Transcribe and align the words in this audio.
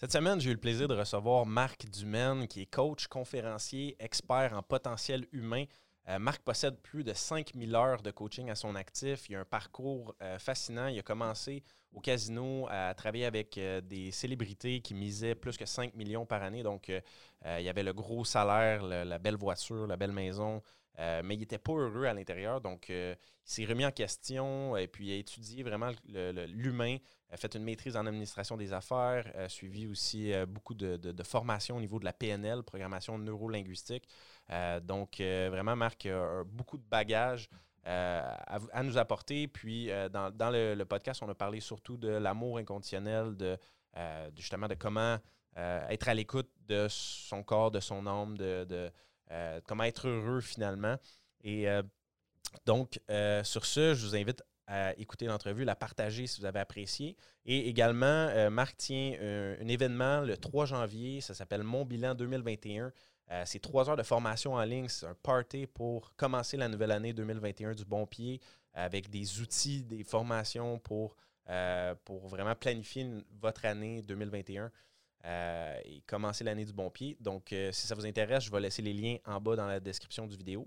Cette 0.00 0.12
semaine, 0.12 0.40
j'ai 0.40 0.48
eu 0.48 0.54
le 0.54 0.58
plaisir 0.58 0.88
de 0.88 0.94
recevoir 0.94 1.44
Marc 1.44 1.84
Dumaine, 1.90 2.48
qui 2.48 2.62
est 2.62 2.66
coach, 2.74 3.06
conférencier, 3.06 3.96
expert 3.98 4.54
en 4.54 4.62
potentiel 4.62 5.26
humain. 5.30 5.66
Euh, 6.08 6.18
Marc 6.18 6.40
possède 6.40 6.80
plus 6.80 7.04
de 7.04 7.12
5000 7.12 7.74
heures 7.74 8.00
de 8.00 8.10
coaching 8.10 8.48
à 8.48 8.54
son 8.54 8.76
actif. 8.76 9.28
Il 9.28 9.36
a 9.36 9.40
un 9.40 9.44
parcours 9.44 10.14
euh, 10.22 10.38
fascinant. 10.38 10.86
Il 10.86 10.98
a 10.98 11.02
commencé 11.02 11.62
au 11.92 12.00
casino 12.00 12.66
à 12.70 12.94
travailler 12.94 13.26
avec 13.26 13.58
euh, 13.58 13.82
des 13.82 14.10
célébrités 14.10 14.80
qui 14.80 14.94
misaient 14.94 15.34
plus 15.34 15.58
que 15.58 15.66
5 15.66 15.94
millions 15.94 16.24
par 16.24 16.42
année. 16.42 16.62
Donc, 16.62 16.88
il 16.88 17.62
y 17.62 17.68
avait 17.68 17.82
le 17.82 17.92
gros 17.92 18.24
salaire, 18.24 18.82
la 18.82 19.18
belle 19.18 19.36
voiture, 19.36 19.86
la 19.86 19.98
belle 19.98 20.12
maison. 20.12 20.62
Euh, 21.00 21.22
mais 21.24 21.34
il 21.34 21.40
n'était 21.40 21.58
pas 21.58 21.72
heureux 21.72 22.04
à 22.04 22.12
l'intérieur. 22.12 22.60
Donc, 22.60 22.90
euh, 22.90 23.14
il 23.46 23.50
s'est 23.50 23.64
remis 23.64 23.86
en 23.86 23.90
question 23.90 24.76
et 24.76 24.86
puis 24.86 25.08
il 25.08 25.12
a 25.12 25.16
étudié 25.16 25.62
vraiment 25.62 25.90
l'humain, 26.06 26.98
a 27.30 27.36
fait 27.36 27.54
une 27.54 27.64
maîtrise 27.64 27.96
en 27.96 28.04
administration 28.06 28.56
des 28.56 28.72
affaires, 28.72 29.32
a 29.34 29.48
suivi 29.48 29.86
aussi 29.86 30.32
euh, 30.32 30.44
beaucoup 30.44 30.74
de, 30.74 30.96
de, 30.96 31.22
formations 31.22 31.78
au 31.78 31.80
niveau 31.80 31.98
de 31.98 32.04
la 32.04 32.12
PNL, 32.12 32.62
programmation 32.62 33.18
neurolinguistique. 33.18 34.08
donc, 34.82 35.16
vraiment, 35.20 35.76
Marc 35.76 36.06
a, 36.06 36.44
beaucoup 36.44 36.76
de 36.76 36.84
bagages. 36.84 37.48
À, 37.84 38.82
nous 38.82 38.98
apporter. 38.98 39.48
Puis, 39.48 39.88
dans, 40.12 40.30
dans 40.30 40.50
le, 40.50 40.84
podcast, 40.84 41.22
on 41.22 41.28
a 41.30 41.34
parlé 41.34 41.60
surtout 41.60 41.96
de 41.96 42.08
l'amour 42.08 42.58
inconditionnel, 42.58 43.36
de, 43.36 43.56
justement 44.36 44.68
de 44.68 44.74
comment 44.74 45.18
être 45.56 46.08
à 46.08 46.14
l'écoute 46.14 46.50
de 46.68 46.86
son 46.90 47.42
corps, 47.42 47.70
de 47.70 47.80
son 47.80 48.06
âme, 48.06 48.36
de, 48.36 48.90
euh, 49.30 49.60
comment 49.66 49.84
être 49.84 50.08
heureux 50.08 50.40
finalement. 50.40 50.96
Et 51.44 51.68
euh, 51.68 51.82
donc, 52.66 53.00
euh, 53.10 53.44
sur 53.44 53.64
ce, 53.64 53.94
je 53.94 54.06
vous 54.06 54.16
invite 54.16 54.42
à 54.66 54.92
écouter 54.98 55.26
l'entrevue, 55.26 55.64
la 55.64 55.76
partager 55.76 56.26
si 56.26 56.40
vous 56.40 56.46
avez 56.46 56.60
apprécié. 56.60 57.16
Et 57.44 57.68
également, 57.68 58.50
Marc 58.50 58.76
tient 58.76 59.16
un, 59.20 59.66
événement 59.66 60.20
le 60.20 60.36
3 60.36 60.66
janvier, 60.66 61.20
ça 61.20 61.34
s'appelle 61.34 61.64
Mon 61.64 61.84
bilan 61.84 62.14
2021. 62.14 62.92
c'est 63.44 63.58
trois 63.58 63.90
heures 63.90 63.96
de 63.96 64.04
formation 64.04 64.54
en 64.54 64.62
ligne, 64.62 64.86
c'est 64.86 65.06
un 65.06 65.16
party 65.24 65.66
pour 65.66 66.14
commencer 66.14 66.56
la 66.56 66.68
nouvelle 66.68 66.92
année 66.92 67.12
2021 67.12 67.72
du 67.72 67.84
bon 67.84 68.06
pied 68.06 68.40
avec 68.72 69.10
des 69.10 69.40
outils, 69.40 69.82
des 69.82 70.04
formations 70.04 70.78
pour, 70.78 71.16
pour 72.04 72.28
vraiment 72.28 72.54
planifier 72.54 73.10
votre 73.40 73.64
année 73.64 74.02
2021. 74.02 74.70
Euh, 75.26 75.78
et 75.84 76.00
commencer 76.06 76.44
l'année 76.44 76.64
du 76.64 76.72
bon 76.72 76.90
pied. 76.90 77.16
Donc, 77.20 77.52
euh, 77.52 77.70
si 77.72 77.86
ça 77.86 77.94
vous 77.94 78.06
intéresse, 78.06 78.44
je 78.44 78.50
vais 78.50 78.60
laisser 78.60 78.80
les 78.80 78.94
liens 78.94 79.18
en 79.26 79.38
bas 79.38 79.54
dans 79.54 79.66
la 79.66 79.78
description 79.78 80.26
du 80.26 80.34
vidéo. 80.34 80.66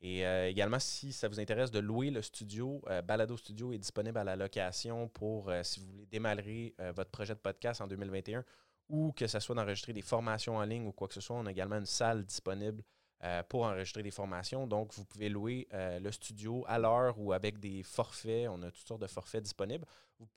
Et 0.00 0.26
euh, 0.26 0.48
également, 0.48 0.78
si 0.78 1.12
ça 1.12 1.28
vous 1.28 1.38
intéresse 1.38 1.70
de 1.70 1.80
louer 1.80 2.10
le 2.10 2.22
studio, 2.22 2.82
Balado 3.04 3.36
Studio 3.36 3.74
est 3.74 3.78
disponible 3.78 4.16
à 4.16 4.24
la 4.24 4.36
location 4.36 5.08
pour 5.08 5.52
si 5.62 5.80
vous 5.80 5.86
voulez 5.86 6.06
démarrer 6.06 6.74
votre 6.96 7.10
projet 7.10 7.34
de 7.34 7.38
podcast 7.38 7.82
en 7.82 7.86
2021 7.86 8.42
ou 8.88 9.12
que 9.12 9.26
ce 9.26 9.38
soit 9.38 9.54
d'enregistrer 9.54 9.92
des 9.92 10.00
formations 10.00 10.56
en 10.56 10.64
ligne 10.64 10.86
ou 10.86 10.92
quoi 10.92 11.06
que 11.06 11.12
ce 11.12 11.20
soit. 11.20 11.36
On 11.36 11.44
a 11.44 11.50
également 11.50 11.76
une 11.76 11.84
salle 11.84 12.24
disponible 12.24 12.82
euh, 13.22 13.42
pour 13.48 13.64
enregistrer 13.64 14.02
des 14.02 14.10
formations. 14.10 14.66
Donc, 14.66 14.94
vous 14.94 15.04
pouvez 15.04 15.28
louer 15.28 15.68
euh, 15.74 15.98
le 15.98 16.10
studio 16.10 16.64
à 16.66 16.78
l'heure 16.78 17.18
ou 17.18 17.32
avec 17.32 17.58
des 17.58 17.82
forfaits. 17.82 18.48
On 18.48 18.62
a 18.62 18.70
toutes 18.70 18.88
sortes 18.88 19.02
de 19.02 19.06
forfaits 19.06 19.42
disponibles. 19.42 19.84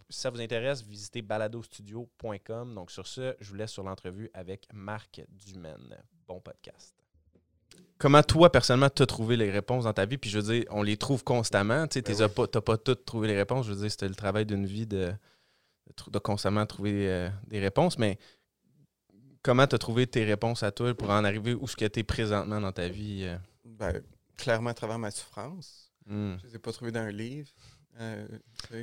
si 0.10 0.20
ça 0.20 0.30
vous 0.30 0.42
intéresse, 0.42 0.84
visitez 0.84 1.22
baladostudio.com. 1.22 2.76
Donc, 2.76 2.92
sur 2.92 3.08
ce, 3.08 3.36
je 3.40 3.50
vous 3.50 3.56
laisse 3.56 3.72
sur 3.72 3.84
l'entrevue 3.84 4.30
avec 4.34 4.68
Marc 4.74 5.22
Dumaine. 5.30 5.98
Bon 6.28 6.40
podcast. 6.40 6.94
Comment 7.98 8.22
toi, 8.22 8.52
personnellement, 8.52 8.90
tu 8.90 9.02
as 9.02 9.06
trouvé 9.06 9.38
les 9.38 9.50
réponses 9.50 9.86
dans 9.86 9.94
ta 9.94 10.06
vie? 10.06 10.18
Puis 10.18 10.30
je 10.30 10.40
veux 10.40 10.54
dire, 10.54 10.66
on 10.70 10.84
les 10.84 10.98
trouve 10.98 11.24
constamment. 11.24 11.88
Tu 11.88 12.02
n'as 12.02 12.28
ben 12.28 12.48
pas, 12.48 12.62
pas 12.62 12.78
toutes 12.78 13.06
trouvé 13.06 13.30
les 13.30 13.38
réponses. 13.38 13.66
Je 13.66 13.72
veux 13.72 13.80
dire, 13.80 13.90
c'était 13.90 14.10
le 14.10 14.16
travail 14.16 14.46
d'une 14.46 14.66
vie 14.66 14.86
de, 14.86 15.14
de, 16.12 16.20
constamment 16.20 16.66
trouver 16.66 17.10
euh, 17.10 17.30
des 17.48 17.60
réponses. 17.60 17.98
Mais 17.98 18.18
comment 19.44 19.68
tu 19.68 19.76
as 19.76 19.78
trouvé 19.78 20.08
tes 20.08 20.24
réponses 20.24 20.64
à 20.64 20.72
toi 20.72 20.96
pour 20.96 21.10
en 21.10 21.24
arriver 21.24 21.54
où 21.54 21.68
ce 21.68 21.76
que 21.76 21.86
tu 21.86 22.00
es 22.00 22.04
présentement 22.04 22.60
dans 22.60 22.72
ta 22.72 22.88
vie? 22.88 23.26
Euh? 23.26 23.38
Ben, 23.66 24.02
clairement 24.38 24.72
à 24.72 24.74
travers 24.74 24.98
ma 24.98 25.12
souffrance. 25.12 25.92
Hmm. 26.06 26.38
Je 26.38 26.46
ne 26.46 26.50
les 26.50 26.56
ai 26.56 26.60
pas 26.60 26.72
trouvées 26.72 26.92
dans 26.92 27.02
un 27.02 27.12
livre. 27.12 27.50
Euh, 28.00 28.28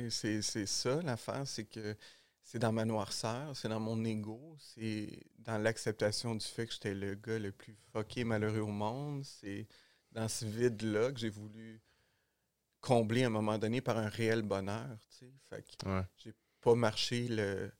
c'est 0.09 0.41
ça 0.41 1.01
l'affaire, 1.01 1.45
c'est 1.45 1.65
que 1.65 1.97
c'est 2.43 2.59
dans 2.59 2.71
ma 2.71 2.85
noirceur, 2.85 3.55
c'est 3.57 3.67
dans 3.67 3.79
mon 3.79 4.03
ego, 4.05 4.55
c'est 4.57 5.19
dans 5.39 5.57
l'acceptation 5.57 6.33
du 6.35 6.45
fait 6.45 6.65
que 6.65 6.73
j'étais 6.73 6.93
le 6.93 7.15
gars 7.15 7.37
le 7.37 7.51
plus 7.51 7.75
fucké 7.91 8.23
malheureux 8.23 8.61
au 8.61 8.67
monde. 8.67 9.25
C'est 9.25 9.67
dans 10.11 10.29
ce 10.29 10.45
vide-là 10.45 11.11
que 11.11 11.19
j'ai 11.19 11.29
voulu 11.29 11.81
combler 12.79 13.23
à 13.23 13.27
un 13.27 13.31
moment 13.31 13.57
donné 13.57 13.81
par 13.81 13.97
un 13.97 14.07
réel 14.07 14.43
bonheur. 14.43 14.97
Fait 15.49 15.61
que 15.61 16.03
j'ai 16.17 16.33
pas 16.61 16.75
marché 16.75 17.27
le, 17.27 17.71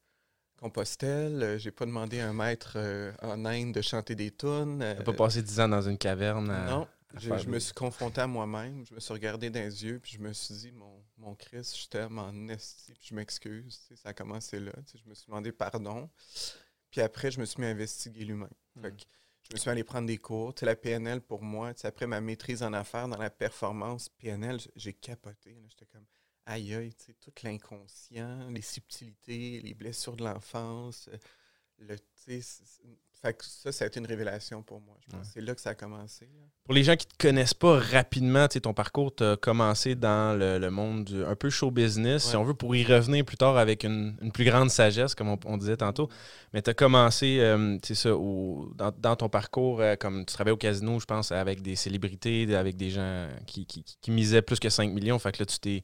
Compostelle. 0.62 1.42
Euh, 1.42 1.58
j'ai 1.58 1.72
pas 1.72 1.88
demandé 1.88 2.20
à 2.20 2.30
un 2.30 2.34
maître 2.34 2.74
euh, 2.76 3.12
en 3.24 3.46
Inde 3.46 3.74
de 3.74 3.82
chanter 3.82 4.14
des 4.14 4.30
tunes. 4.30 4.80
T'as 4.80 5.04
pas 5.04 5.14
passé 5.14 5.42
dix 5.42 5.60
ans 5.60 5.68
dans 5.68 5.82
une 5.82 5.98
caverne. 5.98 6.56
non. 6.70 6.88
je, 7.18 7.50
me 7.50 7.58
suis 7.58 7.74
confronté 7.74 8.22
à 8.22 8.28
moi-même. 8.28 8.86
Je 8.88 8.94
me 8.94 9.00
suis 9.00 9.12
regardé 9.12 9.50
dans 9.50 9.60
les 9.60 9.84
yeux. 9.84 10.00
Puis 10.00 10.14
je 10.14 10.20
me 10.20 10.32
suis 10.34 10.54
dit, 10.54 10.72
mon, 10.72 11.04
mon 11.18 11.34
Christ, 11.34 11.78
je 11.78 11.88
t'aime 11.88 12.20
en 12.20 12.48
esti. 12.48 12.94
Puis 12.94 13.10
je 13.10 13.16
m'excuse. 13.16 13.90
Ça 13.96 14.10
a 14.10 14.14
commencé 14.14 14.60
là. 14.60 14.72
Je 14.94 15.10
me 15.10 15.16
suis 15.16 15.26
demandé 15.26 15.52
pardon. 15.52 16.08
Puis 16.92 17.02
après, 17.02 17.32
je 17.32 17.40
me 17.40 17.46
suis 17.46 17.60
mis 17.60 17.68
à 17.68 17.72
investiguer 17.72 18.24
l'humain. 18.24 18.50
Hmm. 18.76 18.90
Je 19.50 19.56
me 19.56 19.58
suis 19.58 19.70
allé 19.70 19.84
prendre 19.84 20.06
des 20.08 20.20
cours. 20.20 20.54
la 20.62 20.76
PNL, 20.76 21.22
pour 21.22 21.42
moi, 21.42 21.74
après 21.84 22.06
ma 22.06 22.22
maîtrise 22.22 22.62
en 22.62 22.72
affaires 22.74 23.08
dans 23.08 23.18
la 23.18 23.32
performance, 23.32 24.10
PNL, 24.10 24.60
j'ai 24.76 24.94
capoté. 24.94 25.58
J'étais 25.70 25.88
comme 25.88 26.06
aïe 26.46 26.74
aïe, 26.74 26.94
tout 27.20 27.32
l'inconscient, 27.44 28.50
les 28.50 28.62
subtilités, 28.62 29.62
les 29.62 29.74
blessures 29.74 30.16
de 30.16 30.24
l'enfance. 30.24 31.10
Euh, 31.12 31.18
le, 31.80 31.98
fait 33.22 33.34
que 33.34 33.46
ça, 33.46 33.72
ça 33.72 33.84
a 33.84 33.88
été 33.88 34.00
une 34.00 34.08
révélation 34.08 34.64
pour 34.64 34.82
moi. 34.82 34.98
Je 35.06 35.16
pense 35.16 35.28
c'est 35.32 35.42
là 35.42 35.54
que 35.54 35.62
ça 35.62 35.72
a 35.72 35.76
commencé. 35.76 36.28
Pour 36.64 36.74
les 36.74 36.84
gens 36.84 36.96
qui 36.96 37.06
ne 37.06 37.12
te 37.12 37.28
connaissent 37.28 37.54
pas 37.54 37.78
rapidement, 37.78 38.48
ton 38.48 38.74
parcours, 38.74 39.14
tu 39.14 39.24
as 39.24 39.38
commencé 39.38 39.94
dans 39.94 40.38
le, 40.38 40.70
monde 40.72 41.06
du, 41.06 41.24
un 41.24 41.36
peu 41.36 41.52
show 41.52 41.70
business, 41.70 42.30
si 42.30 42.36
on 42.36 42.44
veut, 42.44 42.56
pour 42.56 42.76
y 42.76 42.84
revenir 42.84 43.24
plus 43.24 43.38
tard 43.38 43.58
avec 43.58 43.84
une, 43.84 44.16
plus 44.34 44.46
grande 44.46 44.72
sagesse, 44.72 45.14
comme 45.14 45.38
on, 45.46 45.58
disait 45.58 45.78
tantôt. 45.78 46.10
Mais 46.54 46.64
tu 46.64 46.72
as 46.72 46.74
commencé, 46.74 47.40
euh, 47.42 47.78
ça, 47.84 48.10
dans, 48.10 49.16
ton 49.16 49.30
parcours, 49.30 49.82
euh, 49.82 49.96
comme 49.96 50.26
tu 50.26 50.34
travaillais 50.34 50.54
au 50.54 50.58
casino, 50.58 51.00
je 51.00 51.06
pense, 51.06 51.32
avec 51.32 51.62
des 51.62 51.76
célébrités, 51.76 52.56
avec 52.56 52.76
des 52.76 52.90
gens 52.90 53.28
qui, 53.46 53.68
qui, 53.68 53.84
qui 53.84 54.12
misaient 54.12 54.42
plus 54.42 54.60
que 54.60 54.70
5 54.70 54.92
millions. 54.92 55.20
Fait 55.20 55.32
que 55.32 55.44
là, 55.44 55.46
tu 55.46 55.60
t'es 55.60 55.84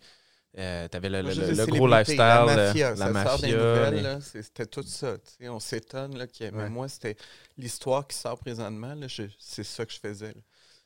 euh, 0.58 0.88
tu 0.90 0.98
avais 0.98 1.10
le, 1.10 1.66
gros 1.68 1.88
lifestyle, 1.88 2.18
la 2.18 2.46
mafia. 2.46 2.96
La 2.96 3.10
mafia 3.12 4.20
C'était 4.22 4.66
tout 4.66 4.84
ça. 4.84 5.18
On 5.42 5.60
s'étonne. 5.60 6.18
Mais 6.54 6.70
moi, 6.70 6.88
c'était 6.88 7.16
l'histoire 7.58 8.08
qui 8.08 8.18
sort 8.18 8.40
présentement. 8.40 8.96
C'est 9.40 9.64
ça 9.64 9.86
que 9.86 9.94
je 9.94 10.00
faisais. 10.00 10.34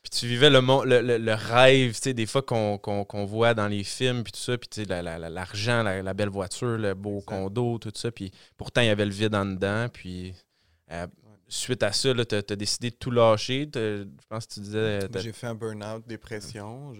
Puis 0.02 0.10
tu 0.10 0.26
vivais 0.26 0.50
le, 0.50 0.60
le, 0.60 1.16
le, 1.16 1.34
rêve, 1.34 1.96
des 2.02 2.26
fois 2.26 2.42
qu'on 2.42 3.24
voit 3.24 3.54
dans 3.54 3.68
les 3.68 3.84
films, 3.84 4.24
puis 4.24 4.32
tout 4.32 4.40
ça, 4.40 4.58
puis 4.58 4.84
l'argent, 4.84 5.82
la, 5.84 6.14
belle 6.14 6.28
voiture, 6.28 6.76
le 6.76 6.94
beau 6.94 7.20
condo, 7.20 7.78
tout 7.78 7.92
ça. 7.94 8.10
Puis 8.10 8.32
pourtant, 8.56 8.80
il 8.80 8.88
y 8.88 8.90
avait 8.90 9.06
le 9.06 9.12
vide 9.12 9.34
en 9.34 9.46
dedans. 9.46 9.86
Puis 9.90 10.34
euh, 10.90 11.06
suite 11.46 11.82
à 11.84 11.92
ça, 11.92 12.12
tu 12.24 12.34
as, 12.34 12.56
décidé 12.56 12.90
de 12.90 12.96
tout 12.96 13.12
lâcher. 13.12 13.70
Je 13.72 14.04
pense 14.28 14.46
que 14.46 14.54
tu 14.54 14.60
disais. 14.60 15.00
J'ai 15.16 15.32
fait 15.32 15.46
un 15.46 15.54
burn-out, 15.54 16.04
dépression. 16.06 16.92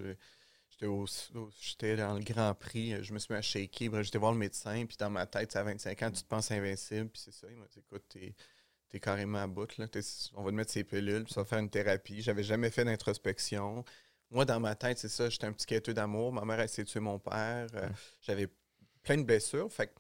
J'étais 1.61 1.97
dans 1.97 2.15
le 2.15 2.23
Grand 2.23 2.55
Prix, 2.55 2.95
euh, 2.95 3.03
je 3.03 3.13
me 3.13 3.19
suis 3.19 3.33
mis 3.33 3.39
à 3.39 3.43
shaker. 3.43 4.03
J'étais 4.03 4.19
voir 4.19 4.33
le 4.33 4.39
médecin, 4.39 4.85
puis 4.87 4.97
dans 4.99 5.11
ma 5.11 5.27
tête, 5.27 5.55
à 5.57 5.63
25 5.63 6.03
ans, 6.03 6.11
tu 6.11 6.23
te 6.23 6.29
penses 6.29 6.51
invincible. 6.51 7.09
Puis 7.09 7.23
c'est 7.25 7.33
ça, 7.33 7.47
il 7.51 7.57
m'a 7.57 7.67
dit 7.67 7.79
écoute, 7.79 8.05
t'es 8.09 8.35
es 8.93 9.01
carrément 9.01 9.39
à 9.39 9.47
bout. 9.47 9.77
Là. 9.79 9.87
on 10.35 10.43
va 10.43 10.51
te 10.51 10.55
mettre 10.55 10.73
ces 10.73 10.85
pilules, 10.85 11.25
puis 11.25 11.33
ça 11.33 11.41
va 11.41 11.47
faire 11.47 11.59
une 11.59 11.71
thérapie. 11.71 12.21
J'avais 12.21 12.43
jamais 12.43 12.71
fait 12.71 12.85
d'introspection. 12.85 13.85
Moi, 14.31 14.45
dans 14.45 14.61
ma 14.61 14.75
tête, 14.75 14.99
c'est 14.99 15.09
ça, 15.09 15.29
j'étais 15.29 15.47
un 15.47 15.53
petit 15.53 15.67
quêteux 15.67 15.95
d'amour. 15.95 16.33
Ma 16.33 16.45
mère 16.45 16.59
a 16.59 16.65
essayé 16.65 16.85
de 16.85 16.89
tuer 16.89 17.01
mon 17.01 17.19
père. 17.19 17.69
Euh, 17.75 17.89
j'avais 18.21 18.49
plein 19.03 19.17
de 19.17 19.23
blessures. 19.23 19.73
Fait 19.73 19.89
que, 19.89 19.93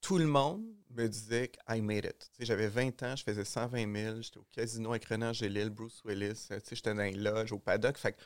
tout 0.00 0.18
le 0.18 0.26
monde 0.26 0.64
me 0.90 1.06
disait 1.06 1.48
que 1.48 1.58
I 1.68 1.80
made 1.82 2.04
it. 2.04 2.30
J'avais 2.38 2.68
20 2.68 3.02
ans, 3.02 3.16
je 3.16 3.24
faisais 3.24 3.44
120 3.44 3.92
000, 3.94 4.22
j'étais 4.22 4.38
au 4.38 4.46
casino 4.52 4.90
avec 4.90 5.04
Renan 5.04 5.32
Gélil, 5.32 5.70
Bruce 5.70 6.02
Willis, 6.04 6.48
j'étais 6.50 6.94
dans 6.94 7.02
les 7.02 7.12
loges, 7.12 7.52
au 7.52 7.58
paddock. 7.58 7.98
Fait 7.98 8.12
que 8.12 8.18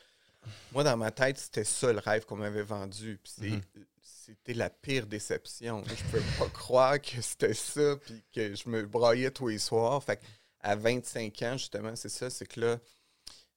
moi, 0.73 0.85
dans 0.85 0.97
ma 0.97 1.11
tête, 1.11 1.39
c'était 1.39 1.65
ça 1.65 1.93
le 1.93 1.99
rêve 1.99 2.25
qu'on 2.25 2.37
m'avait 2.37 2.62
vendu. 2.62 3.21
Mhm. 3.39 3.61
C'était 4.00 4.55
la 4.55 4.71
pire 4.71 5.06
déception. 5.06 5.83
Je 5.85 6.05
pouvais 6.05 6.23
pas 6.39 6.49
croire 6.53 7.00
que 7.00 7.21
c'était 7.21 7.55
ça, 7.55 7.97
puis 7.97 8.23
que 8.33 8.55
je 8.55 8.69
me 8.69 8.87
braillais 8.87 9.31
tous 9.31 9.49
les 9.49 9.59
soirs. 9.59 10.03
Fait 10.03 10.21
à 10.61 10.77
25 10.77 11.43
ans, 11.43 11.56
justement, 11.56 11.97
c'est 11.97 12.09
ça, 12.09 12.31
c'est 12.31 12.47
que 12.47 12.61
là, 12.61 12.79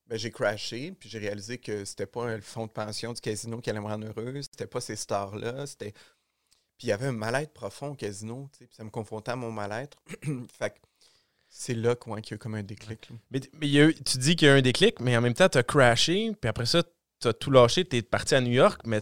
ben, 0.08 0.18
j'ai 0.18 0.32
crashé, 0.32 0.92
puis 0.92 1.10
j'ai 1.10 1.20
réalisé 1.20 1.58
que 1.58 1.86
c'était 1.86 2.06
pas 2.06 2.36
le 2.36 2.42
fonds 2.42 2.68
de 2.68 2.72
pension 2.72 3.14
du 3.14 3.22
casino 3.22 3.60
qui 3.60 3.70
allait 3.70 3.80
me 3.80 3.88
rendre 3.88 4.08
heureux, 4.08 4.42
c'était 4.42 4.68
pas 4.68 4.82
ces 4.82 4.96
stars-là, 4.96 5.66
c'était... 5.66 5.92
Puis 6.78 6.88
il 6.88 6.90
y 6.90 6.92
avait 6.92 7.08
un 7.08 7.14
mal-être 7.14 7.54
profond 7.54 7.90
au 7.90 7.96
casino, 7.96 8.50
puis 8.52 8.68
ça 8.72 8.84
me 8.84 8.90
confrontait 8.90 9.32
à 9.32 9.36
mon 9.36 9.52
mal-être. 9.52 9.98
fait 10.52 10.76
c'est 11.57 11.74
là 11.74 11.96
qu'il 11.96 12.31
y 12.31 12.34
a 12.34 12.38
comme 12.38 12.56
un 12.56 12.63
déclic. 12.63 13.10
Mais, 13.31 13.40
tu 13.40 14.18
dis 14.18 14.36
qu'il 14.36 14.48
y 14.48 14.52
a 14.52 14.56
un 14.56 14.62
déclic, 14.62 15.00
mais 15.00 15.16
en 15.16 15.22
même 15.22 15.34
temps, 15.34 15.48
tu 15.48 15.57
as 15.57 15.63
crashé, 15.63 16.31
puis 16.40 16.50
après 16.50 16.66
ça, 16.66 16.84
tu 17.22 17.28
as 17.30 17.34
tout 17.34 17.50
lâché, 17.50 17.86
tu 17.86 17.96
es 17.96 18.02
parti 18.02 18.36
à 18.36 18.42
New 18.42 18.52
York, 18.52 18.81
mais 18.86 19.00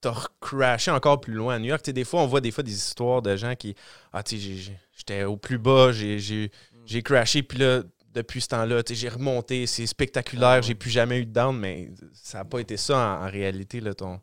t'as 0.00 0.14
crashé 0.40 0.92
encore 0.92 1.20
plus 1.20 1.32
loin. 1.34 1.56
À 1.56 1.58
New 1.58 1.66
York, 1.66 1.82
tu 1.82 1.92
des 1.92 2.04
fois, 2.04 2.22
on 2.22 2.26
voit 2.28 2.40
des 2.40 2.52
fois 2.52 2.62
des 2.62 2.72
histoires 2.74 3.20
de 3.20 3.36
gens 3.36 3.56
qui. 3.56 3.74
Ah, 4.12 4.22
tu 4.22 4.38
j'étais 4.38 5.24
au 5.24 5.36
plus 5.36 5.58
bas, 5.58 5.90
j'ai- 5.92 6.20
j'ai 6.20 6.52
j'ai 6.86 7.02
crashé, 7.02 7.42
puis 7.42 7.58
là, 7.58 7.82
depuis 8.14 8.40
ce 8.40 8.48
temps-là, 8.48 8.82
tu 8.84 8.94
j'ai 8.94 9.08
remonté, 9.08 9.66
c'est 9.66 9.86
spectaculaire, 9.86 10.48
Ah 10.48 10.56
ouais. 10.56 10.62
j'ai 10.62 10.74
plus 10.76 10.90
jamais 10.90 11.18
eu 11.18 11.26
de 11.26 11.32
down, 11.32 11.58
mais 11.58 11.90
ça 12.14 12.38
n'a 12.38 12.44
pas 12.44 12.60
été 12.60 12.76
ça 12.76 12.96
en, 12.96 13.26
en 13.26 13.30
réalité, 13.30 13.80
là, 13.80 13.92
ton. 13.92 14.20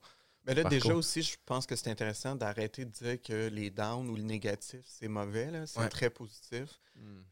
Mais 0.48 0.54
là, 0.56 0.64
déjà 0.64 0.94
aussi, 0.94 1.22
je 1.24 1.36
pense 1.46 1.66
que 1.66 1.76
c'est 1.76 1.90
intéressant 1.90 2.36
d'arrêter 2.36 2.86
de 2.86 2.92
dire 2.92 3.22
que 3.22 3.50
les 3.50 3.70
downs 3.70 4.10
ou 4.10 4.16
le 4.16 4.22
négatif, 4.24 4.80
c'est 4.86 5.08
mauvais. 5.10 5.52
là. 5.52 5.66
C'est 5.68 5.80
Ouais. 5.80 5.90
très 5.90 6.10
positif. 6.10 6.70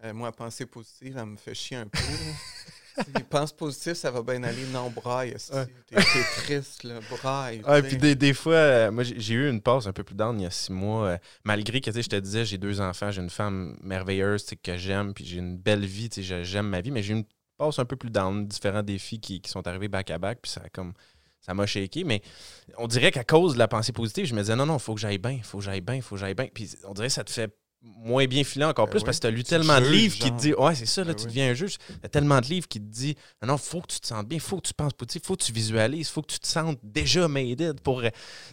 Euh, 0.04 0.14
moi, 0.14 0.32
penser 0.32 0.66
positive, 0.66 1.16
elle 1.18 1.26
me 1.26 1.38
fait 1.38 1.54
chier 1.54 1.78
un 1.78 1.88
peu. 1.88 2.00
Si 2.96 3.24
pense 3.24 3.52
positif, 3.52 3.94
ça 3.94 4.12
va 4.12 4.22
bien 4.22 4.44
aller. 4.44 4.66
Non, 4.72 4.90
braille. 4.90 5.36
Ouais. 5.52 5.66
T'es 5.88 5.96
triste, 6.44 6.84
là. 6.84 7.00
Braille. 7.10 7.64
Tu 7.66 7.84
puis 7.88 7.98
des, 7.98 8.16
des 8.16 8.34
fois, 8.34 8.54
euh, 8.54 8.92
moi, 8.92 9.04
j'ai 9.04 9.34
eu 9.34 9.50
une 9.50 9.62
pause 9.62 9.88
un 9.88 9.94
peu 9.94 10.04
plus 10.04 10.16
down 10.16 10.40
il 10.40 10.44
y 10.44 10.46
a 10.46 10.52
six 10.52 10.72
mois. 10.72 11.08
euh, 11.08 11.18
malgré 11.44 11.82
que, 11.82 11.90
tu 11.90 11.94
sais, 11.94 12.04
je 12.04 12.10
te 12.10 12.16
disais, 12.16 12.46
j'ai 12.46 12.58
deux 12.58 12.82
enfants, 12.82 13.10
j'ai 13.10 13.22
une 13.22 13.32
femme 13.32 13.76
merveilleuse, 13.82 14.46
que 14.62 14.78
j'aime, 14.78 15.14
puis 15.14 15.26
j'ai 15.26 15.38
une 15.38 15.58
belle 15.58 15.86
vie, 15.86 16.10
tu 16.10 16.24
sais, 16.24 16.44
j'aime 16.44 16.68
ma 16.68 16.82
vie, 16.82 16.92
mais 16.92 17.02
j'ai 17.02 17.14
eu 17.14 17.18
une 17.18 17.26
pause 17.58 17.80
un 17.80 17.86
peu 17.86 17.96
plus 17.96 18.12
down, 18.12 18.48
différents 18.48 18.84
défis 18.84 19.20
qui, 19.20 19.42
qui 19.42 19.50
sont 19.50 19.66
arrivés 19.68 19.88
back-à-back, 19.88 20.40
puis 20.42 20.52
ça 20.52 20.62
a 20.64 20.70
comme... 20.70 20.94
Ça 21.42 21.54
m'a 21.54 21.66
shaké, 21.66 22.06
mais 22.06 22.22
on 22.78 22.88
dirait 22.88 23.12
qu'à 23.12 23.26
cause 23.26 23.56
de 23.56 23.60
la 23.60 23.68
pensée 23.68 23.92
positive, 23.92 24.26
je 24.26 24.34
me 24.34 24.40
disais 24.40 24.56
non, 24.56 24.66
non, 24.66 24.78
il 24.78 24.80
faut 24.80 24.94
que 24.94 25.02
j'aille 25.02 25.18
bien, 25.18 25.32
il 25.32 25.44
faut 25.44 25.58
que 25.58 25.64
j'aille 25.66 25.82
bien, 25.82 25.96
il 25.96 26.02
faut 26.02 26.16
que 26.16 26.22
j'aille 26.22 26.36
bien. 26.36 26.48
Puis 26.54 26.70
on 26.86 26.94
dirait 26.94 27.08
que 27.08 27.14
ça 27.14 27.26
te 27.26 27.32
fait 27.32 27.54
moins 27.84 28.26
bien 28.26 28.44
filer 28.44 28.66
encore 28.66 28.86
Ben 28.86 28.92
plus 28.92 29.00
oui. 29.00 29.06
parce 29.06 29.18
que 29.18 29.22
tu 29.22 29.28
as 29.28 29.32
lu 29.32 29.44
tellement 29.44 29.80
de 29.80 29.86
livres 29.88 30.16
qui 30.18 30.32
te 30.32 30.38
disent 30.38 30.56
Ouais, 30.58 30.76
c'est 30.76 30.86
ça, 30.86 31.02
là, 31.04 31.08
Ben 31.08 31.16
tu 31.16 31.22
oui. 31.24 31.28
deviens 31.28 31.50
un 31.52 31.54
juge. 31.54 31.78
Il 31.90 31.96
y 32.04 32.06
a 32.06 32.10
tellement 32.10 32.40
de 32.42 32.46
livres 32.48 32.68
qui 32.68 32.80
te 32.80 32.86
disent 32.86 33.16
Non, 33.42 33.50
non, 33.50 33.58
faut 33.58 33.82
que 33.82 33.88
tu 33.88 34.00
te 34.00 34.08
sentes 34.08 34.28
bien, 34.28 34.40
faut 34.40 34.58
que 34.58 34.68
tu 34.68 34.74
penses 34.74 34.94
positif, 34.94 35.22
faut 35.26 35.36
que 35.36 35.44
tu 35.44 35.52
visualises, 35.52 36.10
faut 36.10 36.22
que 36.22 36.32
tu 36.32 36.40
te 36.40 36.48
sentes 36.48 36.80
déjà 36.84 37.28
made 37.28 37.60
it 37.62 37.82
pour. 37.82 38.02
euh, 38.02 38.10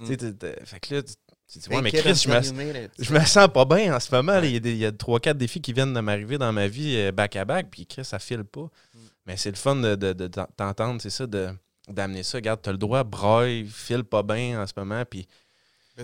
t'es- 0.06 0.16
Fait 0.64 0.80
que 0.80 0.94
là, 0.96 1.02
tu 1.02 1.58
dis 1.58 1.68
Ouais, 1.68 1.82
mais 1.82 1.90
Chris, 1.92 2.14
je 2.14 3.12
me, 3.12 3.20
sens 3.24 3.48
pas 3.52 3.64
bien 3.64 3.94
en 3.94 4.00
ce 4.00 4.14
moment. 4.14 4.38
Ouais. 4.40 4.50
Il 4.52 4.76
y 4.76 4.86
a 4.86 4.92
trois, 4.92 5.18
quatre 5.20 5.38
défis 5.38 5.60
qui 5.60 5.72
viennent 5.72 5.94
de 5.94 6.00
m'arriver 6.00 6.38
dans 6.38 6.52
ma 6.52 6.68
vie 6.68 6.94
euh, 6.96 7.12
back-à-back, 7.12 7.68
puis 7.70 7.86
Chris, 7.86 8.04
ça 8.04 8.18
file 8.18 8.44
pas. 8.44 8.62
Mm. 8.94 8.98
Mais 9.26 9.36
c'est 9.36 9.50
le 9.50 9.56
fun 9.56 9.76
de, 9.76 9.94
de- 9.96 10.12
de 10.12 10.28
t'entendre, 10.56 11.00
c'est 11.00 11.10
ça, 11.10 11.26
de 11.26 11.48
d'amener 11.88 12.22
ça. 12.22 12.38
Regarde, 12.38 12.60
t'as 12.62 12.70
le 12.72 12.78
droit, 12.78 13.02
braille, 13.02 13.66
file 13.66 14.04
pas 14.04 14.22
bien 14.22 14.62
en 14.62 14.66
ce 14.66 14.72
moment, 14.76 15.02
puis 15.08 15.26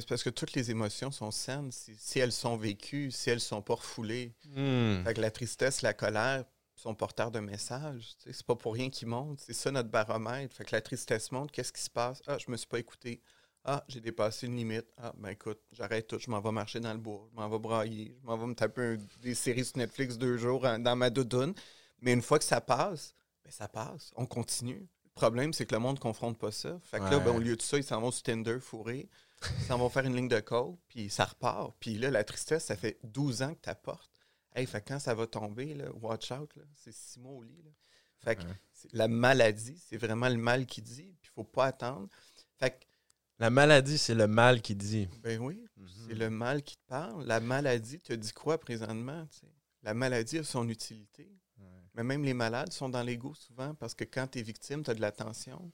c'est 0.00 0.08
parce 0.08 0.22
que 0.22 0.30
toutes 0.30 0.52
les 0.54 0.70
émotions 0.70 1.10
sont 1.10 1.30
saines 1.30 1.70
si, 1.72 1.94
si 1.96 2.18
elles 2.18 2.32
sont 2.32 2.56
vécues, 2.56 3.10
si 3.10 3.30
elles 3.30 3.40
sont 3.40 3.62
pas 3.62 3.74
refoulées. 3.74 4.34
hmm, 4.44 5.04
Fait 5.04 5.14
que 5.14 5.20
la 5.20 5.30
tristesse, 5.30 5.82
la 5.82 5.94
colère 5.94 6.44
sont 6.74 6.94
porteurs 6.94 7.30
de 7.30 7.40
messages. 7.40 8.14
C'est 8.18 8.46
pas 8.46 8.56
pour 8.56 8.74
rien 8.74 8.90
qu'ils 8.90 9.08
montent. 9.08 9.40
C'est 9.40 9.52
ça 9.54 9.70
notre 9.70 9.88
baromètre. 9.90 10.54
Fait 10.54 10.64
que 10.64 10.74
la 10.74 10.80
tristesse 10.82 11.32
monte. 11.32 11.50
Qu'est-ce 11.52 11.72
qui 11.72 11.82
se 11.82 11.90
passe? 11.90 12.22
Ah, 12.26 12.36
je 12.38 12.50
me 12.50 12.56
suis 12.56 12.66
pas 12.66 12.78
écouté. 12.78 13.22
Ah, 13.64 13.84
j'ai 13.88 14.00
dépassé 14.00 14.46
une 14.46 14.56
limite. 14.56 14.86
Ah, 14.98 15.12
ben 15.16 15.30
écoute, 15.30 15.60
j'arrête 15.72 16.06
tout. 16.06 16.18
Je 16.20 16.30
m'en 16.30 16.40
vais 16.40 16.52
marcher 16.52 16.78
dans 16.80 16.92
le 16.92 17.00
bois. 17.00 17.26
Je 17.32 17.36
m'en 17.36 17.48
vais 17.48 17.58
brailler. 17.58 18.16
Je 18.20 18.26
m'en 18.26 18.36
vais 18.38 18.46
me 18.46 18.54
taper 18.54 18.82
un- 18.82 18.98
des 19.22 19.34
séries 19.34 19.64
sur 19.64 19.78
Netflix 19.78 20.18
deux 20.18 20.36
jours 20.36 20.64
en- 20.64 20.78
dans 20.78 20.94
ma 20.96 21.10
doudoune. 21.10 21.54
Mais 22.00 22.12
une 22.12 22.22
fois 22.22 22.38
que 22.38 22.44
ça 22.44 22.60
passe, 22.60 23.14
ben 23.44 23.50
ça 23.50 23.68
passe. 23.68 24.12
On 24.16 24.26
continue. 24.26 24.86
Le 25.16 25.20
problème, 25.20 25.52
c'est 25.54 25.64
que 25.64 25.74
le 25.74 25.80
monde 25.80 25.96
ne 25.96 26.00
confronte 26.00 26.38
pas 26.38 26.52
ça. 26.52 26.78
Fait 26.84 26.98
que 26.98 27.04
là, 27.04 27.18
ben, 27.20 27.34
au 27.34 27.38
lieu 27.38 27.56
de 27.56 27.62
ça, 27.62 27.78
ils 27.78 27.84
s'en 27.84 28.00
vont 28.02 28.10
sur 28.10 28.22
Tinder 28.22 28.58
fourrés. 28.60 29.08
Ils 29.60 29.64
s'en 29.64 29.78
vont 29.78 29.88
faire 29.88 30.04
une 30.04 30.14
ligne 30.14 30.28
de 30.28 30.40
coke, 30.40 30.78
puis 30.88 31.08
ça 31.08 31.24
repart. 31.24 31.74
Puis 31.80 31.96
là, 31.96 32.10
la 32.10 32.22
tristesse, 32.22 32.66
ça 32.66 32.76
fait 32.76 32.98
12 33.02 33.40
ans 33.42 33.54
que 33.54 33.60
tu 33.62 33.70
apportes. 33.70 34.10
Hey, 34.54 34.66
fait 34.66 34.82
que 34.82 34.88
quand 34.88 34.98
ça 34.98 35.14
va 35.14 35.26
tomber, 35.26 35.74
là, 35.74 35.86
watch 36.02 36.30
out, 36.32 36.54
là, 36.56 36.62
c'est 36.74 36.92
six 36.92 37.18
mois 37.18 37.32
au 37.32 37.42
lit. 37.42 37.62
là. 37.64 37.70
Fait 38.18 38.36
que 38.36 38.42
Ouais. 38.42 38.54
la 38.92 39.08
maladie, 39.08 39.82
c'est 39.86 39.96
vraiment 39.98 40.28
le 40.28 40.36
mal 40.36 40.66
qui 40.66 40.82
dit, 40.82 41.14
puis 41.20 41.30
il 41.30 41.34
faut 41.34 41.44
pas 41.44 41.66
attendre. 41.66 42.08
Fait 42.58 42.70
que, 42.70 42.84
La 43.38 43.50
maladie, 43.50 43.98
c'est 43.98 44.14
le 44.14 44.26
mal 44.26 44.60
qui 44.62 44.74
dit. 44.74 45.08
ben 45.22 45.38
oui, 45.40 45.62
Mhm. 45.76 45.88
c'est 46.08 46.14
le 46.14 46.30
mal 46.30 46.62
qui 46.62 46.76
te 46.76 46.86
parle. 46.88 47.24
La 47.26 47.40
maladie 47.40 48.00
te 48.00 48.12
dit 48.14 48.32
quoi 48.32 48.56
présentement? 48.58 49.26
La 49.82 49.92
maladie 49.94 50.38
a 50.38 50.44
son 50.44 50.66
utilité. 50.70 51.30
Mais 51.96 52.04
même 52.04 52.24
les 52.24 52.34
malades 52.34 52.72
sont 52.72 52.88
dans 52.88 53.02
l'ego 53.02 53.34
souvent 53.34 53.74
parce 53.74 53.94
que 53.94 54.04
quand 54.04 54.28
tu 54.28 54.38
es 54.38 54.42
victime, 54.42 54.84
tu 54.84 54.90
as 54.90 54.94
de 54.94 55.00
l'attention. 55.00 55.72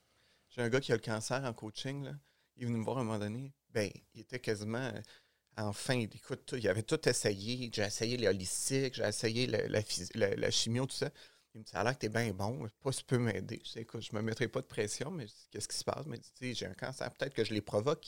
J'ai 0.51 0.63
un 0.63 0.69
gars 0.69 0.81
qui 0.81 0.93
a 0.93 0.97
le 0.97 1.01
cancer 1.03 1.45
en 1.45 1.53
coaching. 1.53 2.05
Là. 2.05 2.15
Il 2.57 2.63
est 2.63 2.67
venu 2.67 2.79
me 2.79 2.85
voir 2.85 2.99
à 2.99 3.01
un 3.01 3.05
moment 3.05 3.19
donné. 3.19 3.53
Ben, 3.71 3.91
il 4.15 4.21
était 4.21 4.39
quasiment 4.39 4.79
euh, 4.79 5.01
en 5.57 5.73
fin. 5.73 5.99
Écoute, 5.99 6.55
il 6.57 6.69
avait 6.69 6.83
tout 6.83 7.09
essayé. 7.09 7.71
J'ai 7.75 7.83
essayé 7.83 8.17
les 8.17 8.29
holistiques, 8.29 8.95
j'ai 8.95 9.05
essayé 9.05 9.47
la, 9.47 9.81
phys- 9.83 10.11
la- 10.17 10.35
la 10.37 10.51
chimio, 10.51 10.87
tout 10.87 10.95
ça. 10.97 11.11
Il 11.55 11.59
me 11.61 11.65
dit 11.65 11.71
Ça 11.71 11.81
a 11.81 11.85
l'air 11.85 11.99
que 11.99 12.07
bien 12.07 12.33
bon. 12.33 12.69
Pas 12.83 12.93
si 12.93 13.01
tu 13.01 13.05
peux 13.07 13.19
m'aider. 13.19 13.61
Je 13.65 13.73
dis 13.73 13.79
Écoute, 13.81 14.03
je 14.03 14.15
me 14.15 14.23
mettrai 14.23 14.49
pas 14.49 14.61
de 14.61 14.67
pression, 14.67 15.11
mais 15.11 15.27
qu'est-ce 15.51 15.69
qui 15.69 15.77
se 15.77 15.85
passe? 15.85 16.07
Mais 16.07 16.19
tu 16.19 16.55
j'ai 16.55 16.67
un 16.67 16.75
cancer. 16.75 17.11
Peut-être 17.15 17.35
que 17.35 17.45
je 17.45 17.53
les 17.55 17.61
provoque. 17.63 18.05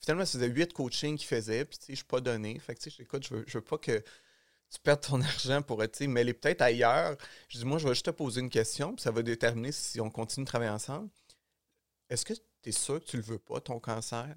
Finalement, 0.00 0.24
ça 0.24 0.38
faisait 0.38 0.48
huit 0.50 0.72
coachings 0.72 1.16
qu'il 1.16 1.26
faisait. 1.28 1.64
Puis, 1.64 1.78
tu 1.78 1.84
sais, 1.86 1.92
je 1.92 1.96
suis 1.96 2.04
pas 2.04 2.20
donné. 2.20 2.58
Fait 2.58 2.74
que, 2.74 2.80
tu 2.80 2.90
sais, 2.90 3.04
je 3.04 3.34
veux, 3.34 3.44
je 3.46 3.58
veux 3.58 3.64
pas 3.64 3.78
que 3.78 4.02
tu 4.72 4.80
perdes 4.80 5.02
ton 5.02 5.20
argent 5.22 5.62
pour 5.62 5.82
tu 5.82 5.88
sais, 5.92 6.06
mêler 6.06 6.32
peut-être 6.32 6.62
ailleurs. 6.62 7.16
Je 7.48 7.58
dis, 7.58 7.64
moi, 7.64 7.78
je 7.78 7.86
vais 7.86 7.94
juste 7.94 8.06
te 8.06 8.10
poser 8.10 8.40
une 8.40 8.50
question, 8.50 8.94
puis 8.94 9.02
ça 9.02 9.10
va 9.10 9.22
déterminer 9.22 9.72
si 9.72 10.00
on 10.00 10.10
continue 10.10 10.44
de 10.44 10.48
travailler 10.48 10.70
ensemble. 10.70 11.10
Est-ce 12.08 12.24
que 12.24 12.34
tu 12.34 12.68
es 12.68 12.72
sûr 12.72 13.00
que 13.00 13.04
tu 13.04 13.16
le 13.18 13.22
veux 13.22 13.38
pas, 13.38 13.60
ton 13.60 13.78
cancer? 13.78 14.34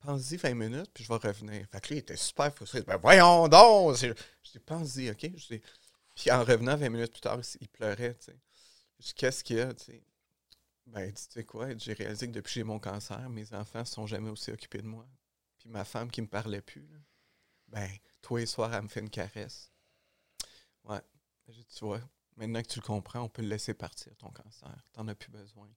Pense-y 0.00 0.36
20 0.36 0.54
minutes, 0.54 0.90
puis 0.94 1.02
je 1.02 1.08
vais 1.08 1.18
revenir. 1.18 1.66
Fait 1.72 1.80
que 1.80 1.92
là, 1.92 1.96
il 1.96 1.98
était 1.98 2.16
super 2.16 2.54
frustré. 2.54 2.82
Ben 2.82 2.96
voyons 2.98 3.48
donc! 3.48 3.96
Je 3.96 4.12
dis, 4.52 4.58
pense-y, 4.60 5.10
OK? 5.10 5.28
Puis 6.14 6.30
en 6.30 6.44
revenant 6.44 6.76
20 6.76 6.88
minutes 6.88 7.12
plus 7.12 7.20
tard, 7.20 7.40
il 7.60 7.68
pleurait, 7.68 8.14
tu 8.14 8.26
sais. 8.26 8.38
Je 9.00 9.06
dis, 9.06 9.14
qu'est-ce 9.14 9.42
qu'il 9.42 9.56
y 9.56 9.60
a, 9.60 9.74
tu 9.74 9.86
sais? 9.86 10.02
Ben, 10.86 11.12
tu 11.12 11.22
sais 11.28 11.44
quoi? 11.44 11.76
J'ai 11.76 11.92
réalisé 11.92 12.26
que 12.26 12.32
depuis 12.32 12.48
que 12.48 12.54
j'ai 12.54 12.64
mon 12.64 12.78
cancer, 12.78 13.28
mes 13.28 13.52
enfants 13.52 13.80
ne 13.80 13.84
sont 13.84 14.06
jamais 14.06 14.30
aussi 14.30 14.50
occupés 14.50 14.80
de 14.80 14.86
moi. 14.86 15.06
Puis 15.58 15.68
ma 15.68 15.84
femme 15.84 16.10
qui 16.10 16.22
me 16.22 16.28
parlait 16.28 16.62
plus, 16.62 16.88
ben, 17.68 17.88
tous 18.22 18.36
les 18.36 18.46
soirs, 18.46 18.74
elle 18.74 18.82
me 18.82 18.88
fait 18.88 19.00
une 19.00 19.10
caresse. 19.10 19.72
Ouais. 20.84 21.00
Tu 21.46 21.84
vois, 21.84 22.00
maintenant 22.36 22.62
que 22.62 22.68
tu 22.68 22.80
le 22.80 22.84
comprends, 22.84 23.20
on 23.22 23.28
peut 23.28 23.42
le 23.42 23.48
laisser 23.48 23.74
partir, 23.74 24.14
ton 24.16 24.30
cancer. 24.30 24.84
T'en 24.92 25.08
as 25.08 25.14
plus 25.14 25.30
besoin. 25.30 25.68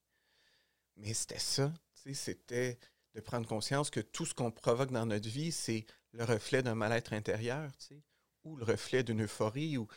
Mais 0.97 1.13
c'était 1.13 1.39
ça, 1.39 1.73
tu 1.95 2.01
sais, 2.01 2.13
c'était 2.13 2.79
de 3.13 3.21
prendre 3.21 3.47
conscience 3.47 3.89
que 3.89 3.99
tout 3.99 4.25
ce 4.25 4.33
qu'on 4.33 4.51
provoque 4.51 4.91
dans 4.91 5.05
notre 5.05 5.29
vie, 5.29 5.51
c'est 5.51 5.85
le 6.11 6.23
reflet 6.23 6.63
d'un 6.63 6.75
mal-être 6.75 7.13
intérieur, 7.13 7.71
tu 7.77 7.87
sais, 7.87 8.03
ou 8.43 8.55
le 8.55 8.63
reflet 8.63 9.03
d'une 9.03 9.23
euphorie. 9.23 9.77
Ou... 9.77 9.87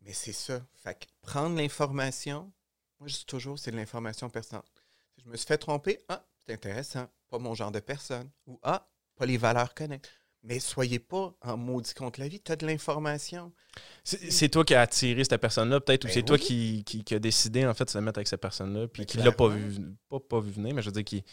Mais 0.00 0.12
c'est 0.12 0.32
ça. 0.32 0.64
Fait 0.74 0.98
que 0.98 1.06
prendre 1.22 1.56
l'information, 1.56 2.52
moi 2.98 3.08
je 3.08 3.16
dis 3.16 3.26
toujours, 3.26 3.58
c'est 3.58 3.70
de 3.70 3.76
l'information 3.76 4.30
personnelle. 4.30 4.64
Je 5.18 5.28
me 5.28 5.36
suis 5.36 5.46
fait 5.46 5.58
tromper, 5.58 5.98
ah, 6.08 6.24
c'est 6.44 6.52
intéressant, 6.52 7.08
pas 7.28 7.38
mon 7.38 7.54
genre 7.54 7.72
de 7.72 7.80
personne. 7.80 8.30
Ou 8.46 8.58
ah, 8.62 8.88
pas 9.16 9.26
les 9.26 9.36
valeurs 9.36 9.74
connectées. 9.74 10.10
Mais 10.46 10.60
soyez 10.60 10.98
pas 10.98 11.34
en 11.40 11.56
maudit 11.56 11.94
contre 11.94 12.20
la 12.20 12.28
vie, 12.28 12.38
tu 12.40 12.52
as 12.52 12.56
de 12.56 12.66
l'information. 12.66 13.50
C'est 14.04 14.50
toi 14.50 14.62
qui 14.64 14.74
as 14.74 14.82
attiré 14.82 15.24
cette 15.24 15.40
personne-là, 15.40 15.80
peut-être, 15.80 16.04
ou 16.04 16.08
Ben 16.08 16.12
c'est 16.14 16.22
toi 16.22 16.36
qui, 16.38 16.84
qui, 16.84 17.02
qui 17.02 17.14
a 17.14 17.18
décidé, 17.18 17.66
en 17.66 17.72
fait, 17.72 17.86
de 17.86 17.90
se 17.90 17.98
mettre 17.98 18.18
avec 18.18 18.28
cette 18.28 18.40
personne-là, 18.42 18.86
puis 18.88 19.02
Ben, 19.02 19.06
qui 19.06 19.16
l'a 19.18 19.32
pas 19.32 19.48
vu, 19.48 19.80
pas, 20.10 20.20
pas 20.20 20.40
vu 20.40 20.50
venir, 20.52 20.74
mais 20.74 20.82
je 20.82 20.86
veux 20.88 20.92
dire, 20.92 21.04
qui. 21.04 21.24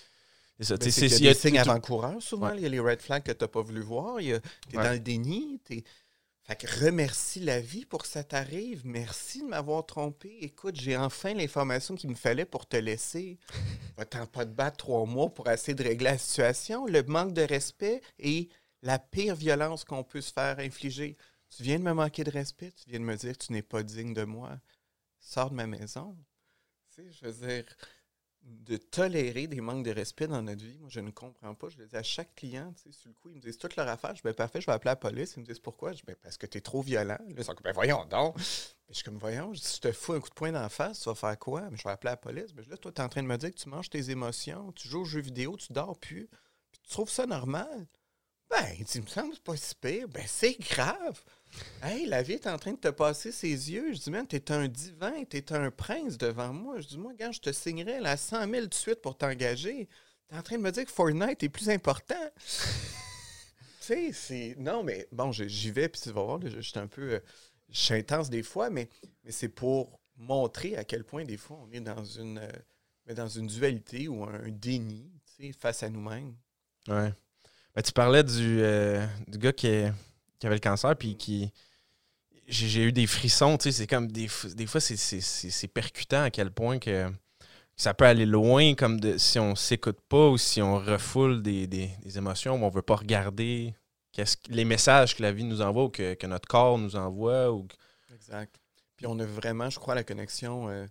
C'est. 0.59 0.77
Ben, 0.79 0.89
qu'il 0.89 1.03
y 1.23 1.27
a 1.27 1.33
des 1.33 1.37
il 1.37 1.41
signes 1.41 1.59
avant-coureurs 1.59 2.21
souvent. 2.21 2.49
Ouais. 2.51 2.57
Il 2.57 2.61
y 2.63 2.65
a 2.65 2.69
les 2.69 2.79
red 2.79 3.01
flags 3.01 3.23
que 3.23 3.31
tu 3.31 3.43
n'as 3.43 3.47
pas 3.47 3.61
voulu 3.61 3.81
voir. 3.81 4.17
Tu 4.19 4.29
es 4.29 4.33
Ouais. 4.33 4.41
dans 4.83 4.91
le 4.93 4.99
déni. 4.99 5.59
t'es- 5.65 5.83
Fait 6.43 6.55
que 6.55 6.85
remercie 6.85 7.39
la 7.39 7.59
vie 7.59 7.85
pour 7.85 8.01
que 8.03 8.07
ça 8.07 8.23
t'arrive. 8.23 8.81
Merci 8.85 9.41
de 9.41 9.47
m'avoir 9.47 9.85
trompé. 9.85 10.37
Écoute, 10.41 10.75
j'ai 10.79 10.95
enfin 10.97 11.33
l'information 11.33 11.95
qu'il 11.95 12.09
me 12.11 12.15
fallait 12.15 12.45
pour 12.45 12.67
te 12.67 12.77
laisser. 12.77 13.37
Va-t'en 13.97 14.25
pas 14.27 14.45
te 14.45 14.51
battre 14.51 14.77
trois 14.77 15.05
mois 15.05 15.29
pour 15.33 15.49
essayer 15.49 15.73
de 15.75 15.83
régler 15.83 16.11
la 16.11 16.17
situation. 16.17 16.85
Le 16.85 17.03
manque 17.03 17.33
de 17.33 17.41
respect 17.41 18.01
est 18.19 18.49
la 18.81 18.99
pire 18.99 19.35
violence 19.35 19.83
qu'on 19.83 20.03
peut 20.03 20.21
se 20.21 20.33
faire 20.33 20.59
infliger. 20.59 21.17
Tu 21.49 21.63
viens 21.63 21.79
de 21.79 21.83
me 21.83 21.93
manquer 21.93 22.23
de 22.23 22.31
respect. 22.31 22.71
Tu 22.71 22.89
viens 22.89 22.99
de 22.99 23.05
me 23.05 23.15
dire 23.15 23.37
que 23.37 23.45
tu 23.45 23.51
n'es 23.51 23.61
pas 23.61 23.83
digne 23.83 24.13
de 24.13 24.23
moi. 24.23 24.59
Sors 25.19 25.49
de 25.49 25.55
ma 25.55 25.67
maison. 25.67 26.17
Tu 26.95 27.03
sais, 27.03 27.11
je 27.11 27.25
veux 27.27 27.47
dire, 27.47 27.65
de 28.43 28.77
tolérer 28.77 29.47
des 29.47 29.61
manques 29.61 29.85
de 29.85 29.91
respect 29.91 30.27
dans 30.27 30.41
notre 30.41 30.63
vie, 30.63 30.79
moi, 30.79 30.89
je 30.89 30.99
ne 30.99 31.11
comprends 31.11 31.53
pas. 31.53 31.69
Je 31.69 31.77
le 31.77 31.85
dis 31.85 31.95
à 31.95 32.03
chaque 32.03 32.33
client, 32.35 32.73
tu 32.73 32.83
sais, 32.83 32.91
sur 32.91 33.09
le 33.09 33.15
coup, 33.15 33.29
ils 33.29 33.35
me 33.35 33.41
disent 33.41 33.57
toute 33.57 33.75
leur 33.75 33.87
affaire. 33.87 34.11
Je 34.11 34.15
dis, 34.15 34.21
ben, 34.23 34.33
parfait, 34.33 34.61
je 34.61 34.65
vais 34.65 34.73
appeler 34.73 34.89
la 34.89 34.95
police. 34.95 35.33
Ils 35.37 35.41
me 35.41 35.45
disent 35.45 35.59
pourquoi? 35.59 35.91
Je 35.91 35.97
dis, 35.97 36.03
ben, 36.07 36.15
parce 36.21 36.37
que 36.37 36.47
tu 36.47 36.57
es 36.57 36.61
trop 36.61 36.81
violent. 36.81 37.17
Là, 37.19 37.19
ils 37.27 37.35
ben, 37.35 37.73
voyons 37.73 38.05
donc. 38.05 38.37
Je 38.89 38.95
suis 38.95 39.03
comme, 39.03 39.19
voyons, 39.19 39.53
si 39.53 39.75
je 39.75 39.81
te 39.81 39.91
fous 39.91 40.13
un 40.13 40.19
coup 40.19 40.29
de 40.29 40.33
poing 40.33 40.51
d'en 40.51 40.69
face, 40.69 41.01
tu 41.01 41.09
vas 41.09 41.15
faire 41.15 41.37
quoi? 41.37 41.69
Mais 41.69 41.77
je 41.77 41.83
vais 41.83 41.91
appeler 41.91 42.11
la 42.11 42.17
police. 42.17 42.53
Ben, 42.53 42.65
là, 42.67 42.77
toi, 42.77 42.91
tu 42.91 43.01
es 43.01 43.03
en 43.03 43.09
train 43.09 43.23
de 43.23 43.27
me 43.27 43.37
dire 43.37 43.51
que 43.51 43.57
tu 43.57 43.69
manges 43.69 43.89
tes 43.89 44.09
émotions, 44.09 44.71
tu 44.71 44.87
joues 44.87 45.01
aux 45.01 45.05
jeux 45.05 45.21
vidéo, 45.21 45.55
tu 45.55 45.71
dors 45.71 45.97
plus. 45.97 46.27
Puis 46.71 46.81
tu 46.83 46.89
trouves 46.89 47.09
ça 47.09 47.25
normal? 47.25 47.87
Ben, 48.51 48.75
il 48.77 48.83
dit, 48.83 49.01
me 49.01 49.07
semble 49.07 49.33
c'est 49.33 49.43
pas 49.43 49.55
si 49.55 49.75
pire. 49.75 50.07
Ben, 50.09 50.25
c'est 50.27 50.59
grave. 50.59 51.23
Hey, 51.81 52.05
la 52.05 52.21
vie 52.21 52.33
est 52.33 52.47
en 52.47 52.57
train 52.57 52.73
de 52.73 52.77
te 52.77 52.89
passer 52.89 53.31
ses 53.31 53.71
yeux. 53.71 53.93
Je 53.93 53.99
dis, 53.99 54.11
man, 54.11 54.27
t'es 54.27 54.51
un 54.51 54.67
divin, 54.67 55.23
t'es 55.23 55.53
un 55.53 55.71
prince 55.71 56.17
devant 56.17 56.53
moi. 56.53 56.79
Je 56.81 56.87
dis, 56.87 56.97
moi, 56.97 57.13
gars, 57.13 57.31
je 57.31 57.39
te 57.39 57.51
signerais 57.51 58.01
là, 58.01 58.17
100 58.17 58.49
000 58.49 58.65
de 58.67 58.73
suite 58.73 59.01
pour 59.01 59.17
t'engager. 59.17 59.87
T'es 60.27 60.35
en 60.35 60.41
train 60.41 60.57
de 60.57 60.63
me 60.63 60.71
dire 60.71 60.85
que 60.85 60.91
Fortnite 60.91 61.43
est 61.43 61.49
plus 61.49 61.69
important. 61.69 62.15
tu 62.35 62.51
sais, 63.79 64.11
c'est. 64.13 64.55
Non, 64.57 64.83
mais 64.83 65.07
bon, 65.11 65.31
j'y 65.31 65.71
vais, 65.71 65.89
puis 65.89 66.01
tu 66.01 66.11
vas 66.11 66.23
voir, 66.23 66.39
là, 66.39 66.49
je, 66.49 66.59
suis 66.59 66.79
un 66.79 66.87
peu. 66.87 67.13
euh, 67.13 67.19
je 67.69 67.79
suis 67.79 67.93
intense 67.93 68.29
des 68.29 68.43
fois, 68.43 68.69
mais, 68.69 68.89
mais 69.23 69.31
c'est 69.31 69.49
pour 69.49 69.99
montrer 70.17 70.75
à 70.75 70.83
quel 70.83 71.03
point, 71.03 71.25
des 71.25 71.37
fois, 71.37 71.57
on 71.61 71.71
est 71.71 71.81
dans 71.81 72.03
une, 72.03 72.37
euh, 72.39 73.13
dans 73.13 73.27
une 73.27 73.47
dualité 73.47 74.07
ou 74.07 74.23
un 74.23 74.49
déni. 74.49 75.09
Tu 75.37 75.53
face 75.53 75.83
à 75.83 75.89
nous-mêmes. 75.89 76.35
Ouais. 76.87 77.13
Ben, 77.75 77.81
tu 77.81 77.91
parlais 77.93 78.23
du, 78.23 78.61
euh, 78.61 79.05
du 79.27 79.37
gars 79.37 79.53
qui, 79.53 79.67
qui, 80.39 80.45
avait 80.45 80.55
le 80.55 80.61
cancer, 80.61 80.95
puis 80.95 81.15
qui. 81.15 81.51
J'ai 82.47 82.83
eu 82.83 82.91
des 82.91 83.07
frissons, 83.07 83.57
tu 83.57 83.63
sais, 83.63 83.71
c'est 83.71 83.87
comme 83.87 84.11
des, 84.11 84.27
des 84.55 84.67
fois, 84.67 84.81
c'est 84.81 85.67
percutant 85.73 86.23
à 86.23 86.29
quel 86.31 86.51
point 86.51 86.79
que 86.79 87.09
ça 87.77 87.93
peut 87.93 88.05
aller 88.05 88.25
loin, 88.25 88.75
comme 88.75 88.99
de, 88.99 89.17
si 89.17 89.39
on 89.39 89.55
s'écoute 89.55 89.99
pas 90.09 90.27
ou 90.27 90.37
si 90.37 90.61
on 90.61 90.77
refoule 90.77 91.41
des, 91.41 91.65
des, 91.67 91.89
des 92.03 92.17
émotions 92.17 92.61
ou 92.61 92.65
on 92.65 92.69
veut 92.69 92.81
pas 92.81 92.95
regarder 92.95 93.73
les 94.49 94.65
messages 94.65 95.15
que 95.15 95.21
la 95.21 95.31
vie 95.31 95.43
nous 95.43 95.61
envoie 95.61 95.85
ou 95.85 95.89
que, 95.89 96.25
notre 96.25 96.47
corps 96.47 96.77
nous 96.77 96.95
envoie. 96.95 97.51
Ou... 97.51 97.67
Exact. 98.13 98.59
Puis 98.95 99.07
on 99.07 99.17
a 99.19 99.25
vraiment, 99.25 99.69
je 99.69 99.79
crois, 99.79 99.95
la 99.95 100.03
connexion 100.03 100.69
euh, 100.69 100.85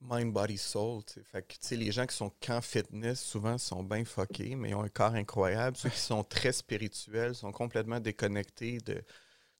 mind, 0.00 0.32
body, 0.32 0.58
soul. 0.58 1.02
Fait 1.30 1.42
que, 1.42 1.74
les 1.74 1.92
gens 1.92 2.06
qui 2.06 2.16
sont 2.16 2.32
qu'en 2.44 2.60
fitness, 2.60 3.20
souvent, 3.20 3.58
sont 3.58 3.82
bien 3.82 4.04
fuckés, 4.04 4.56
mais 4.56 4.70
ils 4.70 4.74
ont 4.74 4.82
un 4.82 4.88
corps 4.88 5.14
incroyable. 5.14 5.76
Ceux 5.76 5.90
qui 5.90 5.98
sont 5.98 6.24
très 6.24 6.52
spirituels 6.52 7.34
sont 7.34 7.52
complètement 7.52 8.00
déconnectés 8.00 8.78
de, 8.78 8.94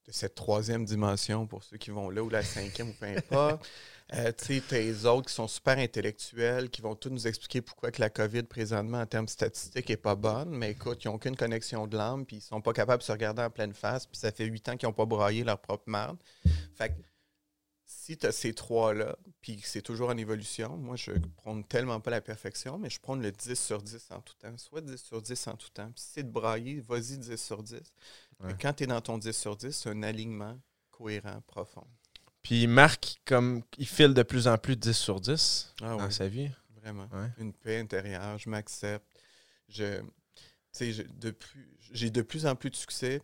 de 0.08 0.12
cette 0.12 0.34
troisième 0.34 0.84
dimension 0.84 1.46
pour 1.46 1.62
ceux 1.62 1.76
qui 1.76 1.90
vont 1.90 2.08
là 2.08 2.22
ou 2.22 2.30
la 2.30 2.42
cinquième 2.42 2.90
ou 2.90 2.94
peu 2.94 3.06
importe. 3.06 3.68
Euh, 4.14 4.32
tu 4.32 4.58
sais, 4.60 4.62
les 4.70 5.04
autres 5.04 5.28
qui 5.28 5.34
sont 5.34 5.48
super 5.48 5.76
intellectuels, 5.76 6.70
qui 6.70 6.80
vont 6.80 6.94
tous 6.94 7.10
nous 7.10 7.26
expliquer 7.26 7.60
pourquoi 7.60 7.90
que 7.90 8.00
la 8.00 8.08
COVID, 8.08 8.44
présentement, 8.44 9.02
en 9.02 9.04
termes 9.04 9.28
statistiques, 9.28 9.90
n'est 9.90 9.98
pas 9.98 10.14
bonne. 10.14 10.48
Mais 10.48 10.70
écoute, 10.70 11.04
ils 11.04 11.08
n'ont 11.08 11.16
aucune 11.16 11.36
connexion 11.36 11.86
de 11.86 11.94
l'âme, 11.94 12.24
puis 12.24 12.36
ils 12.36 12.40
sont 12.40 12.62
pas 12.62 12.72
capables 12.72 13.02
de 13.02 13.04
se 13.04 13.12
regarder 13.12 13.42
en 13.42 13.50
pleine 13.50 13.74
face, 13.74 14.06
puis 14.06 14.16
ça 14.16 14.32
fait 14.32 14.46
huit 14.46 14.66
ans 14.70 14.78
qu'ils 14.78 14.88
n'ont 14.88 14.94
pas 14.94 15.04
broyé 15.04 15.44
leur 15.44 15.58
propre 15.58 15.84
merde. 15.88 16.16
Fait 16.74 16.88
que, 16.88 16.94
si 18.08 18.16
tu 18.16 18.26
as 18.26 18.32
ces 18.32 18.54
trois-là, 18.54 19.18
puis 19.42 19.60
c'est 19.62 19.82
toujours 19.82 20.08
en 20.08 20.16
évolution, 20.16 20.78
moi, 20.78 20.96
je 20.96 21.12
prends 21.36 21.60
tellement 21.60 22.00
pas 22.00 22.10
la 22.10 22.22
perfection, 22.22 22.78
mais 22.78 22.88
je 22.88 22.98
prends 22.98 23.16
le 23.16 23.30
10 23.30 23.54
sur 23.54 23.82
10 23.82 24.10
en 24.12 24.22
tout 24.22 24.32
temps. 24.38 24.56
Soit 24.56 24.80
10 24.80 24.96
sur 24.96 25.20
10 25.20 25.46
en 25.48 25.56
tout 25.56 25.68
temps. 25.68 25.90
Puis 25.92 26.00
si 26.00 26.08
c'est 26.14 26.22
de 26.22 26.30
brailler, 26.30 26.80
vas-y 26.80 27.18
10 27.18 27.36
sur 27.36 27.62
10. 27.62 27.82
Quand 28.62 28.72
tu 28.72 28.84
es 28.84 28.86
dans 28.86 29.02
ton 29.02 29.18
10 29.18 29.36
sur 29.36 29.56
10, 29.56 29.72
c'est 29.72 29.90
un 29.90 30.02
alignement 30.02 30.58
cohérent, 30.90 31.42
profond. 31.46 31.86
Puis 32.42 32.66
Marc, 32.66 33.20
comme 33.26 33.62
il 33.76 33.86
file 33.86 34.14
de 34.14 34.22
plus 34.22 34.48
en 34.48 34.56
plus 34.56 34.76
10 34.76 34.94
sur 34.94 35.20
10 35.20 35.74
ah 35.82 35.96
dans 35.96 36.10
sa 36.10 36.28
vie. 36.28 36.48
Vraiment. 36.76 37.10
Une 37.36 37.52
paix 37.52 37.78
intérieure, 37.78 38.38
je 38.38 38.48
m'accepte. 38.48 39.04
Je, 39.68 40.00
j'ai 40.80 41.04
de, 41.04 41.30
plus, 41.30 42.10
de 42.10 42.22
plus 42.22 42.46
en 42.46 42.56
plus 42.56 42.70
de 42.70 42.76
succès. 42.76 43.20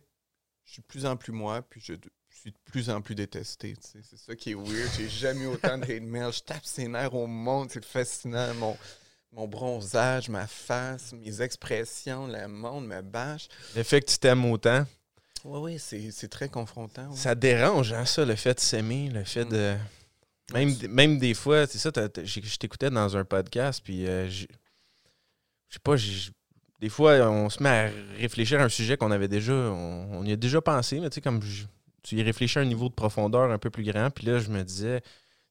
Je 0.63 0.73
suis 0.73 0.81
de 0.83 0.87
plus 0.87 1.07
en 1.07 1.17
plus 1.17 1.31
moi, 1.31 1.63
puis 1.63 1.81
je, 1.81 1.93
suis 2.39 2.51
de 2.51 2.57
plus 2.65 2.89
en 2.89 3.01
plus 3.01 3.15
détesté. 3.15 3.75
C'est 3.81 4.17
ça 4.17 4.35
qui 4.35 4.51
est 4.51 4.55
weird. 4.55 4.89
J'ai 4.97 5.09
jamais 5.09 5.43
eu 5.43 5.47
autant 5.47 5.77
de 5.77 5.83
hate 5.83 6.03
mail. 6.03 6.31
Je 6.31 6.41
tape 6.41 6.65
ses 6.65 6.87
nerfs 6.87 7.13
au 7.13 7.27
monde. 7.27 7.69
C'est 7.71 7.83
fascinant. 7.83 8.53
Mon, 8.55 8.77
mon 9.35 9.47
bronzage, 9.47 10.29
ma 10.29 10.47
face, 10.47 11.13
mes 11.13 11.41
expressions, 11.41 12.27
le 12.27 12.47
monde 12.47 12.87
me 12.87 13.01
bâche. 13.01 13.49
Le 13.75 13.83
fait 13.83 14.01
que 14.01 14.11
tu 14.11 14.17
t'aimes 14.17 14.45
autant. 14.45 14.85
Oui, 15.43 15.77
oui, 15.91 16.11
c'est 16.11 16.27
très 16.29 16.49
confrontant. 16.49 17.11
Ça 17.13 17.35
dérange, 17.35 17.93
hein, 17.93 18.05
ça, 18.05 18.25
le 18.25 18.35
fait 18.35 18.55
de 18.55 18.59
s'aimer, 18.59 19.09
le 19.09 19.23
fait 19.23 19.45
de. 19.45 19.75
Même, 20.53 20.75
même 20.89 21.19
des 21.19 21.33
fois, 21.33 21.67
c'est 21.67 21.77
ça, 21.77 21.91
je 21.95 22.57
t'écoutais 22.57 22.89
dans 22.89 23.17
un 23.17 23.25
podcast, 23.25 23.81
puis 23.83 24.07
euh, 24.07 24.29
je 24.29 24.45
sais 25.69 25.79
pas, 25.83 25.95
des 26.79 26.89
fois, 26.89 27.13
on 27.29 27.49
se 27.49 27.61
met 27.61 27.69
à 27.69 27.89
réfléchir 28.17 28.59
à 28.61 28.63
un 28.63 28.69
sujet 28.69 28.95
qu'on 28.95 29.11
avait 29.11 29.27
déjà, 29.27 29.53
on, 29.53 30.23
y 30.23 30.31
a 30.31 30.35
déjà 30.35 30.61
pensé, 30.61 30.99
mais 30.99 31.09
tu 31.09 31.15
sais, 31.15 31.21
comme 31.21 31.41
tu 32.05 32.15
y 32.15 32.23
réfléchis 32.23 32.59
à 32.59 32.61
un 32.61 32.65
niveau 32.65 32.87
de 32.87 32.93
profondeur 32.93 33.51
un 33.51 33.57
peu 33.57 33.69
plus 33.71 33.83
grand, 33.83 34.11
puis 34.11 34.27
là, 34.27 34.37
je 34.39 34.49
me 34.49 34.63
disais, 34.63 35.01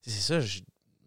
c'est 0.02 0.10
ça, 0.10 0.38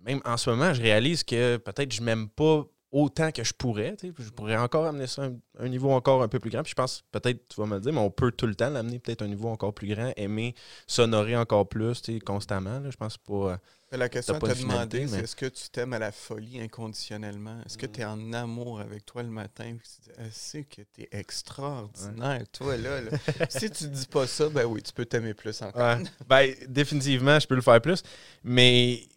même 0.04 0.22
en 0.26 0.38
ce 0.38 0.50
moment, 0.50 0.74
je 0.74 0.82
réalise 0.82 1.24
que 1.24 1.58
peut-être 1.58 1.94
je 1.94 2.02
m'aime 2.02 2.28
pas 2.30 2.66
autant 2.92 3.32
que 3.32 3.44
je 3.44 3.54
pourrais. 3.54 3.96
Je 4.02 4.30
pourrais 4.30 4.58
encore 4.58 4.86
amener 4.86 5.08
ça 5.08 5.26
à 5.26 5.64
un, 5.64 5.70
niveau 5.70 5.92
encore 5.92 6.24
un 6.24 6.28
peu 6.28 6.40
plus 6.40 6.50
grand. 6.50 6.64
Puis 6.64 6.72
je 6.72 6.76
pense, 6.76 7.04
peut-être, 7.12 7.48
tu 7.50 7.60
vas 7.60 7.68
me 7.68 7.76
le 7.76 7.82
dire, 7.82 7.94
mais 7.94 8.00
on 8.00 8.12
peut 8.12 8.32
tout 8.32 8.48
le 8.48 8.56
temps 8.56 8.70
l'amener 8.70 9.00
peut-être 9.00 9.22
à 9.22 9.26
un 9.26 9.30
niveau 9.30 9.50
encore 9.50 9.74
plus 9.74 9.94
grand, 9.94 10.12
aimer 10.16 10.56
s'honorer 10.88 11.36
encore 11.36 11.68
plus 11.68 12.02
constamment. 12.26 12.82
je 12.90 12.96
pense 12.96 13.18
pas. 13.18 13.60
La 13.92 14.10
question 14.10 14.36
à 14.36 14.40
te 14.40 14.60
demander, 14.60 15.08
c'est 15.08 15.20
est-ce 15.20 15.36
que 15.36 15.46
tu 15.46 15.70
t'aimes 15.70 15.94
à 15.94 16.00
la 16.00 16.12
folie 16.12 16.60
inconditionnellement? 16.60 17.62
Est-ce 17.66 17.78
que 17.78 17.86
tu 17.86 18.02
es 18.02 18.06
en 18.06 18.34
amour 18.34 18.82
avec 18.82 19.06
toi 19.06 19.24
le 19.24 19.30
matin? 19.30 19.78
tu 19.78 20.02
dis, 20.02 20.30
c'est 20.32 20.66
que 20.66 20.82
tu 20.94 21.04
es 21.04 21.10
extraordinaire, 21.12 22.44
toi, 22.52 22.76
là. 22.76 23.00
si 23.50 23.70
tu 23.72 23.88
dis 23.88 24.08
pas 24.08 24.28
ça, 24.28 24.50
ben 24.50 24.66
oui, 24.66 24.82
tu 24.82 24.92
peux 24.92 25.06
t'aimer 25.06 25.34
plus 25.34 25.62
encore. 25.62 26.00
ben, 26.28 26.54
définitivement, 26.68 27.40
je 27.40 27.48
peux 27.48 27.56
le 27.56 27.62
faire 27.62 27.82
plus. 27.82 28.04
Mais. 28.44 29.08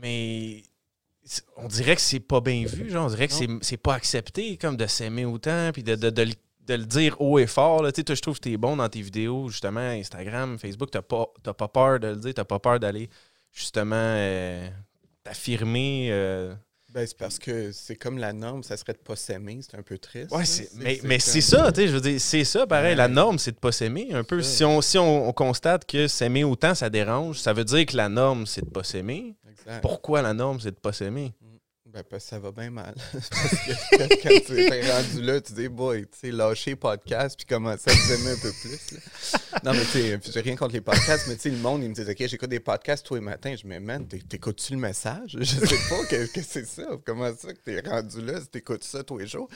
Mais 0.00 0.62
on 1.56 1.68
dirait 1.68 1.94
que 1.96 2.00
c'est 2.00 2.20
pas 2.20 2.40
bien 2.40 2.64
vu, 2.64 2.90
genre, 2.90 3.06
on 3.06 3.08
dirait 3.08 3.28
que 3.28 3.34
c'est 3.62 3.76
pas 3.76 3.94
accepté 3.94 4.56
comme 4.56 4.76
de 4.76 4.86
s'aimer 4.86 5.24
autant, 5.24 5.70
puis 5.72 5.82
de, 5.82 5.92
le 5.92 6.84
dire 6.84 7.20
haut 7.20 7.38
et 7.38 7.46
fort. 7.46 7.82
Là. 7.82 7.92
Tu 7.92 8.02
sais, 8.06 8.14
je 8.14 8.22
trouve 8.22 8.38
que 8.38 8.48
tu 8.48 8.52
es 8.52 8.56
bon 8.56 8.76
dans 8.76 8.88
tes 8.88 9.02
vidéos, 9.02 9.48
justement, 9.48 9.80
Instagram, 9.80 10.58
Facebook, 10.58 10.90
t'as 10.90 11.02
pas, 11.02 11.26
pas 11.42 11.68
peur 11.68 12.00
de 12.00 12.08
le 12.08 12.16
dire, 12.16 12.34
t'as 12.34 12.44
pas 12.44 12.58
peur 12.58 12.78
d'aller 12.80 13.08
justement 13.52 13.96
euh, 13.96 14.68
t'affirmer. 15.24 16.08
Euh. 16.10 16.54
Ben, 16.90 17.06
c'est 17.06 17.18
parce 17.18 17.38
que 17.38 17.70
c'est 17.70 17.96
comme 17.96 18.16
la 18.16 18.32
norme, 18.32 18.62
ça 18.62 18.78
serait 18.78 18.94
de 18.94 18.98
pas 18.98 19.14
s'aimer, 19.14 19.60
c'est 19.60 19.76
un 19.76 19.82
peu 19.82 19.98
triste. 19.98 20.30
Ouais, 20.30 20.44
mais, 20.76 20.98
mais 21.04 21.18
c'est 21.18 21.42
ça, 21.42 21.70
tu 21.70 21.82
sais, 21.82 21.88
je 21.88 21.92
veux 21.92 22.00
dire, 22.00 22.18
c'est 22.18 22.44
ça, 22.44 22.66
pareil, 22.66 22.96
la 22.96 23.08
norme, 23.08 23.38
c'est 23.38 23.52
de 23.52 23.58
pas 23.58 23.72
s'aimer 23.72 24.08
un 24.14 24.24
peu. 24.24 24.40
Si, 24.40 24.64
on, 24.64 24.80
si 24.80 24.96
on, 24.96 25.30
constate 25.32 25.84
que 25.84 26.08
s'aimer 26.08 26.44
autant, 26.44 26.74
ça 26.74 26.88
dérange, 26.88 27.40
ça 27.40 27.52
veut 27.52 27.64
dire 27.64 27.84
que 27.84 27.96
la 27.96 28.08
norme, 28.08 28.46
c'est 28.46 28.62
de 28.62 28.70
pas 28.70 28.84
s'aimer. 28.84 29.36
Pourquoi 29.82 30.22
la 30.22 30.32
norme, 30.32 30.60
c'est 30.60 30.70
de 30.70 30.76
pas 30.76 30.94
s'aimer? 30.94 31.34
Mm. 31.42 31.57
Ben, 31.90 32.02
parce 32.02 32.24
que 32.24 32.30
ça 32.30 32.38
va 32.38 32.52
bien 32.52 32.68
mal. 32.68 32.94
parce 33.12 33.22
que 33.22 34.22
quand 34.22 34.44
tu 34.44 34.60
es 34.60 34.92
rendu 34.92 35.22
là, 35.22 35.40
tu 35.40 35.54
dis, 35.54 35.68
boy, 35.68 36.02
tu 36.02 36.18
sais, 36.18 36.30
lâcher 36.30 36.76
podcast 36.76 37.34
puis 37.34 37.46
commencer 37.46 37.90
à 37.90 37.94
t'aimer 37.94 38.32
un 38.32 38.36
peu 38.36 38.52
plus. 38.60 38.98
Non, 39.64 39.72
mais 39.72 39.84
tu 39.86 39.92
sais, 39.92 40.20
j'ai 40.30 40.40
rien 40.40 40.54
contre 40.54 40.74
les 40.74 40.82
podcasts, 40.82 41.26
mais 41.28 41.36
tu 41.36 41.42
sais, 41.42 41.50
le 41.50 41.56
monde, 41.56 41.82
il 41.82 41.88
me 41.88 41.94
dit, 41.94 42.02
OK, 42.02 42.26
j'écoute 42.28 42.50
des 42.50 42.60
podcasts 42.60 43.06
tous 43.06 43.14
les 43.14 43.22
matins. 43.22 43.54
Je 43.56 43.66
me 43.66 43.80
man, 43.80 44.06
t'écoutes-tu 44.06 44.74
le 44.74 44.80
message? 44.80 45.38
Je 45.40 45.44
sais 45.44 45.88
pas, 45.88 46.04
qu'est-ce 46.10 46.30
que 46.30 46.42
c'est 46.42 46.66
ça? 46.66 46.84
Comment 47.06 47.34
ça 47.34 47.54
que 47.54 47.60
t'es 47.60 47.80
rendu 47.80 48.20
là 48.20 48.38
si 48.38 48.48
t'écoutes 48.48 48.84
ça 48.84 49.02
tous 49.02 49.16
les 49.16 49.26
jours? 49.26 49.48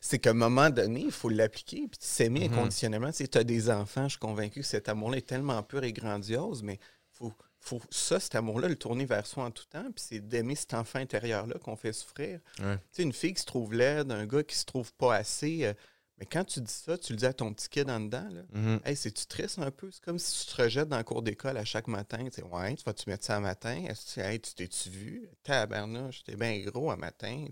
C'est 0.00 0.18
qu'à 0.18 0.30
un 0.30 0.34
moment 0.34 0.70
donné, 0.70 1.02
il 1.02 1.12
faut 1.12 1.28
l'appliquer 1.28 1.86
puis 1.88 2.00
s'aimer 2.00 2.48
mm-hmm. 2.48 2.52
inconditionnellement. 2.52 3.12
Tu 3.12 3.24
sais, 3.26 3.36
as 3.36 3.44
des 3.44 3.70
enfants, 3.70 4.04
je 4.04 4.10
suis 4.10 4.18
convaincu 4.18 4.60
que 4.60 4.66
cet 4.66 4.88
amour-là 4.88 5.18
est 5.18 5.26
tellement 5.26 5.62
pur 5.62 5.84
et 5.84 5.92
grandiose, 5.92 6.64
mais 6.64 6.80
faut 7.12 7.32
faut 7.66 7.82
ça, 7.90 8.20
cet 8.20 8.34
amour-là, 8.36 8.68
le 8.68 8.76
tourner 8.76 9.04
vers 9.04 9.26
soi 9.26 9.44
en 9.44 9.50
tout 9.50 9.64
temps, 9.66 9.84
puis 9.84 10.04
c'est 10.06 10.20
d'aimer 10.20 10.54
cet 10.54 10.74
enfant 10.74 11.00
intérieur-là 11.00 11.58
qu'on 11.58 11.76
fait 11.76 11.92
souffrir. 11.92 12.40
Tu 12.56 12.64
sais, 12.92 13.02
une 13.02 13.12
fille 13.12 13.34
qui 13.34 13.40
se 13.40 13.46
trouve 13.46 13.74
laide, 13.74 14.12
un 14.12 14.26
gars 14.26 14.44
qui 14.44 14.56
se 14.56 14.64
trouve 14.64 14.92
pas 14.94 15.16
assez. 15.16 15.64
Euh, 15.64 15.74
mais 16.18 16.26
quand 16.26 16.44
tu 16.44 16.60
dis 16.60 16.72
ça, 16.72 16.96
tu 16.96 17.12
le 17.12 17.18
dis 17.18 17.26
à 17.26 17.32
ton 17.32 17.52
petit 17.52 17.68
kid 17.68 17.90
en 17.90 18.00
dedans, 18.00 18.26
là. 18.30 18.42
Mm-hmm. 18.54 18.86
Hey, 18.86 18.96
c'est-tu 18.96 19.26
triste 19.26 19.58
un 19.58 19.70
peu? 19.70 19.90
C'est 19.90 20.02
comme 20.02 20.18
si 20.18 20.46
tu 20.46 20.54
te 20.54 20.62
rejettes 20.62 20.88
dans 20.88 20.96
le 20.96 21.04
cours 21.04 21.22
d'école 21.22 21.58
à 21.58 21.64
chaque 21.64 21.88
matin. 21.88 22.24
Tu 22.24 22.40
sais, 22.40 22.42
ouais, 22.42 22.74
tu 22.74 22.84
vas-tu 22.84 23.10
mettre 23.10 23.26
ça 23.26 23.36
un 23.36 23.40
matin? 23.40 23.84
Est-ce 23.86 24.14
que 24.14 24.36
tu 24.36 24.54
t'es-tu 24.54 24.88
vu? 24.88 25.28
Tabarnouche, 25.42 26.24
t'es 26.24 26.36
bien 26.36 26.58
gros 26.60 26.90
un 26.90 26.96
matin. 26.96 27.46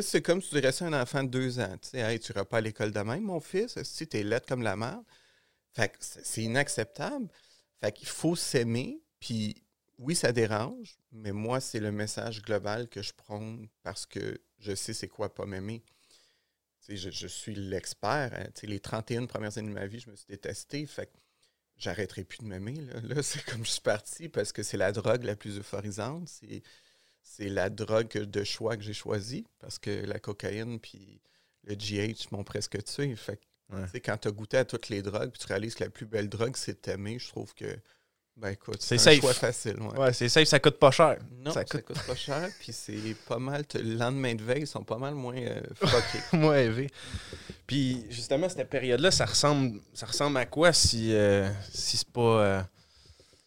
C'est 0.00 0.22
comme 0.22 0.40
si 0.40 0.50
tu 0.50 0.54
dirais 0.56 0.70
ça 0.70 0.84
à 0.84 0.88
un 0.88 1.02
enfant 1.02 1.24
de 1.24 1.30
deux 1.30 1.58
ans. 1.58 1.76
Tu 1.82 1.88
sais, 1.88 1.98
hey, 1.98 2.20
tu 2.20 2.32
iras 2.32 2.44
pas 2.44 2.58
à 2.58 2.60
l'école 2.60 2.92
demain, 2.92 3.18
mon 3.18 3.40
fils? 3.40 3.76
Est-ce 3.76 4.04
que 4.04 4.10
t'es 4.10 4.22
laide 4.22 4.46
comme 4.46 4.62
la 4.62 4.76
merde? 4.76 5.02
Fait 5.72 5.88
que 5.88 5.96
c'est 6.00 6.42
inacceptable. 6.42 7.28
Fait 7.80 7.90
qu'il 7.90 8.06
faut 8.06 8.36
s'aimer, 8.36 9.00
puis 9.22 9.54
oui, 9.98 10.16
ça 10.16 10.32
dérange, 10.32 10.98
mais 11.12 11.30
moi, 11.30 11.60
c'est 11.60 11.78
le 11.78 11.92
message 11.92 12.42
global 12.42 12.88
que 12.88 13.02
je 13.02 13.12
prône 13.12 13.68
parce 13.84 14.04
que 14.04 14.40
je 14.58 14.74
sais 14.74 14.92
c'est 14.92 15.06
quoi 15.06 15.32
pas 15.32 15.46
m'aimer. 15.46 15.84
Je, 16.88 16.96
je, 16.96 17.26
suis 17.28 17.54
l'expert. 17.54 18.32
Hein, 18.34 18.48
les 18.64 18.80
31 18.80 19.26
premières 19.26 19.56
années 19.58 19.68
de 19.68 19.74
ma 19.74 19.86
vie, 19.86 20.00
je 20.00 20.10
me 20.10 20.16
suis 20.16 20.26
détesté. 20.26 20.84
Fait 20.86 21.06
que 21.06 21.16
j'arrêterai 21.76 22.24
plus 22.24 22.38
de 22.38 22.46
m'aimer. 22.46 22.74
Là, 23.04 23.22
c'est 23.22 23.44
comme 23.44 23.64
je 23.64 23.70
suis 23.70 23.80
parti 23.80 24.28
parce 24.28 24.50
que 24.50 24.64
c'est 24.64 24.76
la 24.76 24.90
drogue 24.90 25.22
la 25.22 25.36
plus 25.36 25.56
euphorisante. 25.56 26.28
C'est 27.22 27.48
la 27.48 27.70
drogue 27.70 28.08
de 28.08 28.42
choix 28.42 28.76
que 28.76 28.82
j'ai 28.82 28.94
choisi 28.94 29.46
parce 29.60 29.78
que 29.78 30.04
la 30.04 30.18
cocaïne 30.18 30.80
puis 30.80 31.22
le 31.62 31.76
GH 31.76 32.32
m'ont 32.32 32.42
presque 32.42 32.82
tué. 32.82 33.14
Fait 33.14 33.36
que, 33.36 33.98
Quand 33.98 34.18
tu 34.18 34.26
as 34.26 34.32
goûté 34.32 34.56
à 34.56 34.64
toutes 34.64 34.88
les 34.88 35.02
drogues 35.02 35.30
puis 35.30 35.38
tu 35.38 35.46
réalises 35.46 35.76
que 35.76 35.84
la 35.84 35.90
plus 35.90 36.06
belle 36.06 36.28
drogue, 36.28 36.56
c'est 36.56 36.72
de 36.72 36.78
t'aimer, 36.78 37.20
je 37.20 37.28
trouve 37.28 37.54
que 37.54 37.78
ben 38.36 38.48
écoute, 38.48 38.78
c'est 38.80 39.06
un 39.06 39.20
choix 39.20 39.34
facile. 39.34 39.76
Ouais, 39.96 40.12
c'est 40.12 40.28
safe, 40.28 40.48
ça 40.48 40.58
coûte 40.58 40.78
pas 40.78 40.90
cher. 40.90 41.18
Non, 41.44 41.52
ça 41.52 41.64
coûte, 41.64 41.84
pas 42.06 42.14
cher, 42.14 42.48
puis 42.60 42.72
c'est 42.72 43.14
pas 43.28 43.38
mal. 43.38 43.64
Le 43.74 43.94
lendemain 43.94 44.34
de 44.34 44.42
veille, 44.42 44.62
ils 44.62 44.66
sont 44.66 44.82
pas 44.84 44.98
mal 44.98 45.14
moins 45.14 45.36
euh, 45.36 45.60
moins 46.32 46.56
élevés. 46.56 46.90
Puis 47.66 48.04
justement, 48.10 48.48
cette 48.48 48.68
période-là, 48.68 49.10
ça 49.10 49.26
ressemble, 49.26 49.80
ça 49.92 50.06
ressemble 50.06 50.38
à 50.38 50.46
quoi 50.46 50.72
si, 50.72 51.14
euh, 51.14 51.48
si 51.72 51.98
c'est 51.98 52.08
pas. 52.08 52.20
Euh, 52.20 52.62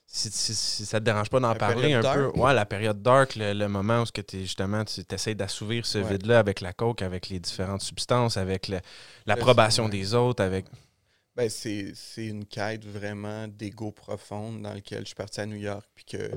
si, 0.07 0.55
ça 0.55 0.99
te 0.99 1.03
dérange 1.03 1.29
pas 1.29 1.41
d'en 1.41 1.53
parler 1.55 1.93
un 1.93 2.01
peu? 2.01 2.27
Ouais, 2.39 2.53
la 2.53 2.65
période 2.65 3.01
dark, 3.01 3.35
le, 3.35 3.67
moment 3.67 4.01
où 4.01 4.05
es, 4.05 4.39
justement 4.39 4.85
tu 4.85 5.01
essaies 5.11 5.35
d'assouvir 5.35 5.85
ce 5.85 5.97
vide-là 5.97 6.39
avec 6.39 6.61
la 6.61 6.71
coke, 6.71 7.01
avec 7.01 7.27
les 7.27 7.39
différentes 7.39 7.81
substances, 7.81 8.37
avec 8.37 8.71
l'approbation 9.25 9.89
des 9.89 10.13
autres, 10.13 10.41
avec. 10.41 10.67
Ben, 11.35 11.49
c'est 11.49 11.93
une 12.17 12.45
quête 12.45 12.85
vraiment 12.85 13.47
d'ego 13.47 13.91
profonde 13.91 14.61
dans 14.61 14.73
lequel 14.73 15.01
je 15.01 15.07
suis 15.07 15.15
parti 15.15 15.41
à 15.41 15.45
New 15.45 15.57
York, 15.57 15.85
puis 15.93 16.05
que 16.05 16.31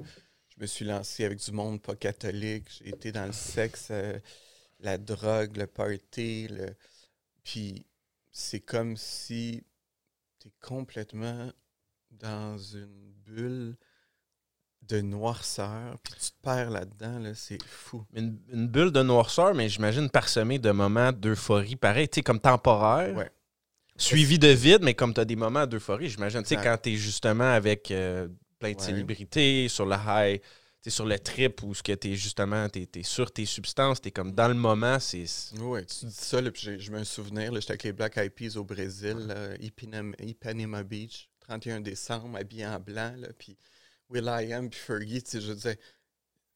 je 0.49 0.61
me 0.61 0.67
suis 0.67 0.85
lancé 0.85 1.25
avec 1.25 1.39
du 1.39 1.53
monde 1.53 1.81
pas 1.81 1.95
catholique. 1.95 2.69
J'ai 2.79 2.89
été 2.89 3.13
dans 3.13 3.27
le 3.27 3.33
sexe 3.33 3.89
euh, 3.93 4.19
la 4.81 4.99
drogue, 4.99 5.57
le 5.57 5.69
party, 5.69 6.49
le... 6.49 6.75
puis 7.45 7.87
c'est 8.33 8.61
comme 8.61 8.97
si 8.97 9.65
tu 10.41 10.49
es 10.49 10.53
complètement 10.61 11.53
dans 12.11 12.59
une 12.59 13.13
bulle 13.25 13.77
de 14.83 15.01
noirceur, 15.01 15.99
puis 16.03 16.15
tu 16.15 16.31
te 16.31 16.43
perds 16.43 16.71
là-dedans, 16.71 17.19
là, 17.19 17.35
c'est 17.35 17.63
fou. 17.63 18.05
Une, 18.15 18.41
une 18.49 18.67
bulle 18.67 18.91
de 18.91 19.03
noirceur, 19.03 19.55
mais 19.55 19.69
j'imagine 19.69 20.09
parsemée 20.09 20.59
de 20.59 20.71
moments 20.71 21.13
d'euphorie, 21.13 21.77
pareil, 21.77 22.09
tu 22.09 22.17
sais, 22.17 22.23
comme 22.23 22.41
temporaire. 22.41 23.15
Ouais. 23.15 23.31
Suivi 23.99 24.39
de 24.39 24.49
vide, 24.49 24.83
mais 24.83 24.95
comme 24.95 25.13
tu 25.13 25.21
as 25.21 25.25
des 25.25 25.37
moments 25.37 25.67
d'euphorie, 25.67 26.09
j'imagine. 26.09 26.43
Tu 26.43 26.49
sais, 26.49 26.57
quand 26.57 26.79
tu 26.83 26.91
es 26.93 26.97
justement 26.97 27.53
avec 27.53 27.91
euh, 27.91 28.29
plein 28.59 28.73
de 28.73 28.77
Ouais. 28.79 28.83
célébrités, 28.85 29.69
sur 29.69 29.87
le 29.87 29.97
high, 30.07 30.41
tu 30.83 30.91
sur 30.91 31.05
le 31.05 31.19
trip, 31.19 31.63
où 31.65 31.75
ce 31.75 31.83
que 31.83 31.93
tu 31.93 32.13
es 32.13 32.15
justement, 32.15 32.69
tu 32.69 32.87
es, 32.95 33.03
sur 33.03 33.33
tes 33.33 33.45
substances, 33.45 34.01
tu 34.01 34.09
es 34.09 34.11
comme 34.13 34.33
dans 34.33 34.47
le 34.49 34.55
moment, 34.55 35.01
c'est. 35.01 35.25
Oui, 35.59 35.85
tu 35.87 36.07
dis 36.07 36.13
ça, 36.15 36.41
là, 36.41 36.51
puis 36.53 36.79
je 36.79 36.91
me 36.93 37.03
souviens, 37.05 37.51
j'étais 37.53 37.73
avec 37.73 37.83
les 37.83 37.93
Black 37.93 38.17
Eyed 38.17 38.33
Peas 38.33 38.57
au 38.57 38.65
Brésil, 38.65 39.17
là, 39.27 39.55
Ipanema, 39.61 40.15
Ipanema 40.21 40.83
Beach, 40.85 41.29
31 41.41 41.81
décembre, 41.81 42.37
habillé 42.39 42.67
en 42.67 42.79
blanc, 42.79 43.13
là, 43.19 43.29
puis 43.37 43.57
Will 44.09 44.25
I 44.27 44.53
Am, 44.53 44.71
puis 44.71 44.79
Fergie, 44.79 45.23
tu 45.23 45.31
sais, 45.33 45.41
je 45.41 45.53
disais, 45.53 45.79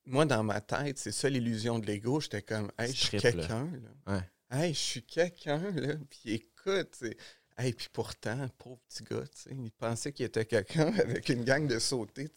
moi, 0.06 0.24
dans 0.24 0.44
ma 0.44 0.60
tête, 0.60 0.98
c'est 0.98 1.12
ça 1.12 1.28
l'illusion 1.28 1.78
de 1.80 1.86
l'ego, 1.86 2.20
j'étais 2.20 2.42
comme, 2.42 2.70
hey, 2.78 2.92
je 2.92 3.06
suis 3.06 3.18
quelqu'un, 3.18 3.68
là. 4.06 4.14
Ouais. 4.14 4.28
Hey, 4.50 4.74
je 4.74 4.78
suis 4.78 5.02
quelqu'un, 5.02 5.70
là, 5.72 5.94
puis 6.08 6.44
écoute, 6.66 7.04
hey, 7.58 7.72
puis 7.72 7.88
pourtant, 7.92 8.48
pauvre 8.58 8.80
petit 8.88 9.04
gars, 9.04 9.24
il 9.50 9.70
pensait 9.72 10.12
qu'il 10.12 10.26
était 10.26 10.44
quelqu'un 10.44 10.92
avec 10.98 11.28
une 11.28 11.44
gang 11.44 11.66
de 11.66 11.78
sautés, 11.78 12.30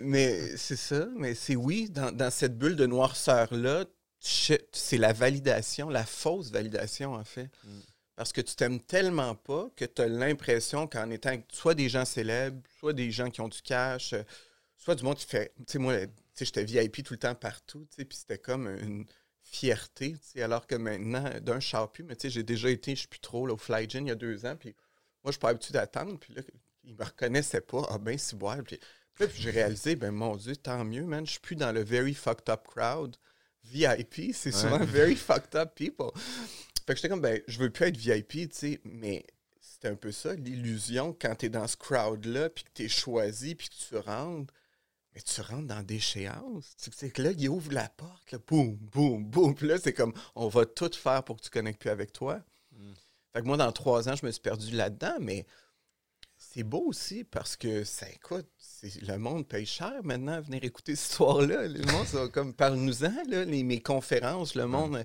mais 0.00 0.56
c'est 0.56 0.76
ça, 0.76 1.08
mais 1.16 1.34
c'est 1.34 1.56
oui, 1.56 1.88
dans, 1.90 2.10
dans 2.10 2.30
cette 2.30 2.58
bulle 2.58 2.76
de 2.76 2.86
noirceur-là, 2.86 3.84
c'est 4.20 4.98
la 4.98 5.12
validation, 5.12 5.88
la 5.88 6.04
fausse 6.04 6.50
validation, 6.50 7.14
en 7.14 7.24
fait. 7.24 7.50
Mm. 7.64 7.80
Parce 8.16 8.32
que 8.32 8.40
tu 8.40 8.56
t'aimes 8.56 8.80
tellement 8.80 9.36
pas 9.36 9.70
que 9.76 9.84
tu 9.84 10.02
as 10.02 10.08
l'impression 10.08 10.88
qu'en 10.88 11.08
étant 11.10 11.36
soit 11.52 11.76
des 11.76 11.88
gens 11.88 12.04
célèbres, 12.04 12.60
soit 12.80 12.92
des 12.92 13.12
gens 13.12 13.30
qui 13.30 13.40
ont 13.40 13.48
du 13.48 13.62
cash, 13.62 14.12
euh, 14.12 14.24
soit 14.76 14.96
du 14.96 15.04
monde 15.04 15.16
qui 15.16 15.26
fait. 15.26 15.52
Tu 15.58 15.64
sais, 15.68 15.78
moi, 15.78 15.94
j'étais 16.36 16.64
VIP 16.64 17.04
tout 17.04 17.14
le 17.14 17.18
temps 17.20 17.36
partout, 17.36 17.86
puis 17.96 18.06
c'était 18.10 18.38
comme 18.38 18.66
une 18.66 19.06
fierté, 19.50 20.16
tu 20.32 20.42
alors 20.42 20.66
que 20.66 20.74
maintenant, 20.74 21.24
d'un 21.40 21.60
je 21.60 21.68
sors 21.68 21.90
plus, 21.90 22.04
mais 22.04 22.16
tu 22.16 22.30
j'ai 22.30 22.42
déjà 22.42 22.70
été, 22.70 22.92
je 22.92 23.00
suis 23.00 23.08
plus 23.08 23.20
trop, 23.20 23.46
là, 23.46 23.54
au 23.54 23.56
Fly 23.56 23.88
Gin 23.88 24.06
il 24.06 24.08
y 24.08 24.12
a 24.12 24.14
deux 24.14 24.44
ans, 24.46 24.56
puis 24.56 24.74
moi, 25.24 25.30
je 25.30 25.32
suis 25.32 25.40
pas 25.40 25.50
habitué 25.50 25.72
d'attendre, 25.72 26.18
puis 26.18 26.34
là, 26.34 26.42
ils 26.84 26.94
me 26.94 27.04
reconnaissaient 27.04 27.60
pas, 27.60 27.86
ah 27.90 27.98
ben, 27.98 28.16
si 28.18 28.36
boire, 28.36 28.58
puis 28.62 28.78
là, 29.18 29.26
j'ai 29.34 29.50
réalisé, 29.50 29.96
ben 29.96 30.12
mon 30.12 30.36
Dieu, 30.36 30.54
tant 30.56 30.84
mieux, 30.84 31.04
man, 31.04 31.26
je 31.26 31.32
suis 31.32 31.40
plus 31.40 31.56
dans 31.56 31.72
le 31.72 31.82
very 31.82 32.14
fucked 32.14 32.48
up 32.48 32.66
crowd. 32.66 33.16
VIP, 33.64 34.32
c'est 34.32 34.52
souvent 34.52 34.78
very 34.78 35.16
fucked 35.16 35.54
up 35.54 35.74
people. 35.74 36.10
Fait 36.86 36.94
que 36.94 36.96
j'étais 36.96 37.08
comme, 37.08 37.20
ben, 37.20 37.42
je 37.46 37.58
veux 37.58 37.70
plus 37.70 37.86
être 37.86 37.96
VIP, 37.96 38.30
tu 38.30 38.48
sais, 38.52 38.80
mais 38.84 39.26
c'était 39.60 39.88
un 39.88 39.96
peu 39.96 40.12
ça, 40.12 40.34
l'illusion, 40.34 41.16
quand 41.20 41.34
t'es 41.34 41.48
dans 41.48 41.66
ce 41.66 41.76
crowd-là, 41.76 42.50
puis 42.50 42.64
que 42.64 42.70
t'es 42.72 42.88
choisi, 42.88 43.54
puis 43.54 43.68
que 43.68 43.74
tu 43.74 43.96
rentres, 43.96 44.54
mais 45.14 45.20
tu 45.20 45.40
rentres 45.40 45.66
dans 45.66 45.82
déchéance. 45.82 46.74
Tu 46.82 46.90
sais 46.92 47.10
que 47.10 47.22
là, 47.22 47.30
il 47.36 47.48
ouvre 47.48 47.72
la 47.72 47.88
porte, 47.88 48.30
là, 48.32 48.38
boum, 48.46 48.76
boum, 48.76 49.24
boum, 49.24 49.54
puis 49.54 49.66
là, 49.68 49.76
c'est 49.82 49.92
comme, 49.92 50.12
on 50.34 50.48
va 50.48 50.64
tout 50.66 50.90
faire 50.94 51.22
pour 51.24 51.36
que 51.36 51.42
tu 51.42 51.50
connectes 51.50 51.80
plus 51.80 51.90
avec 51.90 52.12
toi. 52.12 52.40
Mm. 52.76 52.92
Fait 53.32 53.40
que 53.40 53.46
moi, 53.46 53.56
dans 53.56 53.72
trois 53.72 54.08
ans, 54.08 54.14
je 54.16 54.24
me 54.26 54.30
suis 54.30 54.40
perdu 54.40 54.70
là-dedans, 54.74 55.16
mais 55.20 55.46
c'est 56.36 56.62
beau 56.62 56.84
aussi 56.86 57.24
parce 57.24 57.56
que 57.56 57.82
ça 57.84 58.08
écoute, 58.10 58.46
c'est- 58.58 59.02
le 59.02 59.18
monde 59.18 59.46
paye 59.46 59.66
cher 59.66 59.92
maintenant 60.04 60.34
à 60.34 60.40
venir 60.40 60.62
écouter 60.62 60.94
cette 60.94 61.10
histoire-là. 61.10 61.66
Le 61.66 61.84
monde, 61.92 62.06
ça 62.06 62.28
comme 62.28 62.54
parle-nous-en, 62.54 63.12
mes 63.46 63.80
conférences, 63.82 64.54
le 64.54 64.66
monde. 64.66 64.96
euh, 64.96 65.04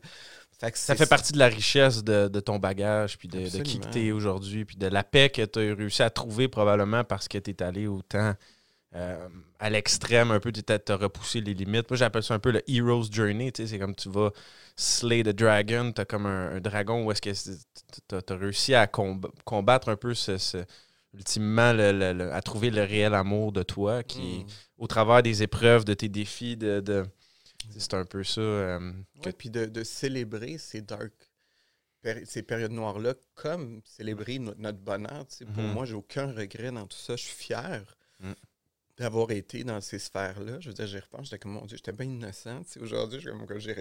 Fait 0.59 0.71
que 0.71 0.77
Ça 0.77 0.93
c'est- 0.93 1.03
fait 1.03 1.09
partie 1.09 1.33
de 1.33 1.39
la 1.39 1.47
richesse 1.47 2.03
de, 2.03 2.27
de 2.27 2.39
ton 2.39 2.59
bagage, 2.59 3.17
puis 3.17 3.27
de, 3.27 3.49
de 3.49 3.63
qui 3.63 3.79
tu 3.79 4.05
es 4.07 4.11
aujourd'hui, 4.11 4.63
puis 4.63 4.77
de 4.77 4.85
la 4.87 5.03
paix 5.03 5.29
que 5.29 5.43
tu 5.43 5.59
as 5.59 5.75
réussi 5.75 6.03
à 6.03 6.09
trouver 6.11 6.47
probablement 6.47 7.03
parce 7.03 7.27
que 7.27 7.39
tu 7.39 7.49
es 7.49 7.63
allé 7.63 7.87
autant 7.87 8.33
euh, 8.95 9.27
à 9.59 9.69
l'extrême, 9.69 10.31
un 10.31 10.39
peu, 10.39 10.51
tu 10.51 10.61
as 10.69 10.95
repoussé 10.95 11.41
les 11.41 11.53
limites. 11.53 11.89
Moi, 11.89 11.97
j'appelle 11.97 12.23
ça 12.23 12.33
un 12.35 12.39
peu 12.39 12.51
le 12.51 12.61
Hero's 12.69 13.09
Journey. 13.11 13.51
tu 13.51 13.63
sais, 13.63 13.67
C'est 13.67 13.79
comme 13.79 13.95
tu 13.95 14.09
vas 14.09 14.31
slay 14.75 15.23
the 15.23 15.29
dragon, 15.29 15.91
tu 15.93 16.01
as 16.01 16.05
comme 16.05 16.25
un, 16.25 16.55
un 16.55 16.59
dragon 16.61 17.03
où 17.05 17.11
est-ce 17.11 17.21
que 17.21 17.31
tu 18.09 18.15
as, 18.33 18.35
réussi 18.35 18.73
à 18.75 18.85
comb- 18.87 19.29
combattre 19.45 19.89
un 19.89 19.95
peu 19.95 20.13
ce. 20.13 20.37
ce- 20.37 20.63
ultimement, 21.15 21.73
le- 21.73 21.91
le- 21.91 22.11
le- 22.13 22.33
à 22.33 22.41
trouver 22.41 22.71
le 22.71 22.81
réel 22.81 23.13
amour 23.13 23.51
de 23.51 23.61
toi, 23.61 24.01
qui 24.01 24.37
est 24.37 24.39
Mm. 24.39 24.47
au 24.79 24.87
travers 24.87 25.21
des 25.21 25.43
épreuves, 25.43 25.85
de 25.85 25.93
tes 25.93 26.09
défis, 26.09 26.57
de. 26.57 26.79
de- 26.79 27.05
c'est 27.77 27.93
un 27.93 28.03
peu 28.05 28.23
ça. 28.23 28.41
euh, 28.41 28.91
que- 29.21 29.27
Ouais, 29.27 29.31
puis 29.33 29.49
de, 29.51 29.65
de 29.65 29.83
célébrer 29.83 30.57
ces 30.57 30.81
dark, 30.81 31.13
ces 32.25 32.41
périodes 32.41 32.71
noires-là, 32.71 33.13
comme 33.35 33.81
célébrer 33.85 34.39
no- 34.39 34.55
notre 34.57 34.79
bonheur. 34.79 35.25
tu 35.27 35.37
sais. 35.37 35.45
Pour 35.45 35.61
Mhm. 35.63 35.71
moi, 35.73 35.85
j'ai 35.85 35.93
aucun 35.93 36.31
regret 36.33 36.71
dans 36.71 36.85
tout 36.87 36.97
ça. 36.97 37.15
Je 37.15 37.21
suis 37.21 37.35
fier 37.35 37.83
Mm. 38.19 38.31
D'avoir 38.97 39.31
été 39.31 39.63
dans 39.63 39.81
ces 39.81 39.99
sphères-là. 39.99 40.59
Je 40.59 40.69
veux 40.69 40.73
dire, 40.73 40.85
j'y 40.87 40.99
repense, 40.99 41.25
j'étais 41.25 41.39
comme, 41.39 41.53
mon 41.53 41.65
Dieu, 41.65 41.77
j'étais 41.77 41.91
bien 41.91 42.05
innocent. 42.05 42.61
Aujourd'hui, 42.79 43.19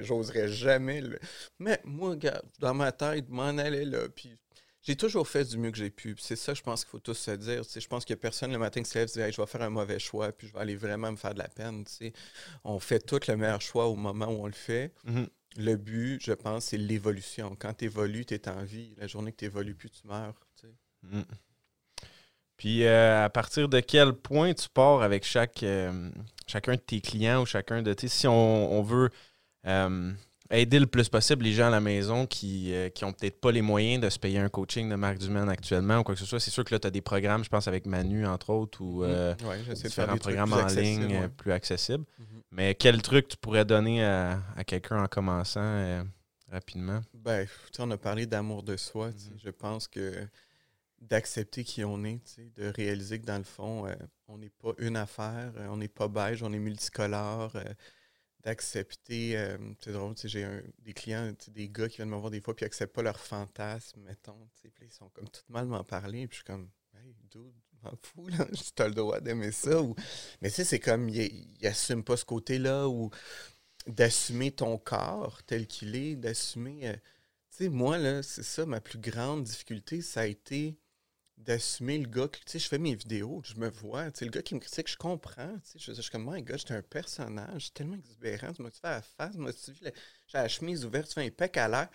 j'oserais 0.03 0.49
jamais. 0.49 1.01
le- 1.01 1.19
Mais 1.59 1.81
moi, 1.85 2.11
regarde, 2.11 2.47
dans 2.59 2.75
ma 2.75 2.93
tête, 2.93 3.29
m'en 3.29 3.49
allais 3.59 3.85
là. 3.85 4.09
Puis 4.09 4.37
j'ai 4.83 4.97
toujours 4.97 5.29
fait 5.29 5.45
du 5.45 5.59
mieux 5.59 5.71
que 5.71 5.77
j'ai 5.79 5.91
pu. 5.91 6.17
C'est 6.19 6.35
ça, 6.37 6.55
je 6.55 6.63
pense 6.63 6.85
qu'il 6.85 6.91
faut 6.91 6.99
tous 6.99 7.15
se 7.15 7.31
dire. 7.33 7.63
Je 7.63 7.87
pense 7.87 8.05
qu'il 8.05 8.15
n'y 8.15 8.21
a 8.21 8.23
personne 8.23 8.53
le 8.53 8.59
matin 8.59 8.83
qui 8.83 8.89
se 8.91 8.99
lève 8.99 9.05
et 9.05 9.09
se 9.09 9.15
dit, 9.15 9.21
Hey, 9.21 9.33
je 9.33 9.41
vais 9.41 9.47
faire 9.47 9.63
un 9.63 9.71
mauvais 9.71 9.99
choix, 9.99 10.33
puis 10.33 10.49
je 10.49 10.53
vais 10.55 10.61
aller 10.61 10.77
vraiment 10.77 11.13
me 11.13 11.17
faire 11.17 11.35
de 11.35 11.39
la 11.41 11.49
peine. 11.49 11.85
On 12.65 12.79
fait 12.81 12.99
tout 13.01 13.21
le 13.29 13.37
meilleur 13.37 13.61
choix 13.61 13.87
au 13.89 13.97
moment 13.97 14.27
où 14.27 14.43
on 14.45 14.47
le 14.47 14.53
fait. 14.53 14.93
Mhm. 15.05 15.29
Le 15.59 15.77
but, 15.77 16.23
je 16.25 16.33
pense, 16.33 16.65
c'est 16.65 16.79
l'évolution. 16.79 17.55
Quand 17.57 17.75
tu 17.75 17.85
évolues, 17.85 18.25
tu 18.25 18.33
es 18.33 18.49
en 18.49 18.65
vie. 18.65 18.95
La 18.97 19.07
journée 19.07 19.33
que 19.33 19.37
tu 19.37 19.45
évolues 19.45 19.75
plus, 19.75 19.91
tu 19.91 20.07
meurs. 20.07 20.35
sais. 20.55 20.73
Puis 22.57 22.85
euh, 22.85 23.25
à 23.25 23.29
partir 23.31 23.69
de 23.69 23.81
quel 23.81 24.13
point 24.13 24.53
tu 24.55 24.69
pars 24.69 25.03
avec 25.03 25.25
chaque 25.25 25.63
euh, 25.63 26.11
chacun 26.47 26.73
de 26.75 26.81
tes 26.81 27.01
clients 27.01 27.43
ou 27.43 27.47
chacun 27.47 27.83
de 27.83 27.93
tes. 27.93 28.09
Si 28.09 28.27
on, 28.29 28.73
on 28.73 28.83
veut 28.83 29.11
euh, 29.67 30.13
aider 30.51 30.79
le 30.79 30.87
plus 30.87 31.09
possible 31.09 31.45
les 31.45 31.53
gens 31.55 31.69
à 31.69 31.71
la 31.71 31.81
maison 31.81 32.27
qui, 32.27 32.73
euh, 32.75 32.89
qui 32.91 33.05
ont 33.05 33.13
peut-être 33.13 33.41
pas 33.41 33.51
les 33.51 33.63
moyens 33.63 34.03
de 34.03 34.11
se 34.11 34.19
payer 34.19 34.39
un 34.39 34.49
coaching 34.49 34.89
de 34.89 34.95
Marc 34.95 35.19
Dumaine 35.19 35.49
actuellement 35.49 35.99
ou 35.99 36.03
quoi 36.05 36.15
que 36.15 36.21
ce 36.21 36.27
soit, 36.27 36.41
c'est 36.41 36.51
sûr 36.51 36.63
que 36.63 36.75
là, 36.75 36.79
tu 36.79 36.87
as 36.87 36.91
des 36.91 37.01
programmes, 37.01 37.43
je 37.43 37.49
pense, 37.49 37.67
avec 37.69 37.87
Manu, 37.87 38.27
entre 38.27 38.51
autres, 38.51 38.81
ou 38.83 39.03
Ouais, 39.03 39.35
faire 39.39 39.75
différents 39.75 40.17
programmes 40.19 40.53
en 40.53 40.67
ligne 40.67 41.07
ouais. 41.07 41.29
plus 41.29 41.53
accessibles. 41.53 42.05
Mhm. 42.19 42.27
Mais 42.51 42.75
quel 42.75 43.01
truc 43.01 43.29
tu 43.29 43.37
pourrais 43.39 43.65
donner 43.65 44.05
à, 44.05 44.41
à 44.57 44.63
quelqu'un 44.63 45.03
en 45.03 45.07
commençant 45.07 46.05
rapidement? 46.51 47.01
Ben, 47.15 47.47
on 47.79 47.91
a 47.91 47.97
parlé 47.97 48.27
d'amour 48.27 48.63
de 48.63 48.77
soi. 48.77 49.09
Mhm. 49.09 49.39
Je 49.43 49.51
pense 49.51 49.89
que 49.89 50.13
d'accepter 51.03 51.65
qui 51.65 51.85
on 51.85 52.05
est, 52.05 52.21
de 52.57 52.69
réaliser 52.69 53.21
que 53.21 53.27
dans 53.27 53.39
le 53.39 53.45
fond, 53.45 53.87
euh, 53.87 53.95
on 54.29 54.39
n'est 54.39 54.51
pas 54.51 54.73
une 54.79 54.97
affaire, 54.97 55.53
euh, 55.57 55.67
on 55.69 55.77
n'est 55.77 55.89
pas 55.89 56.09
beige, 56.09 56.43
on 56.43 56.53
est 56.53 56.59
multicolore. 56.59 57.55
euh, 57.57 57.65
d'accepter, 58.45 59.37
c'est 59.79 59.93
drôle, 59.93 60.17
j'ai 60.25 60.45
des 60.81 60.93
clients, 60.93 61.33
des 61.47 61.69
gars 61.69 61.89
qui 61.89 61.99
viennent 61.99 62.09
me 62.09 62.17
voir 62.17 62.33
des 62.33 62.41
fois 62.41 62.57
puis 62.57 62.65
ils 62.65 62.67
acceptent 62.67 62.93
pas 62.93 63.03
leurs 63.03 63.21
fantasmes, 63.21 64.01
mettons, 64.01 64.49
puis 64.61 64.73
ils 64.81 64.91
sont 64.91 65.09
comme 65.11 65.29
tout 65.29 65.43
mal 65.49 65.67
m'en 65.67 65.85
parler, 65.85 66.27
puis 66.27 66.39
je 66.39 66.43
suis 66.43 66.45
comme, 66.45 66.69
hey, 66.97 67.15
dude, 67.31 67.55
m'en 67.85 67.93
fous, 68.03 68.27
là, 68.27 68.45
as 68.79 68.89
le 68.89 68.95
droit 68.95 69.21
d'aimer 69.21 69.53
ça. 69.53 69.81
Ou... 69.81 69.95
Mais 70.41 70.49
tu 70.49 70.57
sais, 70.57 70.65
c'est 70.65 70.81
comme, 70.81 71.09
ils 71.09 71.57
n'assument 71.63 72.03
pas 72.03 72.17
ce 72.17 72.25
côté-là, 72.25 72.89
ou 72.89 73.11
d'assumer 73.87 74.51
ton 74.51 74.77
corps 74.77 75.41
tel 75.45 75.69
qu'il 75.69 75.95
est, 75.95 76.17
d'assumer. 76.17 76.95
tu 77.49 77.59
sais, 77.59 77.69
moi, 77.69 77.97
là, 77.97 78.25
c'est 78.25 78.43
ça, 78.43 78.67
ma 78.67 78.81
plus 78.81 78.99
grande 78.99 79.45
difficulté, 79.45 80.03
ça 80.03 80.23
a 80.23 80.27
été 80.27 80.77
d'assumer 81.45 81.99
le 81.99 82.09
gars. 82.09 82.29
que- 82.29 82.39
Tu 82.39 82.45
sais, 82.47 82.59
je 82.59 82.69
fais 82.69 82.79
mes 82.79 82.95
vidéos, 82.95 83.43
je 83.45 83.55
me 83.57 83.69
vois. 83.71 84.11
Tu 84.11 84.21
sais, 84.21 84.25
le 84.27 84.31
gars 84.31 84.43
qui 84.43 84.55
me 84.55 84.61
critique, 84.61 84.91
je 84.91 84.97
comprends. 84.97 85.55
Tu 85.65 85.73
sais, 85.73 85.79
je, 85.79 85.93
je 85.95 86.01
suis 86.03 86.11
comme, 86.11 86.31
my 86.33 86.43
God, 86.43 86.59
j'étais 86.59 86.75
un 86.75 86.83
personnage 86.83 87.73
tellement 87.75 87.97
exubérant. 87.97 88.53
Tu 88.53 88.63
m'as-tu 88.63 88.81
fait 88.81 88.89
la 88.91 89.03
face, 89.03 89.37
la- 89.37 89.91
j'ai 90.27 90.39
la 90.39 90.49
chemise 90.49 90.85
ouverte, 90.85 91.09
tu 91.09 91.15
fais 91.15 91.27
un 91.27 91.31
pec 91.31 91.57
à 91.57 91.69
l'air. 91.69 91.89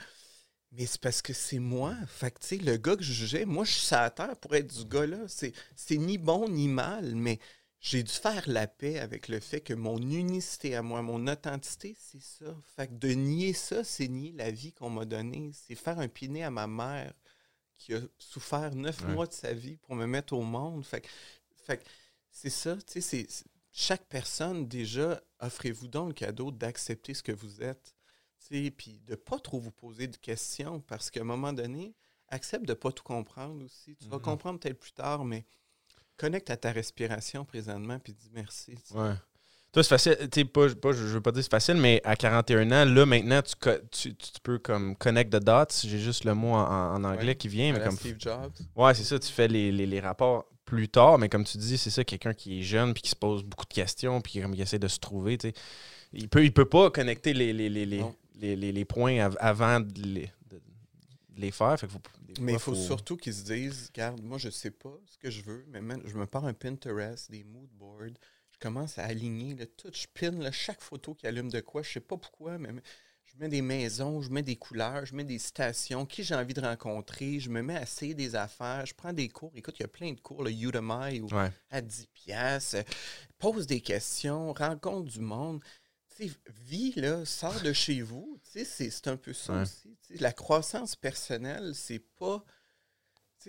Mais 0.72 0.86
c'est 0.86 1.02
parce 1.02 1.22
que 1.22 1.34
c'est 1.34 1.60
moi. 1.60 1.96
Fait 2.08 2.32
que, 2.32 2.40
tu 2.40 2.48
sais, 2.48 2.58
le 2.58 2.78
gars 2.78 2.96
que 2.96 3.04
je 3.04 3.14
jugeais, 3.14 3.46
moi, 3.46 3.64
je 3.66 3.72
suis 3.72 3.96
la 3.96 4.10
terre 4.10 4.36
pour 4.38 4.54
être 4.56 4.68
du 4.78 4.86
gars-là. 4.86 5.20
C'est, 5.28 5.54
c'est 5.76 5.98
ni 5.98 6.18
bon 6.18 6.50
ni 6.50 6.68
mal, 6.68 7.16
mais 7.16 7.40
j'ai 7.80 8.04
dû 8.04 8.12
faire 8.12 8.44
la 8.48 8.68
paix 8.68 9.00
avec 9.00 9.28
le 9.30 9.40
fait 9.40 9.62
que 9.62 9.74
mon 9.74 9.98
unicité 9.98 10.76
à 10.76 10.82
moi, 10.82 11.02
mon 11.02 11.26
authenticité, 11.28 11.96
c'est 11.98 12.22
ça. 12.22 12.46
Fait 12.76 12.88
que 12.88 12.94
de 12.94 13.10
nier 13.10 13.54
ça, 13.54 13.84
c'est 13.84 14.08
nier 14.08 14.34
la 14.36 14.52
vie 14.52 14.74
qu'on 14.74 14.90
m'a 14.90 15.06
donnée. 15.06 15.52
C'est 15.54 15.76
faire 15.76 16.00
un 16.00 16.08
piné 16.10 16.44
à 16.44 16.52
ma 16.52 16.68
mère 16.68 17.14
qui 17.78 17.94
a 17.94 18.00
souffert 18.18 18.74
neuf 18.76 19.02
Ouais. 19.02 19.14
mois 19.14 19.28
de 19.28 19.34
sa 19.34 19.54
vie 19.54 19.78
pour 19.78 19.96
me 19.96 20.06
mettre 20.06 20.34
au 20.34 20.42
monde. 20.42 20.84
Fait 20.86 21.02
que, 21.02 21.08
fait 21.56 21.86
c'est 22.32 22.50
ça, 22.50 22.76
tu 22.78 23.02
sais, 23.02 23.02
c'est- 23.02 23.46
chaque 23.72 24.06
personne, 24.08 24.68
déjà, 24.68 25.22
offrez-vous 25.40 25.88
donc 25.88 26.08
le 26.10 26.14
cadeau 26.14 26.52
d'accepter 26.52 27.14
ce 27.14 27.22
que 27.24 27.32
vous 27.32 27.62
êtes. 27.62 27.96
tu 28.40 28.66
sais, 28.66 28.72
Puis 28.72 29.00
de 29.02 29.12
ne 29.12 29.16
pas 29.16 29.40
trop 29.40 29.60
vous 29.60 29.72
poser 29.72 30.08
de 30.08 30.16
questions 30.18 30.80
parce 30.82 31.10
qu'à 31.12 31.22
un 31.22 31.26
moment 31.26 31.54
donné, 31.54 31.96
accepte 32.30 32.66
de 32.66 32.72
ne 32.72 32.76
pas 32.76 32.92
tout 32.92 33.04
comprendre 33.04 33.64
aussi. 33.66 33.96
Tu 33.98 34.08
vas 34.08 34.18
Mhm. 34.18 34.22
comprendre 34.24 34.60
peut-être 34.60 34.80
plus 34.80 34.92
tard, 34.94 35.26
mais 35.26 35.46
connecte 36.18 36.50
à 36.50 36.58
ta 36.58 36.72
respiration 36.72 37.46
présentement 37.46 38.00
puis 38.00 38.14
dis 38.14 38.30
merci. 38.32 38.76
tu 38.76 38.82
sais. 38.86 38.94
Ouais. 38.96 39.14
Toi, 39.74 39.84
c'est 39.84 39.90
facile. 39.90 40.18
Tu 40.32 40.46
pas, 40.46 40.74
pas, 40.76 40.92
je 40.92 41.04
veux 41.04 41.22
pas 41.22 41.32
dire 41.32 41.44
c'est 41.44 41.52
facile, 41.52 41.76
mais 41.76 42.02
à 42.04 42.16
41 42.16 42.72
ans, 42.72 42.86
là, 42.86 43.06
maintenant, 43.06 43.42
tu, 43.42 43.54
co- 43.60 43.70
tu, 43.92 44.16
tu 44.16 44.32
peux 44.42 44.58
comme 44.60 44.96
connect 44.96 45.32
the 45.32 45.44
dots. 45.44 45.66
J'ai 45.84 46.00
juste 46.00 46.24
le 46.26 46.34
mot 46.34 46.54
en, 46.54 46.96
en 46.96 47.04
anglais 47.04 47.28
Ouais. 47.28 47.36
qui 47.36 47.48
vient. 47.48 47.74
Mais 47.74 47.82
comme, 47.84 47.96
Steve 47.98 48.16
Jobs. 48.20 48.54
ouais, 48.76 48.94
c'est 48.94 49.04
ça, 49.04 49.20
tu 49.20 49.32
fais 49.32 49.48
les, 49.48 49.72
les, 49.72 49.86
les 49.86 50.00
rapports 50.00 50.46
plus 50.66 50.90
tard, 50.90 51.18
mais 51.18 51.30
comme 51.30 51.44
tu 51.46 51.58
dis, 51.58 51.78
c'est 51.78 51.90
ça, 51.90 52.04
quelqu'un 52.04 52.34
qui 52.34 52.60
est 52.60 52.64
jeune 52.64 52.94
puis 52.94 53.02
qui 53.04 53.10
se 53.10 53.16
pose 53.16 53.44
beaucoup 53.44 53.66
de 53.66 53.74
questions 53.74 54.20
puis 54.20 54.42
comme 54.42 54.54
il 54.54 54.60
essaie 54.62 54.80
de 54.80 54.88
se 54.88 55.00
trouver, 55.00 55.38
tu 55.38 55.50
sais. 55.50 55.54
Il 56.14 56.28
peut, 56.30 56.44
il 56.44 56.52
peut 56.54 56.66
pas 56.66 56.90
connecter 56.90 57.34
les, 57.34 57.54
points 58.86 59.20
av- 59.20 59.38
avant 59.40 59.80
de 59.80 60.02
les, 60.02 60.32
de- 60.50 60.56
de 60.56 61.42
les 61.42 61.52
faire. 61.52 61.80
Fait 61.80 61.88
que 61.88 61.94
faut- 61.94 62.00
des 62.22 62.42
Mais 62.42 62.54
il 62.54 62.60
faut, 62.60 62.76
surtout 62.76 63.16
qu'ils 63.18 63.34
se 63.34 63.44
disent, 63.44 63.90
regarde, 63.94 64.22
moi 64.22 64.38
je 64.38 64.50
sais 64.50 64.72
pas 64.72 64.94
ce 65.06 65.18
que 65.18 65.30
je 65.30 65.42
veux, 65.42 65.66
mais 65.70 65.82
man, 65.82 66.02
je 66.06 66.16
me 66.16 66.26
pars 66.26 66.46
un 66.46 66.54
Pinterest, 66.54 67.30
des 67.32 67.44
mood 67.46 67.70
boards, 67.78 68.16
je 68.58 68.68
commence 68.68 68.98
à 68.98 69.04
aligner 69.06 69.54
là, 69.56 69.66
tout, 69.68 69.92
je 69.94 70.08
pin 70.14 70.32
là, 70.32 70.52
chaque 70.52 70.82
photo 70.82 71.14
qui 71.14 71.28
allume 71.28 71.50
de 71.52 71.60
quoi, 71.60 71.84
je 71.84 71.92
sais 71.94 72.00
pas 72.00 72.18
pourquoi, 72.18 72.58
mais 72.58 72.70
je 73.26 73.38
mets 73.38 73.50
des 73.50 73.62
maisons, 73.62 74.22
je 74.22 74.32
mets 74.32 74.42
des 74.42 74.56
couleurs, 74.56 75.06
je 75.06 75.14
mets 75.14 75.24
des 75.24 75.38
stations, 75.38 76.06
qui 76.08 76.24
j'ai 76.24 76.34
envie 76.34 76.56
de 76.56 76.62
rencontrer, 76.62 77.40
je 77.40 77.50
me 77.50 77.62
mets 77.62 77.76
à 77.76 77.84
essayer 77.84 78.16
des 78.16 78.36
affaires, 78.36 78.86
je 78.88 78.96
prends 78.96 79.14
des 79.14 79.30
cours, 79.30 79.52
écoute, 79.56 79.76
il 79.78 79.84
y 79.84 79.86
a 79.86 79.90
plein 79.90 80.12
de 80.12 80.20
cours, 80.20 80.44
le 80.44 80.52
Udemy 80.52 81.20
ou 81.22 81.28
Ouais. 81.36 81.52
à 81.70 81.82
10 81.82 82.08
piastres, 82.08 82.78
euh, 82.78 82.84
pose 83.38 83.68
des 83.68 83.82
questions, 83.82 84.54
rencontre 84.54 85.12
du 85.12 85.20
monde. 85.22 85.62
Vis, 86.66 86.96
là, 86.96 87.24
sors 87.26 87.62
de 87.62 87.74
chez 87.74 88.02
vous. 88.02 88.40
C'est 88.42 89.08
un 89.08 89.18
peu 89.18 89.34
ça 89.34 89.54
Ouais. 89.54 89.62
aussi. 89.62 89.96
La 90.20 90.34
croissance 90.34 90.96
personnelle, 90.96 91.76
c'est 91.76 92.00
pas... 92.00 92.44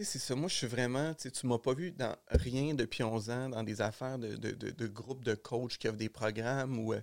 C'est 0.05 0.19
ça. 0.19 0.35
Moi, 0.35 0.49
je 0.49 0.55
suis 0.55 0.67
vraiment... 0.67 1.15
Tu 1.15 1.31
tu 1.33 1.47
m'as 1.47 1.59
pas 1.59 1.75
vu 1.75 1.91
dans 1.93 2.15
rien 2.31 2.75
depuis 2.75 3.03
11 3.03 3.31
ans, 3.31 3.49
dans 3.49 3.63
des 3.63 3.81
affaires 3.81 4.19
de, 4.19 4.37
de, 4.37 4.53
de, 4.53 4.87
groupes 4.87 5.25
de 5.25 5.35
coachs 5.35 5.79
qui 5.79 5.89
offrent 5.89 5.97
des 5.99 6.09
programmes 6.09 6.79
ou... 6.79 6.93
euh, 6.95 7.01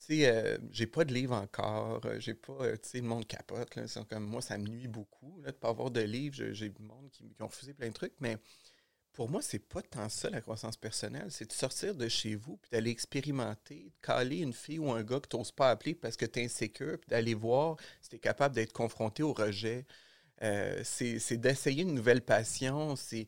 tu 0.00 0.16
sais, 0.18 0.28
euh, 0.28 0.58
j'ai 0.72 0.86
pas 0.86 1.04
de 1.04 1.14
livre 1.14 1.34
encore. 1.34 2.00
euh, 2.06 2.20
J'ai 2.20 2.34
pas... 2.34 2.52
euh, 2.62 2.76
tu 2.76 2.88
sais, 2.90 2.98
le 3.00 3.08
monde 3.08 3.26
capote. 3.26 3.70
Comme, 4.10 4.24
moi, 4.24 4.42
ça 4.42 4.58
me 4.58 4.66
nuit 4.68 4.88
beaucoup 4.88 5.40
de 5.44 5.50
pas 5.52 5.68
avoir 5.70 5.90
de 5.90 6.00
livre. 6.02 6.36
J'ai 6.52 6.70
du 6.70 6.82
monde 6.82 7.10
qui, 7.12 7.30
qui 7.34 7.42
ont 7.42 7.48
refusé 7.48 7.74
plein 7.74 7.88
de 7.88 7.94
trucs, 7.94 8.14
mais 8.20 8.38
pour 9.12 9.30
moi, 9.30 9.42
c'est 9.42 9.58
pas 9.60 9.82
tant 9.82 10.08
ça 10.10 10.30
la 10.30 10.40
croissance 10.42 10.76
personnelle. 10.76 11.28
C'est 11.30 11.46
de 11.48 11.52
sortir 11.52 11.94
de 11.94 12.08
chez 12.08 12.34
vous 12.36 12.58
puis 12.58 12.70
d'aller 12.70 12.90
expérimenter, 12.90 13.84
de 13.86 14.06
caler 14.06 14.38
une 14.38 14.52
fille 14.52 14.78
ou 14.78 14.90
un 14.92 15.02
gars 15.02 15.20
que 15.20 15.28
tu 15.28 15.36
n'oses 15.38 15.52
pas 15.52 15.70
appeler 15.70 15.94
parce 15.94 16.16
que 16.16 16.26
tu 16.26 16.40
es 16.40 16.44
insécure, 16.44 16.98
puis 17.00 17.08
d'aller 17.10 17.34
voir 17.34 17.76
si 18.02 18.10
tu 18.10 18.16
es 18.16 18.18
capable 18.18 18.54
d'être 18.54 18.72
confronté 18.74 19.22
au 19.22 19.32
rejet. 19.32 19.86
Euh, 20.42 20.80
c'est 20.84 21.36
d'essayer 21.36 21.82
une 21.82 21.94
nouvelle 21.94 22.22
passion. 22.22 22.94
C'est 22.96 23.26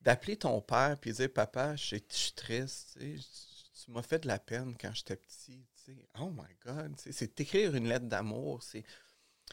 d'appeler 0.00 0.36
ton 0.36 0.60
père 0.60 0.96
puis 1.00 1.12
dire 1.12 1.32
Papa, 1.32 1.76
je 1.76 1.96
suis 2.08 2.32
triste. 2.34 2.98
tu 2.98 3.90
m'as 3.90 4.02
fait 4.02 4.20
de 4.20 4.28
la 4.28 4.38
peine 4.38 4.74
quand 4.80 4.90
j'étais 4.94 5.16
petit. 5.16 5.64
tu 5.84 5.92
sais. 5.92 6.08
Oh 6.20 6.30
my 6.30 6.54
God. 6.64 6.94
C'est 7.10 7.36
d'écrire 7.36 7.74
une 7.74 7.88
lettre 7.88 8.06
d'amour. 8.06 8.62
C'est 8.62 8.84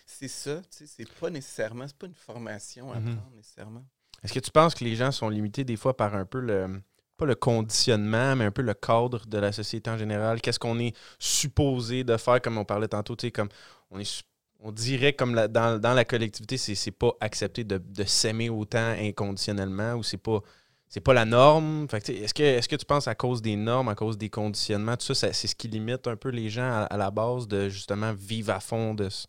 c'est 0.06 0.28
ça. 0.28 0.62
C'est 0.70 1.10
pas 1.20 1.30
nécessairement, 1.30 1.88
c'est 1.88 1.98
pas 1.98 2.08
une 2.08 2.16
formation 2.16 2.92
à 2.92 3.00
Mhm. 3.00 3.16
prendre 3.18 3.36
nécessairement. 3.36 3.86
Est-ce 4.24 4.34
que 4.34 4.40
tu 4.40 4.52
penses 4.52 4.76
que 4.76 4.84
les 4.84 4.96
gens 4.96 5.12
sont 5.12 5.30
limités 5.30 5.64
des 5.64 5.76
fois 5.78 5.96
par 5.98 6.16
un 6.16 6.26
peu 6.26 6.40
le. 6.40 6.82
Pas 7.18 7.26
le 7.28 7.36
conditionnement, 7.36 8.36
mais 8.36 8.46
un 8.46 8.52
peu 8.52 8.64
le 8.64 8.74
cadre 8.74 9.28
de 9.28 9.38
la 9.38 9.52
société 9.52 9.90
en 9.92 9.98
général? 9.98 10.42
Qu'est-ce 10.42 10.58
qu'on 10.58 10.80
est 10.80 10.96
supposé 11.20 12.04
de 12.04 12.18
faire, 12.18 12.42
comme 12.42 12.58
on 12.58 12.66
parlait 12.66 12.88
tantôt, 12.88 13.16
tu 13.16 13.28
sais, 13.28 13.32
comme 13.32 13.50
on 13.92 14.00
est 14.00 14.24
on 14.62 14.72
dirait 14.72 15.14
comme 15.14 15.34
dans, 15.48 15.80
dans 15.80 15.94
la 15.94 16.06
collectivité, 16.06 16.58
c'est, 16.58 16.92
pas 16.92 17.14
accepté 17.20 17.64
de, 17.64 17.78
de 17.78 18.04
s'aimer 18.04 18.50
autant 18.50 18.96
inconditionnellement 19.00 19.96
ou 19.96 20.04
c'est 20.04 20.18
pas 20.18 20.42
c'est 20.88 21.00
pas 21.00 21.14
la 21.14 21.24
norme. 21.24 21.88
Est-ce 21.94 22.34
que 22.34 22.44
est-ce 22.44 22.68
que 22.68 22.76
tu 22.76 22.86
penses 22.86 23.08
à 23.08 23.16
cause 23.16 23.42
des 23.42 23.56
normes, 23.56 23.88
à 23.88 23.96
cause 23.96 24.18
des 24.18 24.30
conditionnements, 24.30 24.98
tout 24.98 25.14
ça, 25.14 25.32
c'est 25.32 25.48
ce 25.48 25.56
qui 25.56 25.70
limite 25.70 26.06
un 26.06 26.18
peu 26.18 26.30
les 26.30 26.50
gens 26.50 26.86
à, 26.90 26.98
la 26.98 27.10
base 27.12 27.48
de 27.48 27.70
justement 27.70 28.14
vivre 28.14 28.52
à 28.52 28.60
fond 28.60 28.94
de 28.94 29.08
ce- 29.08 29.26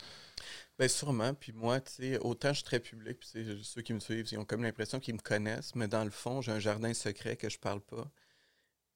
Bien, 0.77 0.89
sûrement. 0.89 1.35
Puis 1.35 1.53
moi, 1.53 1.81
tu 1.81 1.93
sais, 1.93 2.19
autant 2.19 2.49
je 2.49 2.55
suis 2.55 2.65
très 2.65 2.81
public, 2.81 3.21
puis 3.21 3.63
ceux 3.63 3.83
qui 3.83 3.95
me 3.95 4.01
suivent, 4.01 4.27
ils 4.33 4.39
ont 4.39 4.45
comme 4.45 4.65
l'impression 4.65 4.99
qu'ils 4.99 5.15
me 5.15 5.21
connaissent, 5.21 5.75
mais 5.77 5.87
dans 5.87 6.03
le 6.03 6.11
fond, 6.11 6.41
j'ai 6.41 6.51
un 6.51 6.59
jardin 6.59 6.93
secret 6.95 7.37
que 7.37 7.49
je 7.49 7.59
parle 7.61 7.81
pas. 7.81 8.11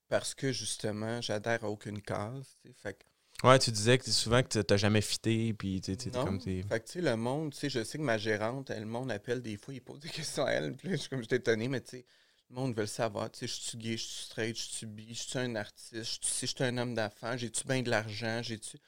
Parce 0.08 0.34
que 0.34 0.50
justement, 0.52 1.20
j'adhère 1.20 1.64
à 1.64 1.70
aucune 1.70 2.02
case. 2.02 2.56
Fait 2.82 2.98
Ouais, 3.44 3.58
tu 3.58 3.70
disais 3.70 3.98
que 3.98 4.10
souvent 4.10 4.42
que 4.42 4.60
t'as 4.60 4.76
jamais 4.76 5.02
fité, 5.02 5.52
puis 5.52 5.80
tu 5.80 5.94
sais, 5.98 6.10
comme 6.10 6.38
t'es. 6.38 6.62
Fait 6.68 6.80
que, 6.80 6.86
tu 6.86 6.92
sais, 6.92 7.00
le 7.02 7.16
monde, 7.16 7.52
tu 7.52 7.58
sais, 7.58 7.70
je 7.70 7.84
sais 7.84 7.98
que 7.98 8.02
ma 8.02 8.16
gérante, 8.16 8.70
elle, 8.70 8.80
le 8.80 8.86
monde 8.86 9.10
appelle 9.10 9.42
des 9.42 9.56
fois, 9.58 9.74
il 9.74 9.82
pose 9.82 10.00
des 10.00 10.08
questions 10.10 10.46
à 10.46 10.52
elle, 10.52 10.74
puis 10.74 10.88
là, 10.88 10.96
je 10.96 11.00
suis 11.00 11.10
comme, 11.10 11.20
je 11.20 11.26
suis 11.26 11.36
étonné, 11.36 11.68
mais 11.68 11.82
tu 11.82 11.98
sais, 11.98 12.06
le 12.48 12.56
monde 12.56 12.74
veut 12.74 12.82
le 12.82 12.86
savoir. 12.86 13.30
Tu 13.30 13.40
sais, 13.40 13.46
je 13.46 13.52
suis 13.52 13.78
gay, 13.78 13.96
je 13.96 14.04
suis 14.04 14.24
straight, 14.24 14.56
je 14.56 14.62
suis 14.62 14.86
bi, 14.86 15.14
je 15.14 15.22
suis 15.22 15.38
un 15.38 15.54
artiste, 15.54 15.94
je 15.96 16.02
suis, 16.02 16.20
je 16.42 16.46
suis 16.46 16.64
un 16.64 16.78
homme 16.78 16.94
d'affaires, 16.94 17.36
j'ai-tu 17.36 17.66
bien 17.66 17.82
de 17.82 17.90
l'argent, 17.90 18.40
j'ai-tu. 18.42 18.78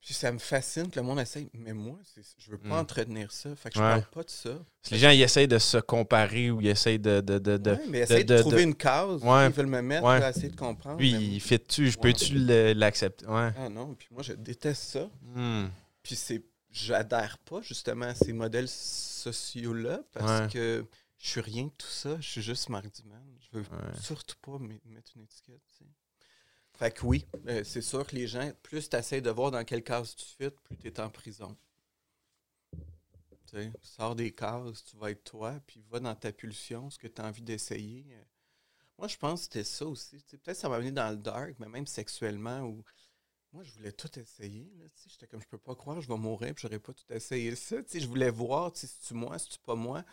Puis 0.00 0.14
ça 0.14 0.30
me 0.32 0.38
fascine 0.38 0.90
que 0.90 0.98
le 1.00 1.04
monde 1.04 1.18
essaye, 1.20 1.50
mais 1.52 1.72
moi, 1.74 1.98
je 2.38 2.50
veux 2.50 2.56
pas 2.58 2.68
Mm. 2.68 2.72
entretenir 2.72 3.32
ça. 3.32 3.54
Fait 3.56 3.68
que 3.68 3.74
je 3.74 3.80
Ouais. 3.82 3.90
parle 3.90 4.04
pas 4.06 4.22
de 4.22 4.30
ça. 4.30 4.50
Si 4.82 4.94
les 4.94 5.00
gens 5.00 5.10
ils 5.10 5.20
essayent 5.22 5.48
de 5.48 5.58
se 5.58 5.76
comparer 5.78 6.50
ou 6.50 6.60
ils 6.60 6.68
essayent 6.68 6.98
de. 7.00 7.20
de, 7.20 7.38
de, 7.38 7.56
de- 7.56 7.70
Ouais, 7.72 7.80
mais 7.88 7.98
essayer 7.98 8.24
de, 8.24 8.36
de- 8.36 8.40
trouver 8.40 8.62
une 8.62 8.74
Ouais. 9.24 9.46
ils 9.48 9.52
veulent 9.52 9.66
me 9.66 9.82
mettre, 9.82 10.04
là, 10.06 10.30
essayer 10.30 10.48
de 10.50 10.56
comprendre. 10.56 10.98
Mais 11.00 11.08
il 11.10 11.40
fit-tu, 11.40 11.90
je 11.90 11.98
peux-tu 11.98 12.38
l'accepter? 12.74 13.26
Ouais. 13.26 13.50
Ah 13.58 13.68
non, 13.68 13.94
puis 13.94 14.08
moi, 14.12 14.22
je 14.22 14.32
déteste 14.34 14.82
ça. 14.84 15.10
Hmm. 15.34 15.66
Puis 16.02 16.14
c'est, 16.16 16.42
j'adhère 16.70 17.36
pas 17.38 17.60
justement 17.60 18.06
à 18.06 18.14
ces 18.14 18.32
modèles 18.32 18.68
sociaux-là 18.68 20.00
parce 20.12 20.52
que 20.52 20.86
je 21.18 21.28
suis 21.28 21.40
rien 21.40 21.64
de 21.64 21.72
tout 21.76 21.86
ça. 21.88 22.16
Je 22.20 22.28
suis 22.28 22.42
juste 22.42 22.68
Marc 22.68 22.86
Duman. 23.02 23.20
Je 23.52 23.58
veux 23.58 23.64
surtout 24.00 24.36
pas 24.40 24.58
me- 24.58 24.78
mettre 24.86 25.12
une 25.16 25.22
étiquette. 25.22 25.60
Fait 26.78 26.92
que 26.92 27.04
oui, 27.04 27.26
euh, 27.46 27.62
c'est 27.64 27.82
sûr 27.82 28.06
que 28.06 28.14
les 28.16 28.26
gens, 28.26 28.50
plus 28.62 28.88
tu 28.88 28.96
essaies 28.96 29.20
de 29.20 29.30
voir 29.30 29.50
dans 29.50 29.64
quelle 29.64 29.84
case 29.84 30.14
tu 30.16 30.24
fais, 30.24 30.50
plus 30.50 30.76
tu 30.78 30.86
es 30.88 31.00
en 31.00 31.10
prison. 31.10 31.54
Tu 33.50 33.72
sors 33.82 34.14
des 34.14 34.32
cases, 34.32 34.84
tu 34.84 34.96
vas 34.96 35.10
être 35.10 35.24
toi, 35.24 35.58
puis 35.66 35.82
va 35.90 36.00
dans 36.00 36.14
ta 36.14 36.32
pulsion, 36.32 36.90
ce 36.90 36.98
que 36.98 37.08
tu 37.08 37.20
as 37.22 37.24
envie 37.26 37.42
d'essayer. 37.42 38.04
Euh, 38.10 38.22
Moi, 38.98 39.08
je 39.08 39.16
pense 39.18 39.40
que 39.40 39.44
c'était 39.44 39.64
ça 39.64 39.86
aussi. 39.86 40.18
Peut-être 40.30 40.44
que 40.44 40.54
ça 40.54 40.68
m'a 40.68 40.76
amené 40.76 40.92
dans 40.92 41.10
le 41.10 41.16
dark, 41.18 41.54
mais 41.60 41.68
même 41.68 41.86
sexuellement, 41.86 42.62
où 42.62 42.84
moi, 43.52 43.64
je 43.64 43.72
voulais 43.72 43.92
tout 43.92 44.18
essayer. 44.18 44.70
J'étais 45.08 45.26
comme, 45.28 45.42
je 45.42 45.48
peux 45.48 45.58
pas 45.58 45.74
croire, 45.76 46.00
je 46.00 46.08
vais 46.08 46.16
mourir, 46.18 46.54
puis 46.54 46.62
j'aurais 46.62 46.80
pas 46.80 46.94
tout 46.94 47.12
essayé 47.12 47.56
ça. 47.56 47.76
Je 47.92 48.06
voulais 48.06 48.30
voir, 48.30 48.76
si 48.76 48.88
tu 49.06 49.14
moi, 49.14 49.38
si 49.38 49.50
tu 49.50 49.58
pas 49.60 49.76
moi. 49.76 50.04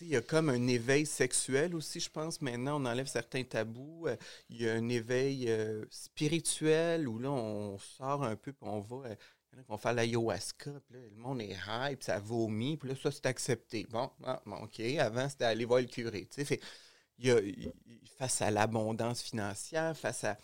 Il 0.00 0.08
y 0.08 0.16
a 0.16 0.20
comme 0.22 0.48
un 0.48 0.66
éveil 0.68 1.06
sexuel 1.06 1.74
aussi, 1.74 2.00
je 2.00 2.10
pense. 2.10 2.40
Maintenant, 2.40 2.80
on 2.80 2.86
enlève 2.86 3.06
certains 3.06 3.42
tabous. 3.44 4.06
Euh, 4.06 4.16
Il 4.50 4.62
y 4.62 4.68
a 4.68 4.74
un 4.74 4.88
éveil 4.88 5.48
euh, 5.48 5.84
spirituel 5.90 7.08
où 7.08 7.18
là, 7.18 7.30
on 7.30 7.78
sort 7.78 8.22
un 8.24 8.36
peu, 8.36 8.52
puis 8.52 8.68
on 8.68 8.80
va. 8.80 9.08
euh, 9.08 9.14
il 9.52 9.56
y 9.56 9.56
en 9.56 9.60
a 9.60 9.62
qui 9.64 9.68
vont 9.70 9.78
faire 9.78 9.94
l'ayahuasca, 9.94 10.70
puis 10.86 10.94
là, 10.94 11.00
le 11.10 11.16
monde 11.16 11.40
est 11.40 11.56
puis 11.96 12.04
ça 12.04 12.18
vomit, 12.20 12.76
puis 12.76 12.90
là, 12.90 12.94
ça, 13.02 13.10
c'est 13.10 13.24
accepté. 13.26 13.86
Bon, 13.90 14.10
ah, 14.24 14.42
bon, 14.44 14.56
OK. 14.56 14.78
Avant, 14.98 15.28
c'était 15.28 15.44
aller 15.46 15.64
voir 15.64 15.80
le 15.80 15.86
curé. 15.86 16.26
Tu 16.30 16.44
sais, 16.44 16.60
il 17.18 17.26
y 17.26 17.30
a- 17.32 17.40
face 18.18 18.42
à 18.42 18.50
l'abondance 18.50 19.22
financière, 19.22 19.96
face 19.96 20.24
à. 20.24 20.38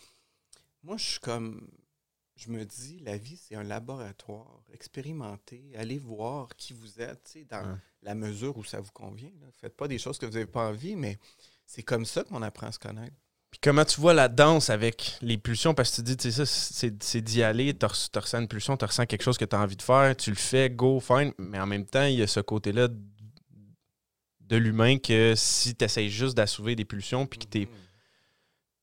Moi, 0.83 0.97
je 0.97 1.05
suis 1.05 1.19
comme. 1.19 1.67
Je 2.35 2.49
me 2.49 2.65
dis, 2.65 2.99
la 2.99 3.15
vie, 3.17 3.37
c'est 3.37 3.55
un 3.55 3.63
laboratoire. 3.63 4.61
Expérimentez, 4.73 5.71
allez 5.77 5.97
voir 5.99 6.49
qui 6.57 6.73
vous 6.73 6.99
êtes, 6.99 7.37
dans. 7.49 7.77
La 8.05 8.15
mesure 8.15 8.55
où 8.57 8.63
ça 8.63 8.79
vous 8.79 8.91
convient. 8.93 9.31
là. 9.41 9.47
Faites 9.59 9.75
pas 9.75 9.87
des 9.87 9.97
choses 9.97 10.17
que 10.17 10.25
vous 10.25 10.33
n'avez 10.33 10.45
pas 10.45 10.67
envie, 10.69 10.95
mais 10.95 11.17
c'est 11.65 11.83
comme 11.83 12.05
ça 12.05 12.23
qu'on 12.23 12.41
apprend 12.41 12.67
à 12.67 12.71
se 12.71 12.79
connaître. 12.79 13.15
Puis 13.51 13.59
comment 13.61 13.85
tu 13.85 13.99
vois 14.01 14.13
la 14.13 14.27
danse 14.27 14.69
avec 14.69 15.17
les 15.21 15.37
pulsions? 15.37 15.73
Parce 15.73 15.89
que 15.91 15.95
tu 15.97 16.01
dis, 16.03 16.17
tu 16.17 16.31
sais, 16.31 16.45
ça, 16.45 16.91
c'est 16.99 17.21
d'y 17.21 17.41
aller, 17.41 17.73
tu 17.73 17.85
ressens 17.85 18.39
une 18.41 18.47
pulsion, 18.47 18.75
tu 18.77 18.85
ressens 18.85 19.05
quelque 19.05 19.23
chose 19.23 19.37
que 19.37 19.45
tu 19.45 19.55
as 19.55 19.59
envie 19.59 19.77
de 19.77 19.81
faire, 19.81 20.15
tu 20.15 20.29
le 20.29 20.35
fais, 20.35 20.69
go, 20.69 20.99
fine. 20.99 21.31
Mais 21.37 21.59
en 21.59 21.65
même 21.65 21.85
temps, 21.85 22.03
il 22.05 22.15
y 22.15 22.21
a 22.21 22.27
ce 22.27 22.41
côté-là 22.41 22.89
de- 22.89 24.57
l'humain 24.57 24.97
que 24.99 25.33
si 25.35 25.73
tu 25.75 25.85
essaies 25.85 26.09
juste 26.09 26.35
d'assouvir 26.37 26.75
des 26.75 26.85
pulsions, 26.85 27.25
puis 27.25 27.39
que 27.39 27.45
tu 27.47 27.67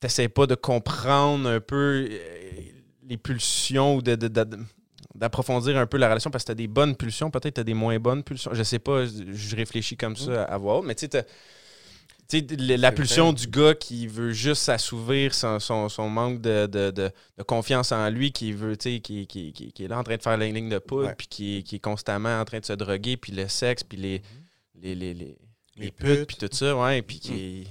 n'essaies 0.02 0.28
pas 0.28 0.46
de 0.46 0.54
comprendre 0.56 1.48
un 1.48 1.60
peu 1.60 2.08
euh, 2.10 2.60
les 3.04 3.16
pulsions 3.16 3.96
ou 3.96 4.02
de- 4.02 4.16
de- 4.16 4.28
de- 4.28 4.58
d'approfondir 5.14 5.76
un 5.76 5.86
peu 5.86 5.98
la 5.98 6.08
relation 6.08 6.30
parce 6.30 6.44
que 6.44 6.46
tu 6.48 6.52
as 6.52 6.56
des 6.56 6.68
bonnes 6.68 6.96
pulsions, 6.96 7.30
peut-être 7.30 7.54
tu 7.54 7.60
as 7.60 7.64
des 7.64 7.74
moins 7.74 7.98
bonnes 7.98 8.22
pulsions. 8.22 8.52
Je 8.54 8.62
sais 8.62 8.78
pas, 8.78 9.04
je 9.06 9.56
réfléchis 9.56 9.96
comme 9.96 10.16
ça 10.16 10.44
à 10.44 10.56
voir, 10.58 10.82
mais 10.82 10.94
tu 10.94 11.06
sais, 11.10 11.26
la 12.58 12.92
pulsion 12.92 13.32
du 13.34 13.46
gars 13.46 13.74
qui 13.74 14.06
veut 14.06 14.32
juste 14.32 14.68
assouvir 14.70 15.34
son, 15.34 15.58
son- 15.60 15.88
son 15.90 16.08
manque 16.08 16.40
de, 16.40 16.66
de- 16.66 16.90
de- 16.90 17.10
de 17.36 17.42
confiance 17.42 17.92
en 17.92 18.08
lui, 18.08 18.32
qui 18.32 18.52
veut, 18.52 18.76
tu 18.76 18.94
sais, 18.94 19.00
qui, 19.00 19.26
qui- 19.26 19.52
qui- 19.52 19.72
qui 19.72 19.84
est 19.84 19.88
là 19.88 19.98
en 19.98 20.02
train 20.02 20.16
de 20.16 20.22
faire 20.22 20.38
la 20.38 20.46
ligne 20.48 20.70
de 20.70 20.78
poudre, 20.78 21.12
puis 21.16 21.26
qui, 21.26 21.62
qui 21.62 21.76
est 21.76 21.80
constamment 21.80 22.40
en 22.40 22.44
train 22.46 22.60
de 22.60 22.64
se 22.64 22.72
droguer, 22.72 23.16
puis 23.18 23.32
le 23.32 23.48
sexe, 23.48 23.82
puis 23.84 23.98
les, 23.98 24.22
les, 24.80 24.94
les, 24.94 25.12
les, 25.14 25.36
Les 25.76 25.90
putes, 25.90 26.26
puis 26.26 26.36
tout 26.36 26.48
ça, 26.50 26.74
ouais, 26.76 27.02
puis 27.02 27.18
qui 27.20 27.66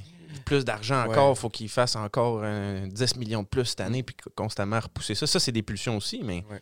plus 0.45 0.63
d'argent 0.65 1.03
Ouais. 1.03 1.09
encore, 1.09 1.37
faut 1.37 1.49
qu'il 1.49 1.69
fasse 1.69 1.95
encore 1.95 2.41
euh, 2.43 2.85
10 2.87 3.15
millions 3.17 3.43
de 3.43 3.47
plus 3.47 3.65
cette 3.65 3.81
année, 3.81 4.01
puis 4.03 4.15
constamment 4.35 4.79
repousser 4.79 5.13
ça. 5.15 5.27
Ça, 5.27 5.39
c'est 5.39 5.51
des 5.51 5.61
pulsions 5.61 5.97
aussi, 5.97 6.21
mais 6.23 6.43
Ouais. 6.49 6.61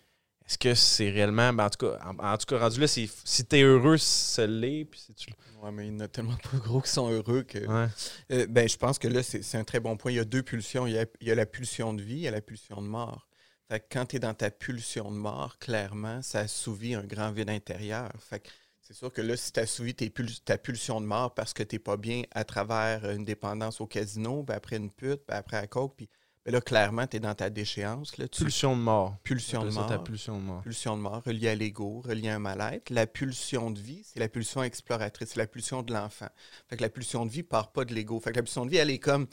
Est-ce 0.49 0.57
que 0.57 0.73
c'est 0.73 1.11
réellement. 1.11 1.53
Ben, 1.53 1.65
en, 1.65 1.69
tout 1.69 1.85
cas, 1.85 1.99
en, 2.03 2.37
tout 2.37 2.45
cas, 2.47 2.57
rendu 2.57 2.79
là, 2.79 2.87
si 2.87 3.07
tu 3.07 3.55
es 3.55 3.61
heureux, 3.61 3.97
ça 3.97 4.47
l'est. 4.47 4.83
Puis 4.83 4.99
si 4.99 5.13
tu... 5.13 5.31
Ouais, 5.61 5.71
mais 5.71 5.87
il 5.87 5.93
y 5.93 5.95
en 5.95 5.99
a 5.99 6.07
tellement 6.07 6.37
pas 6.37 6.57
gros 6.57 6.81
qui 6.81 6.89
sont 6.89 7.11
heureux 7.11 7.43
que. 7.43 7.59
Ouais. 7.59 7.87
Euh, 8.31 8.47
ben, 8.49 8.67
je 8.67 8.75
pense 8.75 8.97
que 8.97 9.07
là, 9.07 9.21
c'est 9.21 9.57
un 9.57 9.63
très 9.63 9.79
bon 9.79 9.95
point. 9.95 10.11
Il 10.11 10.15
y 10.15 10.19
a 10.19 10.25
deux 10.25 10.41
pulsions. 10.41 10.87
Il 10.87 10.93
y 10.93 10.97
a, 10.97 11.05
il 11.21 11.27
y 11.27 11.31
a 11.31 11.35
la 11.35 11.45
pulsion 11.45 11.93
de 11.93 12.01
vie 12.01 12.25
et 12.25 12.31
la 12.31 12.41
pulsion 12.41 12.81
de 12.81 12.87
mort. 12.87 13.27
Fait 13.67 13.79
que 13.79 13.85
quand 13.91 14.07
tu 14.07 14.15
es 14.15 14.19
dans 14.19 14.33
ta 14.33 14.49
pulsion 14.49 15.11
de 15.11 15.17
mort, 15.17 15.59
clairement, 15.59 16.23
ça 16.23 16.39
assouvit 16.39 16.95
un 16.95 17.03
grand 17.03 17.31
vide 17.31 17.51
intérieur. 17.51 18.11
Fait 18.19 18.39
que 18.39 18.49
c'est 18.81 18.95
sûr 18.95 19.13
que 19.13 19.21
là, 19.21 19.37
si 19.37 19.51
tu 19.51 19.59
assouvis 19.59 19.93
ta 19.93 20.57
pulsion 20.57 20.99
de 20.99 21.05
mort 21.05 21.35
parce 21.35 21.53
que 21.53 21.61
tu 21.61 21.75
n'es 21.75 21.79
pas 21.79 21.95
bien 21.95 22.23
à 22.31 22.43
travers 22.43 23.07
une 23.11 23.23
dépendance 23.23 23.81
au 23.81 23.85
casino, 23.85 24.41
ben 24.41 24.55
après 24.55 24.77
une 24.77 24.89
pute, 24.89 25.21
ben 25.27 25.35
après 25.35 25.61
la 25.61 25.67
coke, 25.67 25.93
puis 25.95 26.09
ben 26.45 26.53
là, 26.53 26.61
clairement, 26.61 27.05
tu 27.05 27.17
es 27.17 27.19
dans 27.19 27.35
ta 27.35 27.49
déchéance. 27.49 28.17
Là, 28.17 28.25
pulsion 28.27 28.75
de 28.75 28.81
mort. 28.81 29.17
Pulsion 29.23 29.65
de 29.65 29.71
mort. 29.71 29.87
Ta 29.87 29.99
pulsion 29.99 30.37
de 30.37 30.43
mort. 30.43 30.61
Pulsion 30.61 30.95
de 30.95 31.01
mort, 31.01 31.21
reliée 31.25 31.49
à 31.49 31.55
l'ego, 31.55 32.01
reliée 32.01 32.29
à 32.29 32.35
un 32.35 32.39
mal-être. 32.39 32.89
La 32.91 33.07
pulsion 33.07 33.71
de 33.71 33.79
vie, 33.79 34.03
c'est 34.05 34.19
la 34.19 34.29
pulsion 34.29 34.63
exploratrice, 34.63 35.29
c'est 35.29 35.39
la 35.39 35.47
pulsion 35.47 35.83
de 35.83 35.93
l'enfant. 35.93 36.29
Fait 36.69 36.77
que 36.77 36.81
la 36.81 36.89
pulsion 36.89 37.25
de 37.25 37.31
vie 37.31 37.43
part 37.43 37.71
pas 37.71 37.83
de 37.83 37.93
l'ego. 37.93 38.19
Fait 38.21 38.31
que 38.31 38.37
la 38.37 38.43
pulsion 38.43 38.65
de 38.65 38.71
vie, 38.71 38.77
elle 38.77 38.89
est 38.89 38.99
comme 38.99 39.27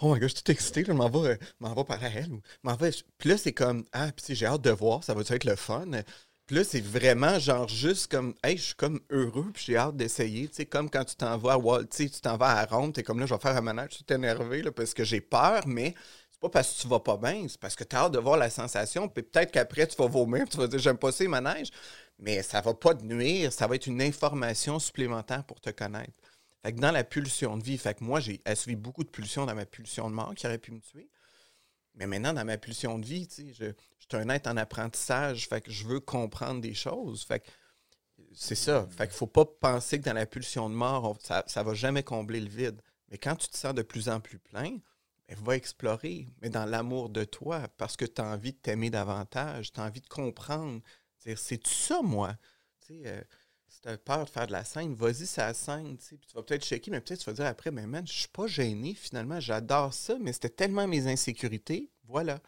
Oh 0.00 0.14
my 0.14 0.18
god, 0.18 0.30
je 0.30 0.34
suis 0.34 0.42
tout 0.42 0.50
excité, 0.50 0.82
je 0.86 0.92
m'en 0.92 1.10
vais, 1.10 1.38
m'en 1.60 1.74
vais 1.74 1.84
par 1.84 2.02
elle. 2.02 2.32
Ou, 2.32 2.40
vais... 2.80 2.90
Puis 3.18 3.28
là, 3.28 3.36
c'est 3.36 3.52
comme 3.52 3.84
Ah, 3.92 4.10
puis 4.12 4.34
j'ai 4.34 4.46
hâte 4.46 4.62
de 4.62 4.70
voir, 4.70 5.04
ça 5.04 5.12
va 5.12 5.20
être 5.20 5.44
le 5.44 5.56
fun. 5.56 5.90
Puis 6.46 6.54
là, 6.54 6.62
c'est 6.62 6.80
vraiment 6.80 7.40
genre 7.40 7.68
juste 7.68 8.10
comme 8.10 8.32
Hey, 8.44 8.56
je 8.56 8.62
suis 8.62 8.74
comme 8.74 9.00
heureux, 9.10 9.50
puis 9.52 9.64
j'ai 9.66 9.76
hâte 9.76 9.96
d'essayer. 9.96 10.48
Tu 10.48 10.54
sais, 10.54 10.66
comme 10.66 10.88
quand 10.88 11.04
tu 11.04 11.16
t'en 11.16 11.36
vas 11.36 11.54
à 11.54 11.58
Walt, 11.58 11.86
tu 11.86 12.08
t'en 12.08 12.36
vas 12.36 12.58
à 12.58 12.64
Rome, 12.64 12.92
t'es 12.92 13.02
comme 13.02 13.18
là, 13.18 13.26
je 13.26 13.34
vais 13.34 13.40
faire 13.40 13.56
un 13.56 13.60
manège, 13.60 13.90
je 13.90 13.94
suis 13.96 14.04
énervé 14.08 14.62
là, 14.62 14.70
parce 14.70 14.94
que 14.94 15.02
j'ai 15.04 15.20
peur, 15.20 15.66
mais 15.66 15.94
c'est 16.36 16.40
pas 16.40 16.50
parce 16.50 16.74
que 16.74 16.82
tu 16.82 16.88
vas 16.88 17.00
pas 17.00 17.16
bien, 17.16 17.46
c'est 17.48 17.58
parce 17.58 17.74
que 17.74 17.84
tu 17.84 17.96
as 17.96 18.00
hâte 18.00 18.12
de 18.12 18.18
voir 18.18 18.36
la 18.36 18.50
sensation, 18.50 19.08
puis 19.08 19.22
peut-être 19.22 19.50
qu'après, 19.50 19.86
tu 19.86 19.96
vas 19.96 20.06
vomir, 20.06 20.46
tu 20.46 20.58
vas 20.58 20.66
dire 20.66 20.78
j'aime 20.78 20.98
pas 20.98 21.10
ces 21.10 21.28
manèges, 21.28 21.70
mais 22.18 22.42
ça 22.42 22.60
va 22.60 22.74
pas 22.74 22.94
te 22.94 23.02
nuire, 23.02 23.50
ça 23.52 23.66
va 23.66 23.74
être 23.76 23.86
une 23.86 24.02
information 24.02 24.78
supplémentaire 24.78 25.44
pour 25.44 25.60
te 25.60 25.70
connaître. 25.70 26.12
Fait 26.62 26.74
que 26.74 26.78
dans 26.78 26.90
la 26.92 27.04
pulsion 27.04 27.56
de 27.56 27.62
vie, 27.62 27.78
fait 27.78 27.98
que 27.98 28.04
moi, 28.04 28.20
j'ai 28.20 28.42
assouvi 28.44 28.76
beaucoup 28.76 29.02
de 29.02 29.08
pulsions 29.08 29.46
dans 29.46 29.54
ma 29.54 29.64
pulsion 29.64 30.10
de 30.10 30.14
mort 30.14 30.34
qui 30.34 30.46
aurait 30.46 30.58
pu 30.58 30.72
me 30.72 30.80
tuer. 30.80 31.08
Mais 31.94 32.06
maintenant, 32.06 32.34
dans 32.34 32.44
ma 32.44 32.58
pulsion 32.58 32.98
de 32.98 33.06
vie, 33.06 33.26
je, 33.38 33.64
je 33.64 33.70
suis 33.70 34.22
un 34.22 34.28
être 34.28 34.46
en 34.46 34.58
apprentissage, 34.58 35.48
fait 35.48 35.62
que 35.62 35.70
je 35.70 35.86
veux 35.86 36.00
comprendre 36.00 36.60
des 36.60 36.74
choses. 36.74 37.24
Fait 37.24 37.40
que 37.40 37.46
c'est 38.34 38.54
ça. 38.54 38.86
Fait 38.90 39.06
qu'il 39.06 39.16
faut 39.16 39.26
pas 39.26 39.46
penser 39.46 39.98
que 39.98 40.04
dans 40.04 40.12
la 40.12 40.26
pulsion 40.26 40.68
de 40.68 40.74
mort, 40.74 41.16
ça, 41.22 41.44
ça 41.46 41.62
va 41.62 41.72
jamais 41.72 42.02
combler 42.02 42.40
le 42.40 42.48
vide. 42.48 42.82
Mais 43.10 43.16
quand 43.16 43.36
tu 43.36 43.48
te 43.48 43.56
sens 43.56 43.72
de 43.72 43.82
plus 43.82 44.10
en 44.10 44.20
plus 44.20 44.38
plein, 44.38 44.76
ben, 45.28 45.36
va 45.42 45.56
explorer, 45.56 46.28
mais 46.40 46.50
dans 46.50 46.66
l'amour 46.66 47.08
de 47.08 47.24
toi, 47.24 47.68
parce 47.76 47.96
que 47.96 48.04
tu 48.04 48.20
as 48.20 48.24
envie 48.24 48.52
de 48.52 48.58
t'aimer 48.58 48.90
davantage, 48.90 49.72
tu 49.72 49.80
as 49.80 49.84
envie 49.84 50.00
de 50.00 50.08
comprendre. 50.08 50.80
C'est 51.18 51.66
ça, 51.66 52.02
moi? 52.02 52.36
Euh, 52.90 53.22
si 53.66 53.80
tu 53.80 53.88
as 53.88 53.98
peur 53.98 54.24
de 54.24 54.30
faire 54.30 54.46
de 54.46 54.52
la 54.52 54.64
scène, 54.64 54.94
vas-y, 54.94 55.26
c'est 55.26 55.40
la 55.40 55.54
scène. 55.54 55.96
Puis 55.96 56.18
tu 56.26 56.34
vas 56.34 56.42
peut-être 56.42 56.64
checker, 56.64 56.90
mais 56.90 57.00
peut-être 57.00 57.20
tu 57.20 57.26
vas 57.26 57.32
dire 57.32 57.46
après, 57.46 57.70
mais 57.70 57.86
man, 57.86 58.06
je 58.06 58.12
suis 58.12 58.28
pas 58.28 58.46
gêné 58.46 58.94
finalement, 58.94 59.40
j'adore 59.40 59.92
ça, 59.92 60.16
mais 60.20 60.32
c'était 60.32 60.50
tellement 60.50 60.86
mes 60.86 61.08
insécurités. 61.08 61.90
Voilà. 62.04 62.40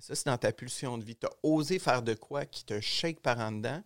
Ça, 0.00 0.14
c'est 0.14 0.26
dans 0.26 0.36
ta 0.36 0.52
pulsion 0.52 0.98
de 0.98 1.04
vie. 1.04 1.16
Tu 1.16 1.26
as 1.26 1.30
osé 1.42 1.78
faire 1.78 2.02
de 2.02 2.14
quoi 2.14 2.44
qui 2.44 2.64
te 2.64 2.80
shake 2.80 3.20
par 3.20 3.38
en 3.38 3.52
dedans, 3.52 3.82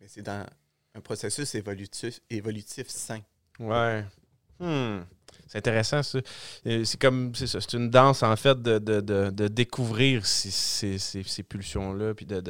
mais 0.00 0.06
c'est 0.08 0.22
dans 0.22 0.46
un 0.94 1.00
processus 1.00 1.54
évolutif, 1.56 2.20
évolutif 2.30 2.88
sain. 2.88 3.20
Ouais. 3.58 4.04
Hmm. 4.60 5.00
C'est 5.46 5.58
intéressant, 5.58 6.02
ça. 6.02 6.18
C'est 6.64 7.00
comme, 7.00 7.34
c'est 7.34 7.72
une 7.72 7.90
danse, 7.90 8.22
en 8.22 8.36
fait, 8.36 8.60
de, 8.60 8.78
de, 8.78 9.00
de, 9.00 9.30
de 9.30 9.48
découvrir 9.48 10.26
ces, 10.26 10.50
ces, 10.50 10.98
ces, 10.98 11.42
pulsions-là, 11.42 12.14
puis 12.14 12.26
de, 12.26 12.42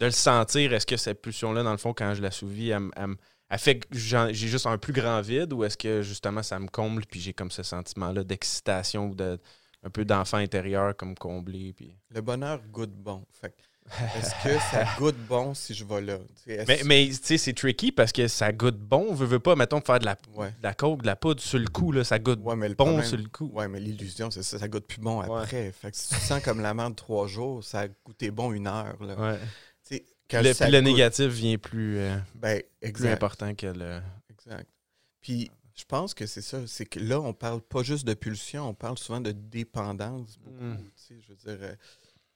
le 0.00 0.10
sentir. 0.10 0.72
Est-ce 0.72 0.86
que 0.86 0.96
cette 0.96 1.22
pulsion-là, 1.22 1.62
dans 1.62 1.72
le 1.72 1.78
fond, 1.78 1.92
quand 1.92 2.14
je 2.14 2.22
la 2.22 2.30
elle, 2.30 3.16
elle, 3.50 3.58
fait 3.58 3.78
que 3.78 3.86
j'ai 3.92 4.32
juste 4.32 4.66
un 4.66 4.78
plus 4.78 4.92
grand 4.92 5.20
vide, 5.20 5.52
ou 5.52 5.64
est-ce 5.64 5.76
que, 5.76 6.02
justement, 6.02 6.42
ça 6.42 6.58
me 6.58 6.68
comble, 6.68 7.04
puis 7.06 7.20
j'ai 7.20 7.32
comme 7.32 7.50
ce 7.50 7.62
sentiment-là 7.62 8.24
d'excitation 8.24 9.08
ou 9.08 9.14
de 9.14 9.38
un 9.86 9.90
peu 9.90 10.04
d'enfant 10.04 10.38
intérieur 10.38 10.96
comme 10.96 11.14
comblé. 11.14 11.72
Puis... 11.72 11.96
Le 12.10 12.20
bonheur 12.20 12.60
goûte 12.72 12.92
bon. 12.92 13.24
Fait 13.30 13.54
est-ce 14.16 14.30
que 14.42 14.58
ça 14.70 14.86
goûte 14.98 15.16
bon 15.28 15.54
si 15.54 15.74
je 15.74 15.84
vais 15.84 16.00
là? 16.00 16.18
Mais, 16.46 16.80
mais 16.84 17.08
tu 17.08 17.18
sais, 17.22 17.38
c'est 17.38 17.52
tricky 17.52 17.92
parce 17.92 18.12
que 18.12 18.28
ça 18.28 18.52
goûte 18.52 18.78
bon. 18.78 19.06
On 19.10 19.14
veut, 19.14 19.26
veut 19.26 19.40
pas, 19.40 19.56
mettons, 19.56 19.80
faire 19.80 19.98
de 19.98 20.04
la, 20.04 20.14
de 20.14 20.50
la 20.62 20.74
coke, 20.74 21.02
de 21.02 21.06
la 21.06 21.16
poudre 21.16 21.40
sur 21.40 21.58
le 21.58 21.68
coup. 21.68 21.92
Là, 21.92 22.04
ça 22.04 22.18
goûte 22.18 22.40
bon 22.40 23.02
sur 23.02 23.16
le 23.16 23.28
coup. 23.28 23.50
Ouais, 23.52 23.68
mais 23.68 23.80
l'illusion, 23.80 24.30
c'est 24.30 24.42
ça. 24.42 24.58
Ça 24.58 24.68
goûte 24.68 24.86
plus 24.86 25.00
bon 25.00 25.20
après. 25.20 25.72
Fait 25.72 25.90
que 25.90 25.96
si 25.96 26.08
tu 26.08 26.20
sens 26.20 26.42
comme 26.42 26.60
la 26.60 26.74
de 26.74 26.94
trois 26.94 27.26
jours, 27.26 27.64
ça 27.64 27.80
a 27.80 27.88
goûté 28.04 28.30
bon 28.30 28.52
une 28.52 28.66
heure. 28.66 28.96
Là. 29.00 29.38
Quand 30.28 30.42
le, 30.42 30.52
puis 30.54 30.70
le 30.72 30.80
négatif 30.80 31.26
vient 31.26 31.56
plus, 31.56 31.98
euh, 31.98 32.16
ben, 32.34 32.60
plus 32.80 33.06
important 33.06 33.54
que 33.54 33.66
le. 33.66 34.00
Exact. 34.30 34.68
Puis 35.20 35.50
je 35.74 35.84
pense 35.84 36.14
que 36.14 36.26
c'est 36.26 36.42
ça. 36.42 36.66
C'est 36.66 36.86
que 36.86 36.98
là, 36.98 37.20
on 37.20 37.32
parle 37.32 37.60
pas 37.60 37.82
juste 37.82 38.06
de 38.06 38.14
pulsion, 38.14 38.68
on 38.68 38.74
parle 38.74 38.98
souvent 38.98 39.20
de 39.20 39.30
dépendance. 39.30 40.36
Beaucoup, 40.38 40.64
mm. 40.64 40.90
Je 41.10 41.28
veux 41.28 41.36
dire. 41.36 41.68
Euh, 41.68 41.74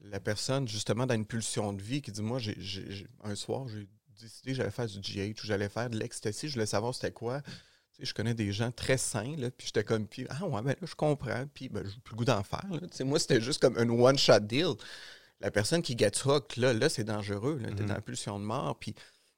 la 0.03 0.21
personne, 0.21 0.67
justement, 0.67 1.07
dans 1.07 1.15
une 1.15 1.27
pulsion 1.27 1.73
de 1.73 1.83
vie, 1.83 2.03
qui 2.03 2.13
dit 2.13 2.23
Moi, 2.23 2.39
j'ai, 2.39 3.07
un 3.23 3.35
soir, 3.35 3.67
j'ai 3.69 3.89
décidé 4.21 4.51
que 4.51 4.57
j'allais 4.57 4.71
faire 4.71 4.87
du 4.87 5.01
GH 5.01 5.43
ou 5.43 5.47
j'allais 5.47 5.69
faire 5.69 5.91
de 5.91 5.99
l'ecstasy, 5.99 6.49
je 6.49 6.55
voulais 6.55 6.67
savoir 6.67 6.95
c'était 6.95 7.13
quoi. 7.13 7.43
je 7.99 8.13
connais 8.15 8.35
des 8.35 8.53
gens 8.53 8.71
très 8.71 8.99
sains, 8.99 9.37
là, 9.37 9.51
puis 9.51 9.67
j'étais 9.67 9.85
comme, 9.85 10.07
puis, 10.07 10.27
ah 10.31 10.47
ouais, 10.47 10.63
ben 10.63 10.71
là, 10.81 10.87
je 10.87 10.95
comprends, 10.95 11.45
puis 11.53 11.69
ben, 11.69 11.85
j'ai 11.85 12.01
plus 12.01 12.13
le 12.13 12.17
goût 12.17 12.25
d'en 12.25 12.43
faire. 12.43 12.67
moi, 13.05 13.19
c'était 13.19 13.41
juste 13.41 13.61
comme 13.61 13.77
un 13.77 13.89
one-shot 13.89 14.41
deal. 14.41 14.75
La 15.41 15.51
personne 15.51 15.81
qui 15.81 15.97
hook, 16.27 16.57
là, 16.57 16.75
là 16.75 16.89
c'est 16.91 17.05
dangereux. 17.05 17.59
Là, 17.59 17.69
T'es 17.69 17.83
mm-hmm. 17.83 17.87
dans 17.87 17.95
la 17.95 18.01
pulsion 18.03 18.39
de 18.39 18.45
mort, 18.45 18.79
puis 18.79 18.95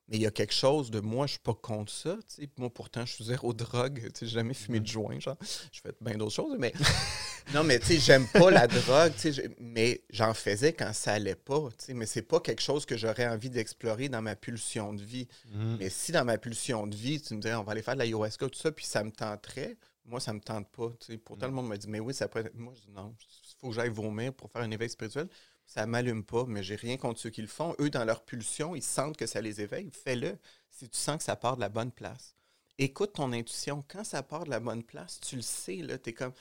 mais 0.08 0.16
il 0.16 0.22
y 0.22 0.26
a 0.26 0.30
quelque 0.30 0.52
chose 0.52 0.90
de 0.90 1.00
moi, 1.00 1.26
je 1.26 1.32
suis 1.32 1.40
pas 1.40 1.54
contre 1.54 1.92
ça. 1.92 2.18
Moi, 2.58 2.70
pourtant, 2.70 3.06
je 3.06 3.12
suis 3.12 3.24
zéro 3.24 3.52
drogue. 3.54 4.10
J'ai 4.18 4.26
jamais 4.26 4.54
fumé 4.54 4.80
de 4.80 4.86
mm-hmm. 4.86 4.92
joint, 4.92 5.20
genre. 5.20 5.36
Je 5.72 5.80
fais 5.80 5.92
bien 6.00 6.16
d'autres 6.16 6.34
choses, 6.34 6.56
mais. 6.58 6.72
non, 7.54 7.64
mais 7.64 7.78
tu 7.78 7.86
sais, 7.86 7.98
j'aime 7.98 8.26
pas 8.26 8.50
la 8.50 8.66
drogue, 8.66 9.12
mais 9.58 10.02
j'en 10.10 10.34
faisais 10.34 10.72
quand 10.72 10.92
ça 10.92 11.14
allait 11.14 11.34
pas. 11.34 11.68
Mais 11.88 12.06
c'est 12.06 12.22
pas 12.22 12.40
quelque 12.40 12.62
chose 12.62 12.84
que 12.84 12.96
j'aurais 12.96 13.26
envie 13.26 13.50
d'explorer 13.50 14.08
dans 14.08 14.22
ma 14.22 14.36
pulsion 14.36 14.92
de 14.92 15.02
vie. 15.02 15.28
Mm-hmm. 15.48 15.76
Mais 15.78 15.88
si 15.90 16.12
dans 16.12 16.24
ma 16.24 16.38
pulsion 16.38 16.86
de 16.86 16.96
vie, 16.96 17.20
tu 17.20 17.34
me 17.34 17.40
disais, 17.40 17.54
on 17.54 17.62
va 17.62 17.72
aller 17.72 17.82
faire 17.82 17.94
de 17.94 18.00
la 18.00 18.04
ayahuasca, 18.04 18.48
tout 18.48 18.58
ça, 18.58 18.72
puis 18.72 18.84
ça 18.84 19.04
me 19.04 19.10
tenterait, 19.10 19.76
moi, 20.04 20.20
ça 20.20 20.32
me 20.32 20.40
tente 20.40 20.68
pas. 20.68 20.90
Pourtant, 21.24 21.46
le 21.46 21.52
mm. 21.52 21.54
monde 21.54 21.68
me 21.68 21.76
dit, 21.76 21.88
mais 21.88 22.00
oui, 22.00 22.12
ça 22.12 22.28
peut 22.28 22.40
être. 22.40 22.54
Moi, 22.54 22.72
je 22.74 22.80
dis 22.82 22.90
non, 22.90 23.14
il 23.20 23.54
faut 23.60 23.68
que 23.68 23.74
j'aille 23.74 23.88
vomir 23.88 24.32
pour 24.34 24.50
faire 24.50 24.62
un 24.62 24.70
éveil 24.70 24.90
spirituel 24.90 25.28
ça 25.66 25.86
m'allume 25.86 26.24
pas, 26.24 26.44
mais 26.46 26.62
j'ai 26.62 26.76
rien 26.76 26.96
contre 26.96 27.20
ceux 27.20 27.30
qui 27.30 27.42
le 27.42 27.48
font. 27.48 27.74
Eux, 27.78 27.90
dans 27.90 28.04
leur 28.04 28.24
pulsion, 28.24 28.74
ils 28.74 28.82
sentent 28.82 29.16
que 29.16 29.26
ça 29.26 29.40
les 29.40 29.60
éveille. 29.60 29.90
Fais-le 29.90 30.38
si 30.70 30.88
tu 30.88 30.98
sens 30.98 31.18
que 31.18 31.22
ça 31.22 31.36
part 31.36 31.56
de 31.56 31.60
la 31.60 31.68
bonne 31.68 31.92
place. 31.92 32.34
Écoute 32.78 33.14
ton 33.14 33.32
intuition. 33.32 33.84
Quand 33.88 34.04
ça 34.04 34.22
part 34.22 34.44
de 34.44 34.50
la 34.50 34.60
bonne 34.60 34.82
place, 34.82 35.20
tu 35.20 35.36
le 35.36 35.42
sais, 35.42 35.76
là, 35.76 35.96
es 36.04 36.12
comme. 36.12 36.32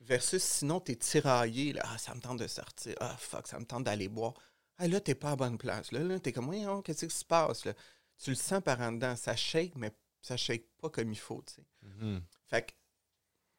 Versus 0.00 0.42
sinon, 0.42 0.80
tu 0.80 0.92
es 0.92 0.96
tiraillé, 0.96 1.74
là, 1.74 1.82
ah, 1.84 1.96
ça 1.96 2.12
me 2.14 2.20
tente 2.20 2.38
de 2.38 2.48
sortir, 2.48 2.96
ah, 2.98 3.16
fuck, 3.16 3.46
ça 3.46 3.60
me 3.60 3.64
tente 3.64 3.84
d'aller 3.84 4.08
boire. 4.08 4.34
Ah, 4.78 4.88
là, 4.88 5.00
t'es 5.00 5.14
pas 5.14 5.30
à 5.30 5.36
bonne 5.36 5.58
place. 5.58 5.92
Là, 5.92 6.00
là 6.00 6.18
t'es 6.18 6.32
comme, 6.32 6.48
oui, 6.48 6.64
qu'est-ce 6.84 7.06
qui 7.06 7.14
se 7.14 7.24
passe, 7.24 7.64
là? 7.64 7.74
Tu 8.18 8.30
le 8.30 8.36
sens 8.36 8.62
par 8.62 8.80
en 8.80 8.92
dedans. 8.92 9.14
Ça 9.14 9.36
shake, 9.36 9.76
mais 9.76 9.92
ça 10.20 10.36
shake 10.36 10.66
pas 10.80 10.90
comme 10.90 11.12
il 11.12 11.18
faut, 11.18 11.42
tu 11.46 11.54
sais. 11.54 11.66
Mm-hmm. 11.86 12.20
Fait 12.46 12.62
que, 12.62 12.72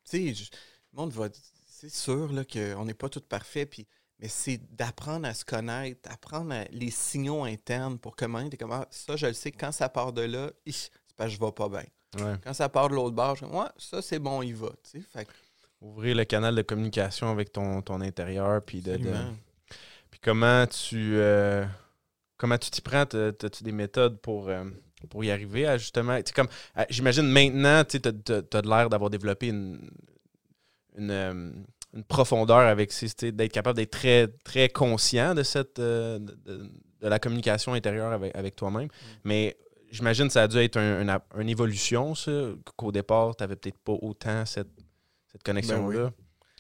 tu 0.04 0.34
sais, 0.36 0.52
le 0.92 0.98
monde 0.98 1.14
va. 1.14 1.30
C'est 1.66 1.90
sûr, 1.90 2.32
là, 2.34 2.44
qu'on 2.44 2.86
n'est 2.86 2.94
pas 2.94 3.10
tout 3.10 3.22
parfait, 3.22 3.66
puis 3.66 3.88
mais 4.20 4.28
c'est 4.28 4.60
d'apprendre 4.76 5.28
à 5.28 5.34
se 5.34 5.44
connaître, 5.44 6.02
d'apprendre 6.10 6.54
les 6.72 6.92
signaux 6.92 7.44
internes 7.44 7.98
pour 7.98 8.16
comment 8.16 8.48
tu 8.50 8.58
comment 8.58 8.86
ça, 8.90 9.16
je 9.16 9.28
le 9.28 9.34
sais, 9.34 9.52
quand 9.52 9.72
ça 9.72 9.90
part 9.90 10.14
de 10.14 10.22
là, 10.22 10.52
c'est 10.66 10.90
parce 11.16 11.30
que 11.30 11.36
je 11.36 11.46
vais 11.46 11.52
pas 11.52 11.70
bien. 11.70 11.86
Quand 12.44 12.54
ça 12.54 12.70
part 12.70 12.90
de 12.90 12.96
l'autre 12.96 13.16
bord, 13.16 13.36
je 13.36 13.46
dis, 13.46 13.52
ouais, 13.52 13.66
ça 13.78 14.02
c'est 14.02 14.20
bon, 14.20 14.42
il 14.42 14.56
va. 14.56 14.70
Fait 15.14 15.28
Ouvrir 15.82 16.16
le 16.16 16.24
canal 16.24 16.56
de 16.56 16.62
communication 16.62 17.30
avec 17.30 17.52
ton, 17.52 17.82
ton 17.82 18.00
intérieur, 18.00 18.64
puis 18.64 18.82
de, 18.82 18.98
Puis 20.10 20.20
comment 20.22 20.66
tu 20.66 21.16
euh, 21.18 21.66
comment 22.38 22.58
tu 22.58 22.70
t'y 22.72 22.82
prends? 22.82 23.04
As-tu 23.04 23.64
des 23.64 23.72
méthodes 23.72 24.20
pour, 24.22 24.48
euh, 24.48 24.64
pour 25.10 25.24
y 25.24 25.32
arriver 25.32 25.68
à 25.68 25.78
justement? 25.78 26.20
comme 26.36 26.48
J'imagine 26.90 27.28
maintenant, 27.28 27.84
tu 27.84 27.98
as, 27.98 28.62
l'air 28.62 28.90
d'avoir 28.90 29.10
développé 29.10 29.48
une, 29.48 29.90
une, 30.98 31.12
euh, 31.12 31.52
une 31.94 32.04
profondeur 32.04 32.58
avec 32.58 32.92
d'être 33.22 33.52
capable 33.52 33.78
d'être 33.78 33.92
très, 33.92 34.28
très 34.44 34.70
conscient 34.70 35.36
de 35.36 35.44
cette 35.44 35.80
euh, 35.80 36.20
de, 36.20 36.70
la 37.02 37.20
communication 37.20 37.74
intérieure 37.74 38.12
avec, 38.12 38.36
avec 38.36 38.56
toi-même. 38.56 38.86
Mm. 38.86 38.90
Mais 39.26 39.58
j'imagine 39.92 40.28
que 40.28 40.34
ça 40.34 40.44
a 40.44 40.48
dû 40.48 40.58
être 40.58 40.78
une 40.78 41.50
évolution, 41.50 42.16
ça, 42.16 42.32
qu'au 42.76 42.92
départ, 42.92 43.36
tu 43.36 43.44
n'avais 43.44 43.56
peut-être 43.56 43.78
pas 43.80 43.94
autant 43.94 44.46
cette, 44.46 44.72
cette 45.32 45.44
connexion-là. 45.44 46.06
Ben 46.06 46.14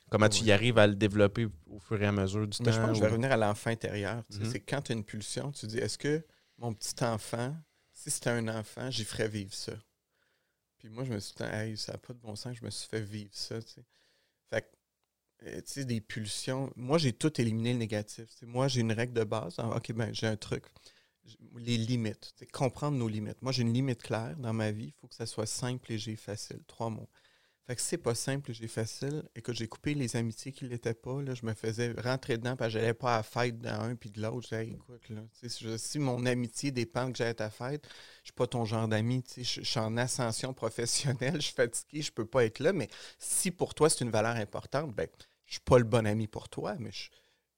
Comment 0.10 0.30
tu 0.30 0.44
y 0.44 0.52
arrives 0.52 0.78
à 0.78 0.86
le 0.86 0.94
développer 0.94 1.48
au 1.66 1.80
fur 1.80 2.00
et 2.00 2.06
à 2.06 2.12
mesure 2.12 2.48
du 2.48 2.56
temps? 2.60 2.72
Je 2.72 2.80
pense 2.80 2.90
que 2.90 2.96
je 2.96 3.02
vais 3.02 3.08
revenir 3.08 3.32
à 3.32 3.38
l'enfant 3.38 3.72
intérieur. 3.72 4.22
Mm-hmm. 4.32 4.52
C'est 4.52 4.60
quand 4.60 4.82
tu 4.84 4.92
as 4.92 4.96
une 4.96 5.04
pulsion, 5.04 5.52
tu 5.52 5.66
dis 5.66 5.80
est-ce 5.80 5.98
que 5.98 6.24
mon 6.60 6.72
petit 6.74 7.04
enfant, 7.04 7.56
si 7.94 8.12
c'était 8.12 8.30
un 8.30 8.48
enfant, 8.48 8.92
j'y 8.92 9.06
ferais 9.06 9.28
vivre 9.28 9.54
ça? 9.54 9.74
Puis 10.78 10.90
moi, 10.90 11.04
je 11.04 11.14
me 11.14 11.20
suis 11.20 11.34
dit, 11.34 11.44
hey, 11.44 11.78
ça 11.78 11.94
n'a 11.94 11.98
pas 11.98 12.14
de 12.14 12.20
bon 12.20 12.36
sens, 12.36 12.56
je 12.56 12.64
me 12.64 12.70
suis 12.70 12.88
fait 12.88 13.02
vivre 13.02 13.32
ça. 13.32 13.56
Euh, 15.46 15.58
tu 15.58 15.74
sais, 15.74 15.86
des 15.86 16.02
pulsions. 16.02 16.72
Moi, 16.76 16.98
j'ai 16.98 17.14
tout 17.14 17.40
éliminé 17.42 17.74
le 17.74 17.80
négatif. 17.80 18.28
moi, 18.44 18.68
j'ai 18.68 18.82
une 18.82 18.92
règle 18.92 19.14
de 19.14 19.24
base. 19.24 19.56
Ah, 19.58 19.76
OK, 19.76 19.92
ben, 19.94 20.14
j'ai 20.14 20.28
un 20.28 20.38
truc. 20.38 20.64
les 21.56 21.78
limites, 21.78 22.34
comprendre 22.52 22.98
nos 22.98 23.08
limites. 23.08 23.42
Moi, 23.42 23.52
j'ai 23.52 23.64
une 23.64 23.74
limite 23.74 24.02
claire 24.02 24.36
dans 24.38 24.54
ma 24.54 24.72
vie. 24.72 24.88
Il 24.88 24.94
faut 25.00 25.08
que 25.08 25.16
ça 25.16 25.26
soit 25.26 25.46
simple, 25.46 25.92
léger, 25.92 26.16
facile. 26.16 26.62
Trois 26.68 26.90
mots. 26.90 27.10
Fait 27.66 27.78
que 27.78 27.82
c'est 27.82 27.98
pas 27.98 28.14
simple, 28.14 28.50
léger, 28.52 28.68
facile. 28.68 29.24
Et 29.36 29.42
que 29.42 29.54
j'ai 29.54 29.68
coupé 29.68 29.94
les 29.94 30.16
amitiés 30.16 30.52
qui 30.52 30.66
l'étaient 30.66 30.94
pas. 30.94 31.22
Là, 31.22 31.34
je 31.34 31.46
me 31.46 31.54
faisais 31.54 31.94
rentrer 31.94 32.38
dedans 32.38 32.56
parce 32.58 32.74
que 32.74 32.80
j'allais 32.80 32.94
pas 32.94 33.16
à 33.16 33.18
la 33.18 33.24
fête 33.24 33.60
d'un 33.60 33.96
puis 33.96 34.12
de 34.12 34.22
l'autre. 34.22 34.48
Je 34.50 34.56
disais, 34.56 34.76
écoute, 34.76 35.10
là, 35.10 35.78
si 35.78 36.00
mon 36.00 36.26
amitié 36.26 36.72
dépend 36.72 37.12
que 37.12 37.18
j'aille 37.18 37.30
à 37.30 37.34
ta 37.34 37.50
fête, 37.50 37.88
je 38.22 38.28
suis 38.28 38.34
pas 38.34 38.48
ton 38.48 38.66
genre 38.66 38.88
d'ami. 38.88 39.24
Je, 39.38 39.44
je 39.44 39.62
suis 39.62 39.80
en 39.80 39.96
ascension 39.98 40.54
professionnelle, 40.54 41.36
je 41.42 41.48
suis 41.48 41.54
fatigué, 41.54 42.02
je 42.02 42.12
peux 42.12 42.26
pas 42.26 42.46
être 42.46 42.60
là. 42.60 42.74
Mais 42.74 42.90
si 43.18 43.52
pour 43.52 43.74
toi, 43.74 43.90
c'est 43.90 44.04
une 44.04 44.12
valeur 44.12 44.36
importante, 44.36 44.94
ben, 44.94 45.08
je 45.46 45.54
suis 45.54 45.62
pas 45.62 45.78
le 45.78 45.84
bon 45.84 46.06
ami 46.06 46.28
pour 46.28 46.50
toi, 46.50 46.76
mais 46.80 46.92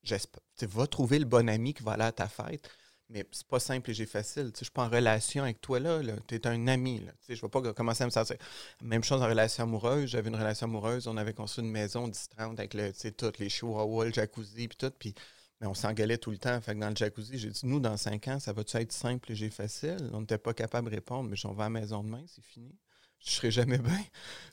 j'espère. 0.04 0.41
Tu 0.58 0.65
vas 0.65 0.88
trouver 0.88 1.19
le 1.19 1.26
bon 1.26 1.50
ami 1.50 1.74
qui 1.74 1.84
va 1.84 1.93
aller 1.93 2.04
à 2.04 2.12
ta 2.12 2.28
fête. 2.28 2.69
Mais 3.10 3.24
c'est 3.32 3.45
pas 3.45 3.60
simple 3.60 3.91
et 3.91 3.93
j'ai 3.93 4.08
facile. 4.08 4.52
Je 4.58 4.63
suis 4.63 4.71
pas 4.71 4.86
en 4.86 4.89
relation 4.89 5.43
avec 5.43 5.62
toi 5.62 5.80
là. 5.80 6.02
Tu 6.28 6.36
es 6.36 6.48
un 6.48 6.67
ami. 6.67 7.06
Je 7.28 7.34
ne 7.34 7.39
vais 7.39 7.50
pas 7.50 7.74
commencer 7.74 8.04
à 8.04 8.08
me 8.08 8.12
sentir. 8.12 8.36
Même 8.82 9.04
chose 9.04 9.21
en 9.21 9.28
relation 9.28 9.63
amoureuse. 9.63 10.10
J'avais 10.10 10.30
une 10.30 10.36
relation 10.36 10.65
amoureuse. 10.65 11.08
On 11.08 11.15
avait 11.17 11.34
construit 11.34 11.63
une 11.63 11.71
maison 11.71 12.08
distante 12.08 12.60
avec 12.60 12.74
le, 12.74 12.91
les 13.39 13.50
chihuahuas, 13.50 14.06
le 14.06 14.12
jacuzzi, 14.12 14.67
puis 14.67 14.78
tout. 14.78 14.91
Puis, 14.98 15.13
mais 15.62 15.67
on 15.67 15.76
s'engueulait 15.76 16.17
tout 16.17 16.32
le 16.32 16.39
temps. 16.39 16.60
Fait 16.62 16.74
que 16.74 16.80
dans 16.80 16.89
le 16.89 16.95
jacuzzi, 16.95 17.38
j'ai 17.38 17.50
dit, 17.50 17.65
nous, 17.65 17.80
dans 17.80 17.95
cinq 17.95 18.28
ans, 18.28 18.39
ça 18.39 18.54
va-tu 18.54 18.76
être 18.78 18.91
simple 18.91 19.32
et 19.32 19.36
j'ai 19.36 19.52
facile? 19.52 20.10
On 20.12 20.21
n'était 20.21 20.39
pas 20.39 20.56
capable 20.56 20.89
de 20.89 20.95
répondre, 20.95 21.30
mais 21.30 21.36
j'en 21.36 21.54
vais 21.54 21.62
à 21.62 21.65
la 21.65 21.69
maison 21.69 22.04
demain, 22.04 22.24
c'est 22.28 22.43
fini. 22.43 22.76
Je 23.24 23.32
serai 23.32 23.52
jamais 23.52 23.78
bien. 23.80 24.04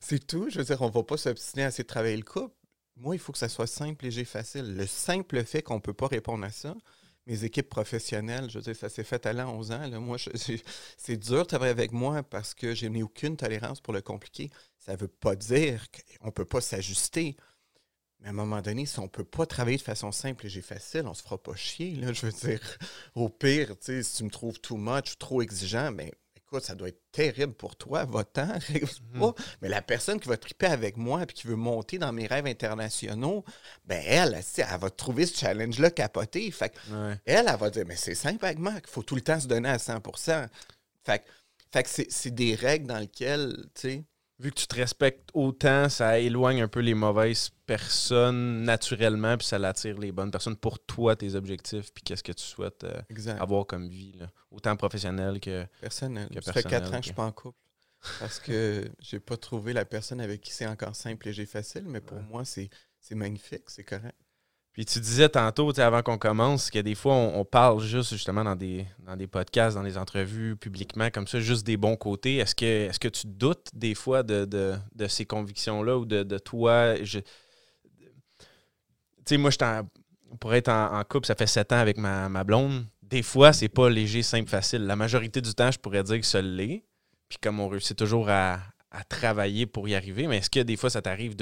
C'est 0.01 0.27
tout. 0.27 0.51
Je 0.51 0.59
veux 0.59 0.65
dire, 0.65 0.81
on 0.83 0.91
va 0.91 1.03
pas 1.03 1.17
s'obstiner 1.17 1.65
à 1.65 1.69
essayer 1.69 1.85
de 1.85 1.89
travailler 1.89 2.17
le 2.19 2.23
couple. 2.23 2.55
Moi, 2.97 3.17
il 3.17 3.19
faut 3.19 3.33
que 3.33 3.39
ça 3.39 3.49
soit 3.49 3.67
simple, 3.67 4.05
léger, 4.05 4.25
facile. 4.25 4.77
Le 4.77 4.87
simple 4.87 5.45
fait 5.45 5.63
qu'on 5.63 5.77
ne 5.77 5.81
peut 5.81 5.95
pas 5.95 6.09
répondre 6.09 6.45
à 6.45 6.51
ça, 6.51 6.75
mes 7.27 7.45
équipes 7.45 7.69
professionnelles, 7.69 8.51
je 8.51 8.59
veux 8.59 8.65
dire, 8.65 8.77
ça 8.77 8.89
s'est 8.89 9.05
fait 9.05 9.25
à 9.27 9.33
l'an 9.33 9.55
11 9.55 9.71
ans. 9.73 10.01
Moi, 10.01 10.19
c'est 10.97 11.17
dur 11.17 11.43
de 11.43 11.45
travailler 11.45 11.71
avec 11.71 11.93
moi 11.93 12.23
parce 12.23 12.55
que 12.55 12.75
je 12.75 12.87
n'ai 12.87 13.03
aucune 13.03 13.37
tolérance 13.37 13.81
pour 13.81 13.93
le 13.93 14.03
compliqué. 14.03 14.51
Ça 14.79 14.93
ne 14.93 14.99
veut 14.99 15.09
pas 15.09 15.37
dire 15.37 15.87
qu'on 15.91 16.27
ne 16.27 16.33
peut 16.33 16.45
pas 16.45 16.61
s'ajuster. 16.61 17.37
Mais 18.21 18.29
à 18.29 18.31
un 18.31 18.35
moment 18.35 18.61
donné, 18.61 18.87
si 18.87 18.99
on 18.99 19.05
ne 19.05 19.09
peut 19.09 19.25
pas 19.25 19.47
travailler 19.47 19.77
de 19.77 19.83
façon 19.83 20.13
simple 20.13 20.47
et 20.47 20.49
j'ai 20.49 20.63
facile, 20.63 21.03
on 21.07 21.11
ne 21.11 21.15
se 21.15 21.23
fera 21.23 21.39
pas 21.39 21.55
chier. 21.55 21.95
Là. 21.97 22.13
Je 22.13 22.27
veux 22.27 22.33
dire, 22.33 22.61
au 23.15 23.29
pire, 23.29 23.75
si 23.81 24.03
tu 24.17 24.25
me 24.25 24.31
trouves 24.31 24.61
too 24.61 24.77
much, 24.77 25.19
trop 25.19 25.43
exigeant, 25.43 25.93
mais 25.93 26.13
ça 26.61 26.75
doit 26.75 26.89
être 26.89 27.03
terrible 27.13 27.55
pour 27.55 27.77
toi, 27.77 28.05
va-t'en, 28.05 28.47
mhm. 29.15 29.33
Mais 29.61 29.69
la 29.69 29.83
personne 29.83 30.21
qui 30.21 30.29
va 30.29 30.37
triper 30.37 30.67
avec 30.67 30.97
moi 30.97 31.23
et 31.23 31.27
qui 31.27 31.47
veut 31.47 31.57
monter 31.57 31.99
dans 31.99 32.13
mes 32.13 32.27
rêves 32.27 32.47
internationaux, 32.47 33.45
ben 33.85 34.03
elle, 34.07 34.41
elle, 34.57 34.79
va 34.81 34.91
trouver 34.91 35.27
ce 35.27 35.39
challenge-là 35.39 35.91
capoté. 35.91 36.51
Fait 36.51 36.73
elle, 37.25 37.47
elle 37.49 37.57
va 37.57 37.71
dire, 37.71 37.85
mais 37.87 37.97
c'est 37.97 38.15
simple 38.15 38.45
avec 38.45 38.59
Marc, 38.59 38.85
il 38.89 38.91
faut 38.91 39.03
tout 39.03 39.15
le 39.15 39.23
temps 39.23 39.41
se 39.41 39.47
donner 39.47 39.69
à 39.69 39.79
100 39.79 40.01
Fait, 41.05 41.25
fait 41.73 41.83
que 41.83 41.89
c'est 42.09 42.35
des 42.35 42.55
règles 42.55 42.87
dans 42.87 42.99
lesquelles, 42.99 43.57
tu 43.75 43.81
sais, 43.81 44.05
vu 44.43 44.51
que 44.51 44.57
tu 44.57 44.67
te 44.67 44.75
respectes 44.75 45.31
autant, 45.35 45.89
ça 45.89 46.19
éloigne 46.19 46.63
un 46.63 46.69
peu 46.69 46.81
les 46.81 46.95
mauvaises 46.95 47.51
personnes 47.65 48.65
naturellement, 48.65 49.37
puis 49.39 49.47
ça 49.47 49.59
l'attire 49.59 49.97
les 49.99 50.11
bonnes 50.11 50.33
personnes 50.33 50.57
pour 50.57 50.81
toi, 50.81 51.15
tes 51.15 51.37
objectifs, 51.37 51.93
puis 51.95 52.03
qu'est-ce 52.03 52.25
que 52.25 52.33
tu 52.33 52.43
souhaites 52.43 52.83
euh, 52.83 53.01
avoir 53.39 53.67
comme 53.67 53.89
vie, 53.89 54.19
autant 54.51 54.75
professionnel 54.77 55.39
que 55.39 55.65
personnel. 55.81 56.29
ça 56.43 56.53
fait 56.53 56.65
quatre 56.65 56.89
ans 56.89 56.97
que, 56.97 57.03
je 57.03 57.07
suis 57.07 57.15
pas 57.15 57.25
en 57.25 57.33
couple. 57.33 57.59
Parce 58.19 58.41
que 58.41 58.91
j'ai 58.99 59.21
pas 59.21 59.37
trouvé 59.37 59.73
la 59.73 59.85
personne 59.85 60.21
avec 60.21 60.41
qui 60.41 60.53
c'est 60.53 60.67
encore 60.67 60.97
simple 60.97 61.29
et 61.29 61.33
j'ai 61.33 61.47
facile, 61.47 61.85
mais 61.87 62.01
pour 62.01 62.21
moi, 62.21 62.45
c'est 62.45 62.69
magnifique, 63.13 63.69
c'est 63.69 63.85
correct. 63.85 64.17
Puis 64.73 64.87
tu 64.87 65.01
disais 65.01 65.29
tantôt, 65.29 65.79
avant 65.79 66.03
qu'on 66.03 66.17
commence, 66.17 66.71
que 66.71 66.79
des 66.79 66.95
fois, 66.95 67.15
on, 67.15 67.45
parle 67.45 67.83
juste 67.83 68.13
justement 68.13 68.43
dans 68.43 68.57
des, 68.57 68.87
dans 69.05 69.17
des 69.17 69.27
podcasts, 69.27 69.77
dans 69.77 69.83
des 69.83 69.99
entrevues, 69.99 70.57
publiquement, 70.57 71.11
comme 71.11 71.27
ça, 71.27 71.41
juste 71.41 71.67
des 71.67 71.77
bons 71.77 71.97
côtés. 71.97 72.37
Est-ce 72.37 72.55
que, 72.55 72.89
est 72.89 72.99
que 72.99 73.09
tu 73.09 73.27
doutes 73.27 73.69
des 73.75 73.95
fois 73.95 74.23
de, 74.23 74.79
ces 75.09 75.27
convictions-là 75.27 75.99
ou 75.99 76.07
de, 76.07 76.39
toi? 76.39 76.95
Tu 77.05 77.23
sais, 79.27 79.37
moi, 79.37 79.51
je 79.51 79.59
pour 80.41 80.55
être 80.55 80.69
en, 80.71 81.05
couple, 81.05 81.27
ça 81.27 81.35
fait 81.35 81.47
sept 81.47 81.71
ans 81.73 81.79
avec 81.79 81.99
ma, 81.99 82.45
blonde. 82.45 82.87
Des 83.03 83.23
fois, 83.23 83.53
c'est 83.53 83.69
pas 83.69 83.91
léger, 83.91 84.23
simple, 84.23 84.49
facile. 84.49 84.87
La 84.87 84.97
majorité 84.97 85.43
du 85.43 85.53
temps, 85.53 85.71
je 85.71 85.79
pourrais 85.79 86.03
dire 86.03 86.19
que 86.19 86.27
ça 86.27 86.41
l'est. 86.41 86.83
Puis 87.29 87.37
comme 87.43 87.61
on 87.61 87.69
réussit 87.69 87.97
toujours 87.97 88.31
à, 88.31 88.59
à 88.91 89.05
travailler 89.05 89.67
pour 89.67 89.87
y 89.87 89.95
arriver, 89.95 90.27
mais 90.27 90.39
est-ce 90.39 90.49
que 90.49 90.61
des 90.61 90.77
fois, 90.77 90.89
ça 90.89 91.03
t'arrive 91.03 91.37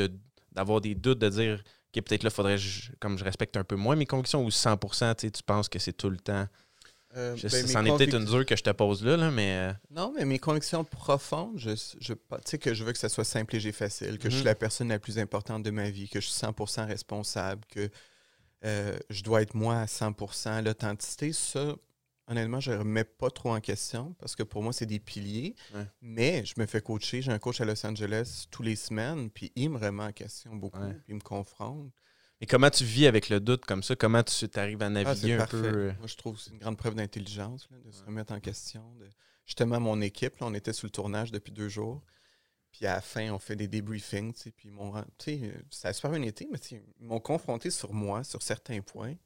d'avoir 0.50 0.80
des 0.80 0.96
doutes, 0.96 1.20
de 1.20 1.28
dire 1.28 1.62
OK, 1.94 2.02
peut-être 2.04 2.22
là, 2.22 2.30
faudrait 2.30 2.56
comme 3.00 3.18
je 3.18 3.24
respecte 3.24 3.56
un 3.56 3.64
peu 3.64 3.76
moins 3.76 3.96
mes 3.96 4.06
convictions 4.06 4.44
ou 4.44 4.48
100% 4.48 5.30
tu 5.30 5.42
penses 5.42 5.68
que 5.68 5.78
c'est 5.78 5.92
tout 5.92 6.10
le 6.10 6.18
temps? 6.18 6.46
Euh, 7.16 7.36
ben, 7.42 7.66
c'en 7.66 7.84
est 7.84 7.96
peut-être 7.96 8.14
une 8.14 8.24
dure 8.24 8.46
que 8.46 8.54
je 8.54 8.62
te 8.62 8.70
pose 8.70 9.04
là, 9.04 9.16
là 9.16 9.32
mais. 9.32 9.70
Euh, 9.70 9.72
non, 9.90 10.12
mais 10.16 10.24
mes 10.24 10.38
convictions 10.38 10.84
profondes, 10.84 11.58
je, 11.58 11.70
je 11.98 12.14
sais 12.44 12.58
que 12.58 12.72
je 12.72 12.84
veux 12.84 12.92
que 12.92 12.98
ça 12.98 13.08
soit 13.08 13.24
simple, 13.24 13.54
léger, 13.54 13.72
facile, 13.72 14.18
que 14.18 14.30
je 14.30 14.36
suis 14.36 14.42
mhm. 14.42 14.46
la 14.46 14.54
personne 14.54 14.88
la 14.88 15.00
plus 15.00 15.18
importante 15.18 15.64
de 15.64 15.70
ma 15.70 15.90
vie, 15.90 16.08
que 16.08 16.20
je 16.20 16.28
suis 16.28 16.46
100% 16.46 16.86
responsable, 16.86 17.62
que 17.68 17.90
euh, 18.64 18.96
je 19.08 19.24
dois 19.24 19.42
être 19.42 19.54
moi 19.54 19.80
à 19.80 19.86
100%. 19.86 20.64
L'authenticité, 20.64 21.32
ça, 21.32 21.74
honnêtement, 22.30 22.60
je 22.60 22.72
ne 22.72 22.78
remets 22.78 23.04
pas 23.04 23.30
trop 23.30 23.52
en 23.52 23.60
question 23.60 24.14
parce 24.18 24.36
que 24.36 24.42
pour 24.42 24.62
moi, 24.62 24.72
c'est 24.72 24.86
des 24.86 25.00
piliers. 25.00 25.54
Mais 26.00 26.44
je 26.44 26.54
me 26.58 26.66
fais 26.66 26.80
coacher. 26.80 27.22
J'ai 27.22 27.32
un 27.32 27.38
coach 27.38 27.60
à 27.60 27.64
Los 27.64 27.84
Angeles 27.84 28.46
tous 28.50 28.62
les 28.62 28.76
semaines, 28.76 29.30
puis 29.30 29.52
il 29.56 29.70
me 29.70 29.78
remet 29.78 30.04
en 30.04 30.12
question 30.12 30.54
beaucoup, 30.54 30.80
puis 30.80 31.04
il 31.08 31.16
me 31.16 31.20
confronte. 31.20 31.92
Et 32.42 32.46
comment 32.46 32.70
tu 32.70 32.84
vis 32.84 33.06
avec 33.06 33.28
le 33.28 33.38
doute 33.38 33.66
comme 33.66 33.82
ça? 33.82 33.94
Comment 33.96 34.22
tu 34.22 34.48
arrives 34.54 34.82
à 34.82 34.86
ah, 34.86 34.90
naviguer 34.90 35.34
un 35.34 35.46
peu? 35.46 35.62
Euh? 35.62 35.92
Moi, 35.98 36.06
je 36.06 36.16
trouve 36.16 36.36
que 36.36 36.42
c'est 36.42 36.50
une 36.52 36.58
grande 36.58 36.78
preuve 36.78 36.94
d'intelligence 36.94 37.68
de 37.84 37.90
se 37.90 38.02
remettre 38.04 38.32
en 38.32 38.40
question. 38.40 38.82
Justement, 39.44 39.78
mon 39.78 40.00
équipe, 40.00 40.34
on 40.40 40.54
était 40.54 40.72
sur 40.72 40.86
le 40.86 40.90
tournage 40.90 41.32
depuis 41.32 41.52
deux 41.52 41.68
jours. 41.68 42.02
Puis 42.72 42.86
à 42.86 42.94
la 42.94 43.00
fin, 43.00 43.30
on 43.32 43.38
fait 43.38 43.56
des 43.56 43.68
débriefings. 43.68 44.32
Puis 44.56 44.70
ça 45.70 45.88
a 45.88 45.92
super 45.92 46.12
bien 46.12 46.22
été, 46.22 46.48
mais 46.50 46.58
ils 46.70 47.06
m'ont 47.06 47.20
confronté 47.20 47.68
sur 47.70 47.92
moi, 47.92 48.24
sur 48.24 48.40
certains 48.42 48.80
points. 48.80 49.16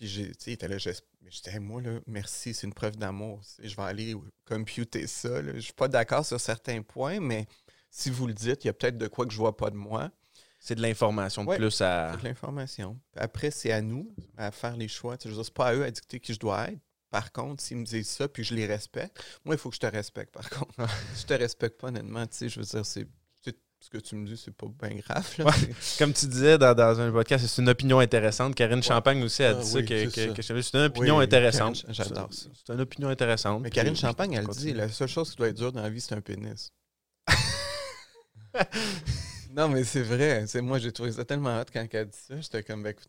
Puis, 0.00 0.08
tu 0.08 0.34
sais, 0.38 0.52
était 0.52 0.66
là, 0.66 0.78
je, 0.78 0.90
disais, 1.28 1.58
moi, 1.60 1.82
là, 1.82 2.00
merci, 2.06 2.54
c'est 2.54 2.66
une 2.66 2.72
preuve 2.72 2.96
d'amour. 2.96 3.42
Je 3.62 3.76
vais 3.76 3.82
aller 3.82 4.14
computer 4.46 5.06
ça. 5.06 5.42
Je 5.42 5.52
Je 5.56 5.60
suis 5.60 5.74
pas 5.74 5.88
d'accord 5.88 6.24
sur 6.24 6.40
certains 6.40 6.80
points, 6.80 7.20
mais 7.20 7.46
si 7.90 8.08
vous 8.08 8.26
le 8.26 8.32
dites, 8.32 8.64
il 8.64 8.68
y 8.68 8.70
a 8.70 8.72
peut-être 8.72 8.96
de 8.96 9.08
quoi 9.08 9.26
que 9.26 9.32
je 9.32 9.36
vois 9.36 9.58
pas 9.58 9.68
de 9.68 9.76
moi. 9.76 10.10
C'est 10.58 10.74
de 10.74 10.80
l'information 10.80 11.44
plus 11.44 11.82
à. 11.82 12.12
C'est 12.12 12.22
de 12.22 12.28
l'information. 12.28 12.98
Après, 13.14 13.50
c'est 13.50 13.72
à 13.72 13.82
nous 13.82 14.10
à 14.38 14.50
faire 14.50 14.74
les 14.74 14.88
choix. 14.88 15.18
Je 15.22 15.28
veux 15.28 15.42
c'est 15.42 15.52
pas 15.52 15.68
à 15.68 15.74
eux 15.74 15.84
à 15.84 15.90
dicter 15.90 16.18
qui 16.18 16.32
je 16.32 16.38
dois 16.38 16.70
être. 16.70 16.80
Par 17.10 17.30
contre, 17.30 17.62
s'ils 17.62 17.76
me 17.76 17.84
disent 17.84 18.08
ça, 18.08 18.26
puis 18.26 18.42
je 18.42 18.54
les 18.54 18.66
respecte, 18.66 19.22
moi, 19.44 19.54
il 19.54 19.58
faut 19.58 19.68
que 19.68 19.74
je 19.74 19.80
te 19.80 19.86
respecte, 19.86 20.32
par 20.32 20.48
contre. 20.48 20.72
je 21.14 21.26
te 21.26 21.34
respecte 21.34 21.78
pas, 21.78 21.88
honnêtement, 21.88 22.26
tu 22.26 22.36
sais, 22.36 22.48
je 22.48 22.60
veux 22.60 22.64
dire, 22.64 22.86
c'est 22.86 23.06
ce 23.80 23.88
que 23.88 23.98
tu 23.98 24.14
me 24.14 24.26
dis, 24.26 24.36
c'est 24.36 24.54
pas 24.54 24.66
bien 24.82 24.96
grave. 24.98 25.26
Comme 25.98 26.12
tu 26.12 26.26
disais 26.26 26.58
dans, 26.58 27.00
un 27.00 27.10
podcast, 27.10 27.46
c'est 27.46 27.62
une 27.62 27.68
opinion 27.68 27.98
intéressante. 27.98 28.54
Karine 28.54 28.82
Champagne 28.82 29.22
aussi 29.22 29.42
a 29.42 29.50
ah 29.50 29.54
dit 29.54 29.66
ça, 29.66 29.82
que, 29.82 30.42
c'est 30.42 30.74
une 30.74 30.84
opinion 30.84 31.18
intéressante. 31.18 31.84
J'adore 31.88 32.32
ça. 32.32 32.48
C'est 32.54 32.72
une 32.72 32.80
opinion 32.80 33.08
intéressante. 33.08 33.62
Mais 33.62 33.70
Karine 33.70 33.96
Champagne, 33.96 34.34
elle 34.34 34.46
dit 34.48 34.74
la 34.74 34.88
seule 34.88 35.08
chose 35.08 35.30
qui 35.30 35.36
doit 35.36 35.48
être 35.48 35.56
dure 35.56 35.72
dans 35.72 35.82
la 35.82 35.90
vie, 35.90 36.00
c'est 36.00 36.14
un 36.14 36.20
pénis. 36.20 36.72
non, 39.56 39.68
mais 39.68 39.84
c'est 39.84 40.02
vrai. 40.02 40.44
moi, 40.56 40.78
j'ai 40.78 40.92
trouvé 40.92 41.12
ça 41.12 41.24
tellement 41.24 41.60
hot 41.60 41.64
quand 41.72 41.86
elle 41.90 42.00
a 42.00 42.04
dit 42.04 42.18
ça. 42.18 42.40
J'étais 42.40 42.62
comme, 42.62 42.82
ben, 42.82 42.90
écoute, 42.90 43.08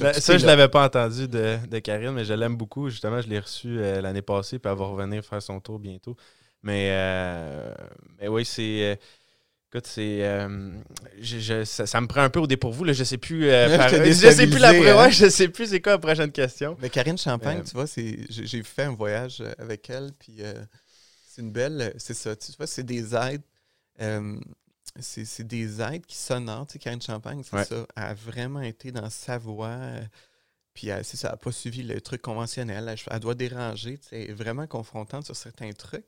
ben, 0.00 0.12
ça, 0.14 0.38
je 0.38 0.46
l'avais 0.46 0.68
pas 0.68 0.86
entendu 0.86 1.28
de, 1.28 1.58
de, 1.66 1.78
Karine, 1.80 2.12
mais 2.12 2.24
je 2.24 2.32
l'aime 2.32 2.56
beaucoup. 2.56 2.88
Justement, 2.88 3.20
je 3.20 3.28
l'ai 3.28 3.38
reçu 3.38 3.78
euh, 3.78 4.00
l'année 4.00 4.22
passée, 4.22 4.58
puis 4.58 4.70
elle 4.70 4.78
va 4.78 4.86
revenir 4.86 5.22
faire 5.24 5.42
son 5.42 5.60
tour 5.60 5.78
bientôt. 5.78 6.16
Mais, 6.62 6.88
euh, 6.92 7.74
mais 8.18 8.28
oui, 8.28 8.44
c'est. 8.44 8.92
Euh, 8.92 8.96
Écoute, 9.70 9.86
c'est. 9.86 10.20
Euh, 10.22 10.72
ça, 11.66 12.00
me 12.00 12.06
prend 12.06 12.22
un 12.22 12.30
peu 12.30 12.40
au 12.40 12.46
dépourvu. 12.46 12.86
Là. 12.86 12.94
Je 12.94 13.04
sais 13.04 13.18
plus. 13.18 13.50
Euh, 13.50 13.68
je, 14.06 14.12
sais 14.12 14.46
plus 14.46 14.58
la 14.58 14.70
hein? 14.70 15.10
je 15.10 15.28
sais 15.28 15.48
plus 15.48 15.66
c'est 15.66 15.82
quoi 15.82 15.92
la 15.92 15.98
prochaine 15.98 16.32
question. 16.32 16.76
Mais 16.80 16.88
Karine 16.88 17.18
Champagne, 17.18 17.58
euh, 17.58 17.64
tu 17.64 17.74
vois, 17.74 17.84
j'ai 17.86 18.62
fait 18.62 18.84
un 18.84 18.94
voyage 18.94 19.42
avec 19.58 19.90
elle, 19.90 20.12
puis 20.18 20.40
c'est 21.26 21.42
une 21.42 21.52
belle. 21.52 21.92
C'est 21.98 22.14
ça, 22.14 22.34
tu 22.34 22.50
vois, 22.56 22.66
c'est 22.66 22.82
des 22.82 23.14
aides. 23.14 23.42
c'est 25.00 25.46
des 25.46 25.82
aides 25.82 26.06
qui 26.06 26.16
sonnent. 26.16 26.50
Tu 26.66 26.72
sais, 26.72 26.78
Karine 26.78 27.02
Champagne, 27.02 27.42
c'est 27.44 27.64
ça. 27.64 27.86
Elle 27.94 28.02
a 28.02 28.14
vraiment 28.14 28.62
été 28.62 28.90
dans 28.90 29.10
sa 29.10 29.36
voix. 29.36 29.78
Puis 30.78 30.90
si 31.02 31.16
ça 31.16 31.30
n'a 31.30 31.36
pas 31.36 31.50
suivi 31.50 31.82
le 31.82 32.00
truc 32.00 32.22
conventionnel. 32.22 32.94
Elle, 33.10 33.18
doit 33.18 33.34
déranger. 33.34 33.98
C'est 34.00 34.30
vraiment 34.30 34.68
confrontante 34.68 35.24
sur 35.24 35.34
certains 35.34 35.72
trucs. 35.72 36.06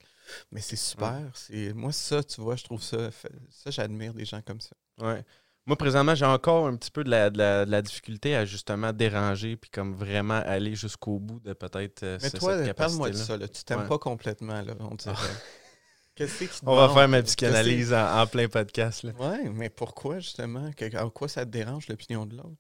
Mais 0.52 0.60
c'est 0.60 0.76
super. 0.76 1.18
C'est 1.34 1.72
Moi, 1.72 1.90
ça, 1.90 2.22
tu 2.22 2.40
vois, 2.40 2.54
je 2.54 2.62
trouve 2.62 2.80
ça. 2.80 3.10
Ça, 3.50 3.72
j'admire 3.72 4.14
des 4.14 4.24
gens 4.24 4.40
comme 4.42 4.60
ça. 4.60 4.76
Ouais. 5.00 5.24
Moi, 5.66 5.76
présentement, 5.76 6.14
j'ai 6.14 6.24
encore 6.24 6.68
un 6.68 6.76
petit 6.76 6.92
peu 6.92 7.02
de 7.02 7.10
la, 7.10 7.30
de 7.30 7.68
la, 7.68 7.82
difficulté 7.82 8.36
à 8.36 8.44
justement 8.44 8.92
déranger 8.92 9.56
puis 9.56 9.70
comme 9.70 9.92
vraiment 9.92 10.40
aller 10.46 10.76
jusqu'au 10.76 11.18
bout 11.18 11.40
de 11.40 11.52
peut-être 11.52 12.04
euh, 12.04 12.18
Mais 12.22 12.30
toi, 12.30 12.56
parle-moi 12.72 13.10
de 13.10 13.16
ça. 13.16 13.36
Là. 13.36 13.48
Tu 13.48 13.64
t'aimes 13.64 13.88
pas 13.88 13.98
complètement, 13.98 14.62
là, 14.62 14.74
on 14.78 14.94
dirait. 14.94 15.16
On 16.66 16.76
va 16.76 16.90
faire 16.90 17.08
ma 17.08 17.22
psychanalyse 17.22 17.92
en, 17.94 18.20
en, 18.20 18.26
plein 18.26 18.46
podcast. 18.46 19.06
Oui, 19.18 19.48
mais 19.52 19.70
pourquoi 19.70 20.18
justement? 20.18 20.70
En 20.98 21.08
quoi 21.10 21.28
ça 21.28 21.46
te 21.46 21.50
dérange 21.50 21.88
l'opinion 21.88 22.26
de 22.26 22.36
l'autre? 22.36 22.58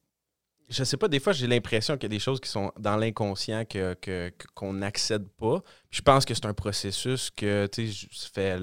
Je 0.70 0.84
sais 0.84 0.96
pas, 0.96 1.08
des 1.08 1.20
fois, 1.20 1.32
j'ai 1.32 1.46
l'impression 1.46 1.94
qu'il 1.96 2.04
y 2.04 2.06
a 2.14 2.16
des 2.16 2.20
choses 2.20 2.40
qui 2.40 2.48
sont 2.48 2.72
dans 2.78 2.96
l'inconscient 2.96 3.64
que, 3.64 3.94
que- 3.94 4.32
qu'on 4.54 4.72
n'accède 4.72 5.28
pas. 5.30 5.62
Je 5.90 6.00
pense 6.00 6.24
que 6.24 6.32
c'est 6.34 6.46
un 6.46 6.54
processus 6.54 7.30
que, 7.30 7.66
tu 7.66 7.92
sais, 7.92 8.06
ça 8.12 8.28
fait, 8.32 8.58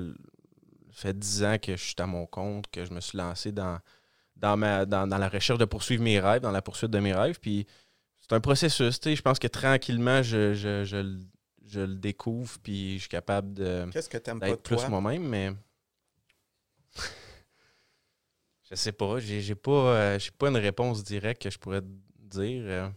fait 0.91 1.17
10 1.17 1.43
ans 1.43 1.57
que 1.61 1.75
je 1.75 1.83
suis 1.83 1.95
à 1.99 2.05
mon 2.07 2.25
compte, 2.25 2.65
que 2.71 2.85
je 2.85 2.91
me 2.93 3.01
suis 3.01 3.17
lancé 3.17 3.51
dans, 3.51 3.79
dans, 4.35 4.57
ma, 4.57 4.85
dans, 4.85 5.05
dans 5.07 5.17
la 5.17 5.29
recherche 5.29 5.59
de 5.59 5.65
poursuivre 5.65 6.01
mes 6.03 6.19
rêves, 6.19 6.41
dans 6.41 6.51
la 6.51 6.61
poursuite 6.61 6.91
de 6.91 6.99
mes 6.99 7.13
rêves. 7.13 7.39
Puis 7.39 7.67
c'est 8.21 8.33
un 8.33 8.39
processus, 8.41 8.99
tu 8.99 9.09
sais. 9.09 9.15
Je 9.15 9.21
pense 9.21 9.39
que 9.39 9.47
tranquillement, 9.47 10.21
je, 10.23 10.53
je, 10.53 10.83
je 10.85 10.97
le- 10.97 11.19
je 11.69 11.81
le 11.81 11.95
découvre, 11.95 12.57
puis 12.63 12.93
je 12.93 12.99
suis 13.01 13.09
capable 13.09 13.53
de 13.53 13.89
Qu'est-ce 13.91 14.07
que 14.07 14.17
t'aimes 14.17 14.39
pas 14.39 14.55
plus 14.55 14.77
moi-même, 14.89 15.27
mais. 15.27 15.51
Je 18.70 18.76
sais 18.76 18.91
pas. 18.91 19.20
J'ai 19.20 19.41
j'ai 19.41 19.55
pas, 19.55 19.72
euh, 19.95 20.20
j'ai 20.20 20.32
pas 20.32 20.49
une 20.49 20.57
réponse 20.57 21.03
directe 21.03 21.41
que 21.43 21.49
je 21.49 21.57
pourrais 21.57 21.82
dire. 21.84 22.63
euh. 22.65 22.89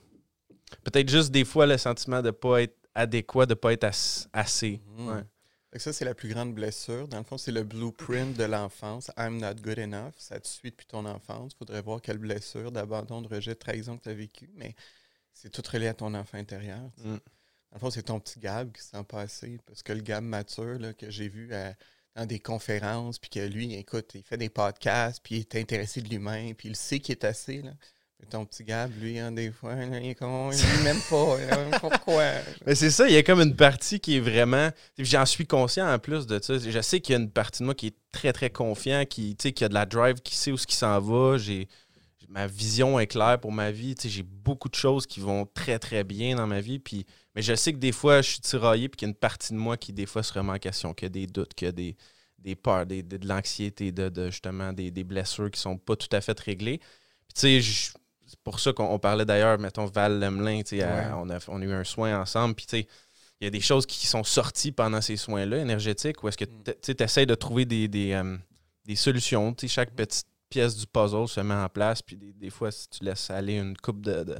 Peut-être 0.84 1.08
juste 1.08 1.30
des 1.30 1.44
fois 1.44 1.66
le 1.66 1.76
sentiment 1.78 2.22
de 2.22 2.30
pas 2.30 2.62
être 2.62 2.76
adéquat, 2.94 3.46
de 3.46 3.54
pas 3.54 3.72
être 3.72 3.84
as- 3.84 4.28
assez. 4.32 4.80
Mhm. 4.96 5.08
Ouais. 5.08 5.22
Ça, 5.78 5.92
c'est 5.92 6.04
la 6.04 6.14
plus 6.14 6.28
grande 6.28 6.52
blessure. 6.52 7.06
Dans 7.06 7.18
le 7.18 7.24
fond, 7.24 7.38
c'est 7.38 7.52
le 7.52 7.62
blueprint 7.62 8.36
de 8.36 8.42
l'enfance. 8.44 9.08
I'm 9.16 9.38
not 9.40 9.54
good 9.62 9.78
enough. 9.78 10.14
Ça 10.16 10.40
te 10.40 10.48
suit 10.48 10.70
depuis 10.72 10.86
ton 10.86 11.04
enfance. 11.06 11.52
Il 11.54 11.58
faudrait 11.58 11.80
voir 11.82 12.00
quelle 12.02 12.18
blessure 12.18 12.72
d'abandon, 12.72 13.22
de 13.22 13.28
rejet, 13.28 13.52
de 13.52 13.58
trahison 13.58 13.96
que 13.96 14.02
tu 14.02 14.08
as 14.08 14.14
vécu. 14.14 14.50
Mais 14.56 14.74
c'est 15.32 15.48
tout 15.50 15.62
relié 15.72 15.86
à 15.86 15.94
ton 15.94 16.12
enfant 16.14 16.38
intérieur. 16.38 16.80
Mm. 16.98 17.04
Dans 17.14 17.18
le 17.74 17.78
fond, 17.78 17.90
c'est 17.90 18.02
ton 18.02 18.18
petit 18.18 18.40
Gab 18.40 18.72
qui 18.72 18.82
s'en 18.82 19.04
passé. 19.04 19.58
Parce 19.64 19.84
que 19.84 19.92
le 19.92 20.00
Gab 20.00 20.24
mature 20.24 20.76
là, 20.80 20.92
que 20.92 21.08
j'ai 21.08 21.28
vu 21.28 21.54
à- 21.54 21.74
dans 22.16 22.26
des 22.26 22.40
conférences, 22.40 23.18
puis 23.18 23.30
que 23.30 23.40
lui, 23.40 23.74
écoute, 23.74 24.10
il 24.14 24.22
fait 24.22 24.36
des 24.36 24.48
podcasts, 24.48 25.20
puis 25.22 25.36
il 25.36 25.40
est 25.40 25.56
intéressé 25.56 26.00
de 26.00 26.08
l'humain, 26.08 26.52
puis 26.56 26.68
il 26.68 26.76
sait 26.76 26.98
qu'il 26.98 27.12
est 27.12 27.24
assez. 27.24 27.62
Là. 27.62 27.72
Mais 28.20 28.26
ton 28.26 28.44
petit 28.44 28.64
Gab, 28.64 28.90
lui, 29.00 29.18
hein, 29.18 29.32
des 29.32 29.50
fois, 29.50 29.74
là, 29.74 29.98
il 29.98 30.10
est 30.10 30.14
con, 30.14 30.50
il 30.52 30.82
m'aime 30.84 31.00
pas. 31.08 31.38
là. 31.40 31.78
pourquoi? 31.78 32.24
Mais 32.66 32.74
c'est 32.74 32.90
ça, 32.90 33.08
il 33.08 33.14
y 33.14 33.16
a 33.16 33.22
comme 33.22 33.40
une 33.40 33.56
partie 33.56 34.00
qui 34.00 34.16
est 34.16 34.20
vraiment. 34.20 34.70
J'en 34.98 35.24
suis 35.24 35.46
conscient 35.46 35.90
en 35.90 35.98
plus 35.98 36.26
de 36.26 36.38
ça. 36.42 36.58
Je 36.58 36.80
sais 36.80 37.00
qu'il 37.00 37.14
y 37.14 37.16
a 37.16 37.20
une 37.20 37.30
partie 37.30 37.60
de 37.60 37.64
moi 37.64 37.74
qui 37.74 37.88
est 37.88 37.96
très, 38.12 38.32
très 38.32 38.50
confiant, 38.50 39.04
qui, 39.08 39.36
qui 39.36 39.64
a 39.64 39.68
de 39.68 39.74
la 39.74 39.86
drive, 39.86 40.16
qui 40.16 40.36
sait 40.36 40.52
où 40.52 40.58
ce 40.58 40.66
qui 40.66 40.76
s'en 40.76 41.00
va. 41.00 41.38
J'ai. 41.38 41.68
Ma 42.32 42.46
vision 42.46 42.98
est 43.00 43.08
claire 43.08 43.40
pour 43.40 43.50
ma 43.52 43.70
vie. 43.72 43.94
Tu 43.96 44.02
sais, 44.02 44.08
J'ai 44.08 44.22
beaucoup 44.22 44.68
de 44.68 44.74
choses 44.76 45.04
qui 45.06 45.18
vont 45.20 45.46
très, 45.52 45.78
très 45.80 46.04
bien 46.04 46.36
dans 46.36 46.46
ma 46.46 46.60
vie. 46.60 46.78
Puis, 46.78 47.04
mais 47.34 47.42
je 47.42 47.54
sais 47.56 47.72
que 47.72 47.78
des 47.78 47.90
fois, 47.92 48.22
je 48.22 48.30
suis 48.30 48.40
tiraillé 48.40 48.88
puis 48.88 48.98
qu'il 48.98 49.06
y 49.06 49.08
a 49.08 49.12
une 49.12 49.16
partie 49.16 49.52
de 49.52 49.58
moi 49.58 49.76
qui, 49.76 49.92
des 49.92 50.06
fois, 50.06 50.22
se 50.22 50.32
remet 50.32 50.52
en 50.52 50.58
question, 50.58 50.94
qu'il 50.94 51.06
y 51.06 51.08
a 51.08 51.10
des 51.10 51.26
doutes, 51.26 51.54
qu'il 51.54 51.66
y 51.66 51.68
a 51.68 51.72
des, 51.72 51.96
des 52.38 52.54
peurs, 52.54 52.86
des, 52.86 53.02
de, 53.02 53.16
de 53.16 53.26
l'anxiété, 53.26 53.90
de, 53.90 54.08
de, 54.08 54.30
justement 54.30 54.72
des, 54.72 54.90
des 54.92 55.02
blessures 55.04 55.50
qui 55.50 55.60
sont 55.60 55.76
pas 55.76 55.96
tout 55.96 56.08
à 56.12 56.20
fait 56.20 56.38
réglées. 56.38 56.78
Puis, 56.78 57.34
tu 57.34 57.40
sais, 57.40 57.60
je- 57.60 57.92
c'est 58.26 58.38
pour 58.44 58.60
ça 58.60 58.72
qu'on 58.72 58.84
on 58.84 58.98
parlait 59.00 59.24
d'ailleurs, 59.24 59.58
mettons, 59.58 59.86
Val 59.86 60.20
Lemelin, 60.20 60.62
tu 60.62 60.76
sais, 60.78 60.82
à- 60.84 61.16
Ouais. 61.16 61.22
on, 61.24 61.30
a, 61.30 61.38
on 61.48 61.60
a 61.60 61.64
eu 61.64 61.72
un 61.72 61.82
soin 61.84 62.16
ensemble. 62.20 62.54
Puis, 62.54 62.66
tu 62.66 62.76
sais, 62.78 62.86
il 63.40 63.44
y 63.44 63.48
a 63.48 63.50
des 63.50 63.60
choses 63.60 63.86
qui 63.86 64.06
sont 64.06 64.22
sorties 64.22 64.70
pendant 64.70 65.00
ces 65.00 65.16
soins-là 65.16 65.58
énergétiques 65.58 66.22
où 66.22 66.28
est-ce 66.28 66.36
que 66.38 66.44
Mm. 66.44 66.74
tu 66.80 67.02
essaies 67.02 67.26
de 67.26 67.34
trouver 67.34 67.64
des, 67.64 67.88
des, 67.88 68.12
euh, 68.12 68.36
des 68.84 68.94
solutions. 68.94 69.52
Chaque 69.66 69.90
petite 69.96 70.26
pièce 70.50 70.76
du 70.76 70.86
puzzle 70.86 71.26
se 71.28 71.40
met 71.40 71.54
en 71.54 71.68
place. 71.68 72.02
Puis 72.02 72.16
des, 72.16 72.32
des 72.34 72.50
fois, 72.50 72.70
si 72.70 72.88
tu 72.90 73.04
laisses 73.04 73.30
aller 73.30 73.54
une 73.58 73.76
coupe 73.76 74.02
de, 74.02 74.24
de- 74.24 74.38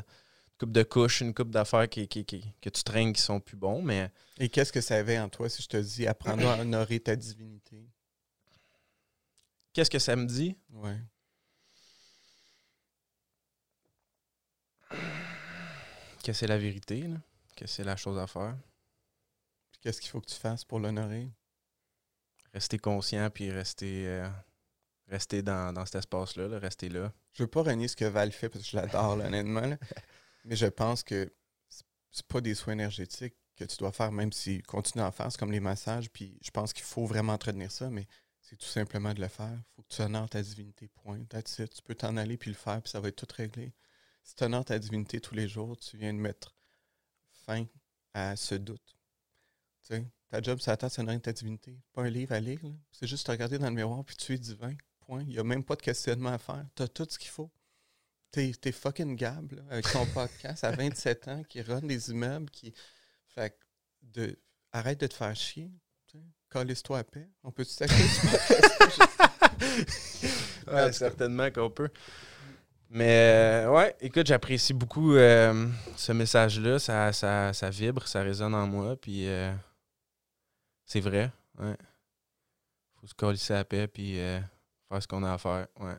coupe 0.58 0.72
de 0.72 0.82
couches, 0.82 1.22
une 1.22 1.32
coupe 1.32 1.50
d'affaires 1.50 1.88
qui, 1.88 2.06
qui- 2.08 2.24
qui- 2.26 2.52
que 2.60 2.68
tu 2.68 2.82
traînes 2.82 3.12
qui 3.14 3.22
sont 3.22 3.40
plus 3.40 3.56
bons. 3.56 3.80
Mais 3.80 4.10
Et 4.38 4.48
qu'est-ce 4.50 4.72
que 4.72 4.80
ça 4.82 4.96
avait 4.96 5.18
en 5.18 5.28
toi 5.30 5.48
si 5.48 5.62
je 5.62 5.68
te 5.68 5.76
dis 5.78 6.06
apprends 6.06 6.36
à 6.38 6.58
honorer 6.60 7.00
ta 7.00 7.16
divinité? 7.16 7.88
qu'est-ce 9.72 9.88
que 9.90 9.98
ça 10.00 10.16
me 10.16 10.26
dit? 10.26 10.56
Ouais. 10.72 10.98
Que 16.24 16.32
c'est 16.32 16.46
la 16.46 16.58
vérité, 16.58 17.02
là. 17.02 17.16
que 17.56 17.66
c'est 17.66 17.84
la 17.84 17.96
chose 17.96 18.18
à 18.18 18.26
faire. 18.26 18.56
Qu'est-ce 19.80 20.00
qu'il 20.00 20.10
faut 20.10 20.20
que 20.20 20.26
tu 20.26 20.34
fasses 20.36 20.64
pour 20.64 20.78
l'honorer? 20.80 21.30
Rester 22.52 22.78
conscient, 22.78 23.30
puis 23.30 23.50
rester, 23.50 24.06
euh, 24.06 24.28
rester 25.10 25.42
dans, 25.42 25.72
dans 25.72 25.84
cet 25.84 25.96
espace-là, 25.96 26.48
là, 26.48 26.58
rester 26.58 26.88
là. 26.88 27.12
Je 27.34 27.42
veux 27.42 27.48
pas 27.48 27.62
renier 27.62 27.88
ce 27.88 27.96
que 27.96 28.04
Val 28.04 28.32
fait 28.32 28.48
parce 28.48 28.64
que 28.64 28.70
je 28.70 28.76
l'adore, 28.76 29.18
honnêtement. 29.18 29.60
là. 29.66 29.76
Mais 30.44 30.56
je 30.56 30.66
pense 30.66 31.02
que 31.02 31.32
c'est- 31.68 32.26
pas 32.28 32.40
des 32.40 32.54
soins 32.54 32.72
énergétiques 32.74 33.34
que 33.56 33.64
tu 33.64 33.76
dois 33.76 33.92
faire, 33.92 34.10
même 34.12 34.32
si 34.32 34.62
continue 34.62 35.02
à 35.02 35.08
en 35.08 35.12
faire, 35.12 35.30
c'est 35.30 35.38
comme 35.38 35.52
les 35.52 35.60
massages. 35.60 36.10
Puis 36.10 36.38
je 36.42 36.50
pense 36.50 36.72
qu'il 36.72 36.84
faut 36.84 37.04
vraiment 37.06 37.34
entretenir 37.34 37.70
ça, 37.70 37.90
mais 37.90 38.06
c'est 38.40 38.56
tout 38.56 38.66
simplement 38.66 39.12
de 39.12 39.20
le 39.20 39.28
faire. 39.28 39.52
Il 39.52 39.74
faut 39.76 39.82
que 39.82 39.94
tu 39.94 40.00
honores 40.02 40.30
ta 40.30 40.42
divinité, 40.42 40.88
point. 40.88 41.22
That's 41.28 41.58
it. 41.58 41.74
Tu 41.74 41.82
peux 41.82 41.94
t'en 41.94 42.16
aller 42.16 42.36
puis 42.38 42.50
le 42.50 42.56
faire, 42.56 42.80
puis 42.80 42.90
ça 42.90 43.00
va 43.00 43.08
être 43.08 43.16
tout 43.26 43.34
réglé. 43.36 43.72
Si 44.22 44.34
tu 44.34 44.44
honores 44.44 44.64
ta 44.64 44.78
divinité 44.78 45.20
tous 45.20 45.34
les 45.34 45.48
jours, 45.48 45.76
tu 45.76 45.96
viens 45.98 46.12
de 46.14 46.18
mettre 46.18 46.56
fin 47.46 47.66
à 48.14 48.36
ce 48.36 48.54
doute. 48.54 48.96
Tu 49.82 49.94
sais, 49.94 50.06
ta 50.28 50.40
job, 50.40 50.58
c'est 50.60 50.82
à 50.82 50.88
c'est 50.88 51.00
honorer 51.00 51.20
ta 51.20 51.32
divinité. 51.32 51.78
Pas 51.92 52.02
un 52.02 52.10
livre 52.10 52.32
à 52.32 52.40
lire, 52.40 52.60
là. 52.62 52.70
c'est 52.92 53.06
juste 53.06 53.26
te 53.26 53.30
regarder 53.30 53.58
dans 53.58 53.68
le 53.68 53.74
miroir 53.74 54.04
puis 54.04 54.16
tu 54.16 54.32
es 54.34 54.38
divin. 54.38 54.74
Point. 55.10 55.22
Il 55.22 55.30
n'y 55.30 55.38
a 55.38 55.44
même 55.44 55.64
pas 55.64 55.74
de 55.74 55.82
questionnement 55.82 56.30
à 56.30 56.38
faire. 56.38 56.64
Tu 56.76 56.84
as 56.84 56.88
tout 56.88 57.06
ce 57.10 57.18
qu'il 57.18 57.30
faut. 57.30 57.50
T'es 58.30 58.52
es 58.62 58.72
fucking 58.72 59.16
Gab 59.16 59.52
là, 59.52 59.62
avec 59.68 59.90
ton 59.90 60.06
podcast 60.14 60.62
à 60.62 60.70
27 60.70 61.28
ans 61.28 61.42
qui 61.48 61.62
run 61.62 61.80
des 61.80 62.10
immeubles. 62.10 62.48
qui 62.50 62.72
Fait 63.26 63.50
que 63.50 63.56
de... 64.02 64.38
arrête 64.70 65.00
de 65.00 65.08
te 65.08 65.14
faire 65.14 65.34
chier. 65.34 65.72
Calisse-toi 66.48 66.98
à 66.98 67.04
paix. 67.04 67.28
On 67.42 67.50
peut-tu 67.50 67.72
ce 67.72 67.84
podcast? 67.84 68.20
Ouais, 70.66 70.74
cas. 70.74 70.92
certainement 70.92 71.50
qu'on 71.50 71.70
peut. 71.70 71.90
Mais 72.90 73.64
euh, 73.64 73.70
ouais, 73.70 73.96
écoute, 74.00 74.26
j'apprécie 74.26 74.72
beaucoup 74.72 75.16
euh, 75.16 75.66
ce 75.96 76.12
message-là. 76.12 76.78
Ça, 76.78 77.12
ça, 77.12 77.52
ça 77.52 77.70
vibre, 77.70 78.06
ça 78.06 78.22
résonne 78.22 78.54
en 78.54 78.68
moi. 78.68 78.94
Puis 78.96 79.28
euh, 79.28 79.52
c'est 80.86 81.00
vrai. 81.00 81.32
Ouais. 81.58 81.76
Faut 83.00 83.06
se 83.08 83.14
coller 83.14 83.38
à 83.48 83.54
la 83.54 83.64
paix 83.64 83.88
puis 83.88 84.20
faire 84.90 85.02
ce 85.02 85.08
qu'on 85.08 85.22
a 85.22 85.32
à 85.32 85.38
faire. 85.38 85.66
Ouais. 85.80 85.94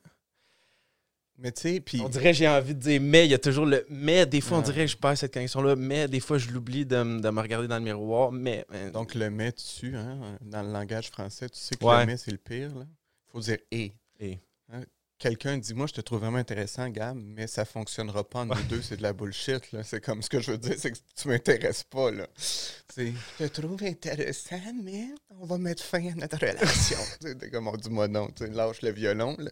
Mais 1.37 1.51
tu 1.51 1.61
sais, 1.61 1.79
puis 1.79 2.01
On 2.05 2.09
dirait 2.09 2.31
que 2.31 2.37
j'ai 2.37 2.47
envie 2.47 2.75
de 2.75 2.79
dire 2.79 3.01
mais, 3.01 3.25
il 3.25 3.31
y 3.31 3.33
a 3.33 3.39
toujours 3.39 3.65
le 3.65 3.83
mais. 3.89 4.25
Des 4.27 4.41
fois, 4.41 4.59
on 4.59 4.61
dirait 4.61 4.85
que 4.85 4.91
je 4.91 4.97
perds 4.97 5.17
cette 5.17 5.33
connexion-là, 5.33 5.75
mais 5.75 6.07
des 6.07 6.19
fois, 6.19 6.37
je 6.37 6.51
l'oublie 6.51 6.85
de, 6.85 7.19
de 7.19 7.29
me 7.31 7.41
regarder 7.41 7.67
dans 7.67 7.77
le 7.77 7.83
miroir. 7.83 8.31
Mais. 8.31 8.63
mais- 8.69 8.91
donc 8.91 9.15
le 9.15 9.29
mais 9.31 9.51
dessus, 9.51 9.95
hein, 9.95 10.37
dans 10.41 10.61
le 10.61 10.71
langage 10.71 11.09
français, 11.09 11.49
tu 11.49 11.57
sais 11.59 11.75
que 11.75 11.83
Ouais. 11.83 12.01
le 12.01 12.05
mais 12.05 12.17
c'est 12.17 12.31
le 12.31 12.37
pire. 12.37 12.69
Il 12.75 13.31
faut 13.31 13.39
dire 13.39 13.57
et. 13.71 13.91
Et. 14.19 14.39
Hein, 14.71 14.81
Quelqu'un 15.21 15.59
dit 15.59 15.75
Moi, 15.75 15.85
je 15.85 15.93
te 15.93 16.01
trouve 16.01 16.21
vraiment 16.21 16.39
intéressant, 16.39 16.89
Gab, 16.89 17.15
mais 17.15 17.45
ça 17.45 17.63
fonctionnera 17.63 18.27
pas 18.27 18.39
entre 18.39 18.57
nous 18.57 18.63
deux, 18.63 18.81
c'est 18.81 18.97
de 18.97 19.03
la 19.03 19.13
bullshit. 19.13 19.71
là. 19.71 19.83
C'est 19.83 20.03
comme 20.03 20.23
ce 20.23 20.29
que 20.29 20.39
je 20.39 20.49
veux 20.49 20.57
dire, 20.57 20.73
c'est 20.79 20.89
que 20.89 20.97
tu 21.15 21.27
m'intéresses 21.27 21.83
pas. 21.83 22.09
Là. 22.09 22.25
C'est, 22.35 23.13
je 23.39 23.45
te 23.45 23.61
trouve 23.61 23.83
intéressant, 23.83 24.73
mais 24.83 25.09
on 25.29 25.45
va 25.45 25.59
mettre 25.59 25.83
fin 25.83 26.03
à 26.07 26.15
notre 26.15 26.39
relation. 26.39 26.97
T'es 27.39 27.51
comme 27.51 27.67
on 27.67 27.77
dit 27.77 27.91
moi 27.91 28.07
non, 28.07 28.29
lâche 28.39 28.81
le 28.81 28.89
violon. 28.89 29.37
Là. 29.37 29.51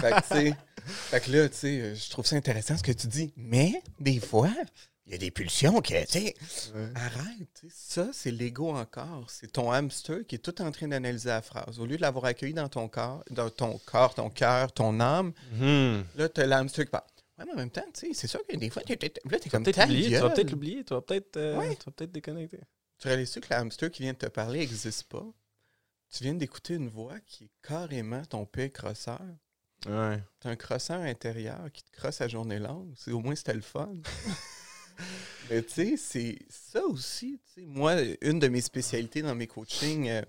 Fait, 0.00 0.12
que, 0.12 0.52
fait 0.86 1.20
que 1.24 1.30
là, 1.32 1.48
tu 1.48 1.56
sais, 1.56 1.94
je 1.96 2.10
trouve 2.10 2.24
ça 2.24 2.36
intéressant 2.36 2.78
ce 2.78 2.84
que 2.84 2.92
tu 2.92 3.08
dis, 3.08 3.32
mais 3.36 3.82
des 3.98 4.20
fois, 4.20 4.52
il 5.06 5.12
y 5.12 5.14
a 5.14 5.18
des 5.18 5.30
pulsions 5.30 5.80
que, 5.82 6.04
tu 6.06 6.12
sais, 6.12 6.34
Arrête, 6.94 7.48
tu 7.60 7.68
sais, 7.68 7.74
ça 8.04 8.08
c'est 8.12 8.30
l'ego 8.30 8.70
encore. 8.74 9.28
C'est 9.28 9.52
ton 9.52 9.70
hamster 9.70 10.26
qui 10.26 10.36
est 10.36 10.38
tout 10.38 10.62
en 10.62 10.70
train 10.70 10.88
d'analyser 10.88 11.28
la 11.28 11.42
phrase. 11.42 11.78
Au 11.78 11.86
lieu 11.86 11.96
de 11.96 12.00
l'avoir 12.02 12.24
accueilli 12.26 12.54
dans 12.54 12.68
ton 12.68 12.88
corps, 12.88 13.22
dans 13.30 13.50
ton 13.50 13.78
corps, 13.84 14.14
ton 14.14 14.30
cœur, 14.30 14.72
ton 14.72 14.98
âme, 15.00 15.32
Mhm. 15.52 16.04
là, 16.16 16.28
tu 16.28 16.40
as 16.40 16.46
l'hamster 16.46 16.84
qui 16.84 16.90
parle. 16.90 17.04
Ouais, 17.38 17.44
mais 17.46 17.52
en 17.52 17.56
même 17.56 17.70
temps, 17.70 17.84
tu 17.92 18.06
sais, 18.08 18.14
c'est 18.14 18.28
sûr 18.28 18.40
que 18.46 18.56
des 18.56 18.70
fois, 18.70 18.82
là, 18.88 18.96
t'es 18.96 19.08
comme 19.50 19.64
peut-être 19.64 19.86
tu 19.88 20.10
vas 20.20 20.30
peut-être 20.30 20.50
l'oublier, 20.52 20.84
tu 20.84 20.94
vas 20.94 21.00
peut-être 21.02 21.36
euh, 21.36 21.58
Ouais. 21.58 21.74
tu 21.76 21.84
vas 21.84 21.92
peut-être 21.92 22.12
déconnecter. 22.12 22.60
Tu 22.98 23.08
réalises 23.08 23.34
que 23.34 23.40
le 23.40 23.56
hamster 23.56 23.90
qui 23.90 24.02
vient 24.04 24.12
de 24.12 24.18
te 24.18 24.26
parler 24.26 24.60
n'existe 24.60 25.04
pas? 25.04 25.26
Tu 26.10 26.22
viens 26.22 26.34
d'écouter 26.34 26.74
une 26.74 26.88
voix 26.88 27.18
qui 27.26 27.44
est 27.44 27.50
carrément 27.60 28.24
ton 28.24 28.46
père 28.46 28.72
crosseur. 28.72 29.20
Ouais. 29.86 30.22
Tu 30.40 30.46
as 30.46 30.50
un 30.52 30.56
crosseur 30.56 31.00
intérieur 31.00 31.60
qui 31.72 31.82
te 31.82 31.90
crosse 31.90 32.20
à 32.20 32.28
journée 32.28 32.60
longue. 32.60 32.94
C'est, 32.96 33.10
au 33.10 33.18
moins, 33.18 33.34
c'était 33.34 33.52
le 33.52 33.60
fun. 33.62 33.92
Mais 35.50 35.62
tu 35.62 35.72
sais, 35.72 35.96
c'est 35.96 36.38
ça 36.48 36.84
aussi. 36.84 37.40
Moi, 37.58 37.96
une 38.20 38.38
de 38.38 38.48
mes 38.48 38.60
spécialités 38.60 39.22
dans 39.22 39.34
mes 39.34 39.46
coachings, 39.46 40.08
euh, 40.08 40.22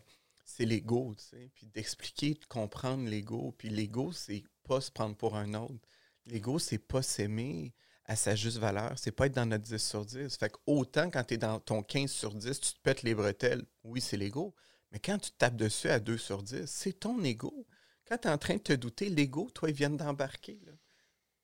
c'est 0.44 0.66
l'ego. 0.66 1.16
Puis 1.54 1.68
d'expliquer, 1.68 2.34
de 2.34 2.46
comprendre 2.46 3.08
l'ego. 3.08 3.54
Puis 3.58 3.70
l'ego, 3.70 4.12
c'est 4.12 4.44
pas 4.64 4.82
se 4.82 4.92
prendre 4.92 5.16
pour 5.16 5.36
un 5.36 5.54
autre. 5.54 5.88
L'ego, 6.26 6.60
c'est 6.60 6.80
pas 6.80 7.02
s'aimer 7.02 7.74
à 8.06 8.16
sa 8.16 8.36
juste 8.36 8.58
valeur. 8.58 8.94
C'est 8.98 9.12
pas 9.12 9.28
être 9.28 9.36
dans 9.36 9.46
notre 9.46 9.64
10 9.64 9.78
sur 9.78 10.06
10. 10.06 10.38
Fait 10.38 10.50
que 10.50 10.58
autant 10.66 11.10
quand 11.10 11.24
tu 11.24 11.36
es 11.36 11.38
dans 11.38 11.60
ton 11.60 11.84
15 11.84 12.12
sur 12.12 12.34
10, 12.34 12.60
tu 12.60 12.74
te 12.74 12.80
pètes 12.82 13.04
les 13.04 13.16
bretelles. 13.16 13.66
Oui, 13.84 14.02
c'est 14.02 14.18
l'ego. 14.18 14.54
Mais 14.92 15.00
quand 15.00 15.18
tu 15.18 15.32
te 15.32 15.38
tapes 15.38 15.56
dessus 15.56 15.90
à 15.90 16.00
2 16.00 16.18
sur 16.18 16.44
10, 16.44 16.66
c'est 16.66 17.00
ton 17.00 17.24
ego. 17.24 17.66
Quand 18.08 18.18
tu 18.18 18.28
es 18.28 18.32
en 18.32 18.38
train 18.38 18.56
de 18.56 18.60
te 18.62 18.74
douter, 18.74 19.10
l'ego, 19.10 19.50
toi, 19.54 19.70
il 19.70 19.76
vient 19.76 19.90
d'embarquer. 19.90 20.60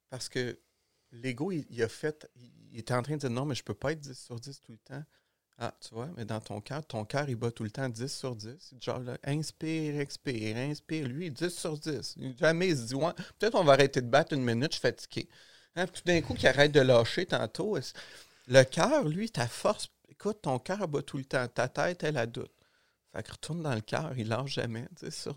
Parce 0.09 0.29
que 0.29 0.59
l'ego, 1.11 1.51
il, 1.51 1.83
a 1.83 1.89
fait, 1.89 2.29
il 2.71 2.79
était 2.79 2.93
en 2.93 3.01
train 3.01 3.15
de 3.15 3.19
dire 3.19 3.29
non, 3.29 3.45
mais 3.45 3.55
je 3.55 3.63
peux 3.63 3.73
pas 3.73 3.91
être 3.91 3.99
10 3.99 4.17
sur 4.17 4.39
10 4.39 4.61
tout 4.61 4.71
le 4.71 4.77
temps. 4.79 5.03
Ah, 5.57 5.75
tu 5.79 5.93
vois, 5.93 6.09
mais 6.17 6.25
dans 6.25 6.39
ton 6.39 6.59
cœur, 6.59 6.83
ton 6.85 7.05
cœur, 7.05 7.29
il 7.29 7.35
bat 7.35 7.51
tout 7.51 7.63
le 7.63 7.69
temps 7.69 7.87
10 7.87 8.07
sur 8.07 8.35
10. 8.35 8.55
C'est 8.59 8.83
Genre, 8.83 8.99
là, 8.99 9.17
inspire, 9.23 9.99
expire, 9.99 10.57
inspire. 10.57 11.07
Lui, 11.07 11.29
10 11.29 11.49
sur 11.49 11.77
10. 11.77 12.15
Jamais 12.39 12.69
il 12.69 12.77
se 12.77 12.83
dit, 12.87 12.95
peut-être 13.37 13.55
on 13.55 13.63
va 13.63 13.73
arrêter 13.73 14.01
de 14.01 14.07
battre 14.07 14.33
une 14.33 14.43
minute, 14.43 14.71
je 14.71 14.79
suis 14.79 14.81
fatigué. 14.81 15.29
Hein, 15.75 15.85
tout 15.87 16.01
d'un 16.05 16.21
coup, 16.21 16.33
qui 16.33 16.47
arrête 16.47 16.71
de 16.71 16.79
lâcher 16.81 17.25
tantôt. 17.27 17.77
Le 18.47 18.63
cœur, 18.63 19.07
lui, 19.07 19.29
ta 19.29 19.47
force, 19.47 19.89
écoute, 20.09 20.41
ton 20.41 20.57
cœur 20.57 20.87
bat 20.87 21.03
tout 21.03 21.17
le 21.17 21.25
temps. 21.25 21.47
Ta 21.47 21.67
tête, 21.67 22.03
elle 22.03 22.17
a 22.17 22.25
doute. 22.25 22.51
Fait 23.13 23.23
que 23.23 23.31
retourne 23.31 23.61
dans 23.61 23.75
le 23.75 23.81
cœur, 23.81 24.17
il 24.17 24.29
lâche 24.29 24.53
jamais, 24.53 24.87
tu 24.97 25.05
sais, 25.05 25.11
sur 25.11 25.35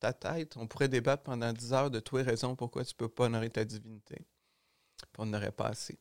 Ta 0.00 0.12
tête, 0.12 0.56
on 0.56 0.66
pourrait 0.66 0.88
débattre 0.88 1.22
pendant 1.22 1.52
10 1.52 1.72
heures 1.72 1.90
de 1.90 2.00
toi 2.00 2.20
et 2.20 2.24
raisons 2.24 2.56
pourquoi 2.56 2.84
tu 2.84 2.94
peux 2.94 3.08
pas 3.08 3.24
honorer 3.24 3.50
ta 3.50 3.64
divinité. 3.64 4.16
Puis 4.16 5.18
on 5.18 5.26
n'aurait 5.26 5.52
pas 5.52 5.68
assez. 5.68 5.98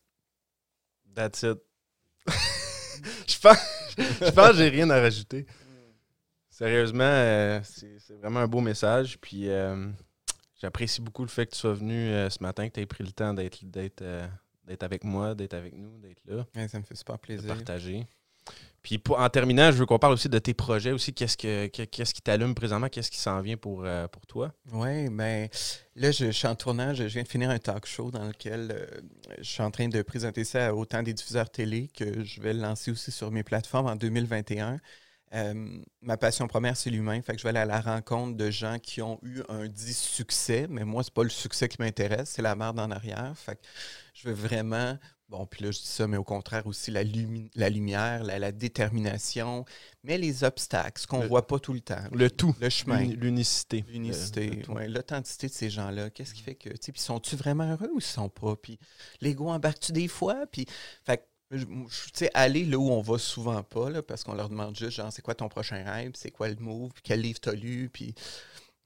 That's 1.16 1.44
it. 1.44 1.58
je 3.28 3.40
pense, 3.40 3.58
je 3.98 4.32
pense 4.32 4.52
que 4.52 4.58
j'ai 4.58 4.70
rien 4.70 4.90
à 4.90 5.00
rajouter. 5.00 5.46
Sérieusement, 6.50 7.04
euh, 7.04 7.60
c'est 7.64 8.14
vraiment 8.20 8.42
un 8.42 8.48
beau 8.48 8.62
message. 8.62 9.18
Puis 9.20 9.50
euh, 9.50 9.90
j'apprécie 10.62 11.02
beaucoup 11.02 11.24
le 11.24 11.30
fait 11.30 11.48
que 11.48 11.52
tu 11.52 11.60
sois 11.60 11.74
venu 11.74 11.96
euh, 11.96 12.30
ce 12.30 12.42
matin, 12.44 12.68
que 12.70 12.74
tu 12.74 12.82
aies 12.82 12.86
pris 12.86 13.04
le 13.04 13.12
temps 13.12 13.34
d'être 13.34 13.66
d'être 13.66 14.84
avec 14.84 15.04
moi, 15.04 15.34
d'être 15.34 15.56
avec 15.56 15.76
nous, 15.76 15.98
d'être 15.98 16.22
là. 16.26 16.46
ça 16.68 16.80
me 16.80 16.84
fait 16.84 16.96
super 16.96 17.18
plaisir. 17.18 17.50
De 17.50 17.56
partager. 17.56 18.06
Puis 18.84 19.02
en 19.10 19.30
terminant, 19.30 19.72
je 19.72 19.78
veux 19.78 19.86
qu'on 19.86 20.00
parle 20.00 20.14
aussi 20.14 20.28
de 20.28 20.40
tes 20.40 20.56
projets 20.56 20.92
aussi. 20.92 21.14
Qu'est-ce, 21.14 21.38
que, 21.38 21.68
qu'est-ce 21.68 22.14
qui 22.14 22.22
t'allume 22.22 22.56
présentement? 22.56 22.90
Qu'est-ce 22.90 23.12
qui 23.12 23.20
s'en 23.20 23.40
vient 23.42 23.58
pour, 23.58 23.84
euh, 23.86 24.08
pour 24.08 24.26
toi? 24.26 24.54
Oui, 24.72 25.10
bien 25.10 25.48
là, 25.96 26.12
je, 26.12 26.32
suis 26.32 26.48
en 26.48 26.56
tournage. 26.56 26.98
Je 26.98 27.04
viens 27.04 27.24
de 27.24 27.28
finir 27.28 27.52
un 27.52 27.60
talk 27.60 27.86
show 27.86 28.10
dans 28.10 28.26
lequel 28.26 28.72
euh, 28.72 29.02
je 29.38 29.50
suis 29.50 29.62
en 29.62 29.70
train 29.70 29.88
de 29.88 30.02
présenter 30.02 30.44
ça 30.44 30.68
à 30.68 30.74
autant 30.74 31.04
des 31.04 31.14
diffuseurs 31.14 31.50
télé 31.50 31.90
que 31.96 32.24
je 32.24 32.42
vais 32.42 32.54
le 32.54 32.62
lancer 32.62 32.92
aussi 32.92 33.12
sur 33.12 33.30
mes 33.30 33.44
plateformes 33.44 33.88
en 33.88 33.96
2021. 33.96 34.80
Euh, 35.34 35.80
ma 36.02 36.18
passion 36.18 36.48
première, 36.48 36.76
c'est 36.76 36.90
l'humain. 36.90 37.22
Fait 37.22 37.34
que 37.34 37.38
je 37.40 37.44
vais 37.44 37.50
aller 37.50 37.60
à 37.60 37.66
la 37.66 37.82
rencontre 37.82 38.36
de 38.36 38.50
gens 38.50 38.80
qui 38.80 39.02
ont 39.02 39.20
eu 39.24 39.42
un 39.48 39.68
dit 39.68 39.94
succès, 39.94 40.68
mais 40.70 40.84
moi, 40.84 41.04
c'est 41.04 41.14
pas 41.14 41.24
le 41.24 41.30
succès 41.30 41.70
qui 41.70 41.78
m'intéresse, 41.80 42.32
c'est 42.32 42.42
la 42.42 42.56
merde 42.56 42.80
en 42.80 42.92
arrière. 42.92 43.34
Fait 43.38 43.56
que 43.56 43.62
je 44.14 44.28
veux 44.28 44.34
vraiment 44.34 44.98
Bon, 45.32 45.46
puis 45.46 45.64
là, 45.64 45.72
je 45.72 45.80
dis 45.80 45.88
ça, 45.88 46.08
mais 46.08 46.18
au 46.18 46.26
contraire 46.26 46.68
aussi 46.68 46.92
la, 46.92 47.04
la 47.56 47.70
lumière, 47.70 48.22
la, 48.26 48.52
détermination, 48.52 49.64
mais 50.04 50.18
les 50.18 50.44
obstacles, 50.44 51.02
ce 51.02 51.08
qu'on 51.08 51.24
ne 51.24 51.28
voit 51.28 51.48
pas 51.48 51.58
tout 51.58 51.72
le 51.72 51.80
temps. 51.80 52.04
Le 52.12 52.30
tout. 52.30 52.54
Le 52.60 52.70
chemin. 52.70 53.00
L'unicité. 53.06 53.86
L'unicité, 53.88 54.62
oui. 54.68 54.90
L'authenticité 54.90 55.48
de 55.48 55.54
ces 55.54 55.70
gens-là. 55.70 56.10
Qu'est-ce 56.10 56.34
qui 56.34 56.42
fait 56.42 56.56
que, 56.56 56.68
tu 56.68 56.78
sais, 56.82 56.92
puis 56.92 57.00
sont-tu 57.00 57.38
vraiment 57.38 57.64
heureux 57.64 57.90
ou 57.94 58.00
ils 58.00 58.04
sont 58.04 58.28
pas? 58.28 58.58
Puis 58.58 58.78
l'ego 59.22 59.48
embarque-tu 59.48 59.94
des 59.94 60.10
fois? 60.10 60.46
Puis, 60.52 60.66
fait 61.06 61.26
tu 61.50 61.66
sais, 62.14 62.30
aller 62.34 62.66
là 62.66 62.78
où 62.78 62.90
on 62.90 63.02
va 63.02 63.18
souvent 63.18 63.64
pas, 63.64 63.90
là, 63.90 64.04
parce 64.04 64.26
qu'on 64.26 64.36
leur 64.36 64.50
demande 64.50 64.76
juste, 64.76 64.98
genre, 64.98 65.14
c'est 65.14 65.22
quoi 65.22 65.36
ton 65.36 65.48
prochain 65.48 65.82
rêve? 65.82 66.12
C'est 66.16 66.32
quoi 66.32 66.50
le 66.50 66.58
move? 66.58 66.92
Puis 66.92 67.04
quel 67.06 67.22
livre 67.22 67.40
t'as 67.40 67.54
lu? 67.54 67.90
Puis, 67.92 68.14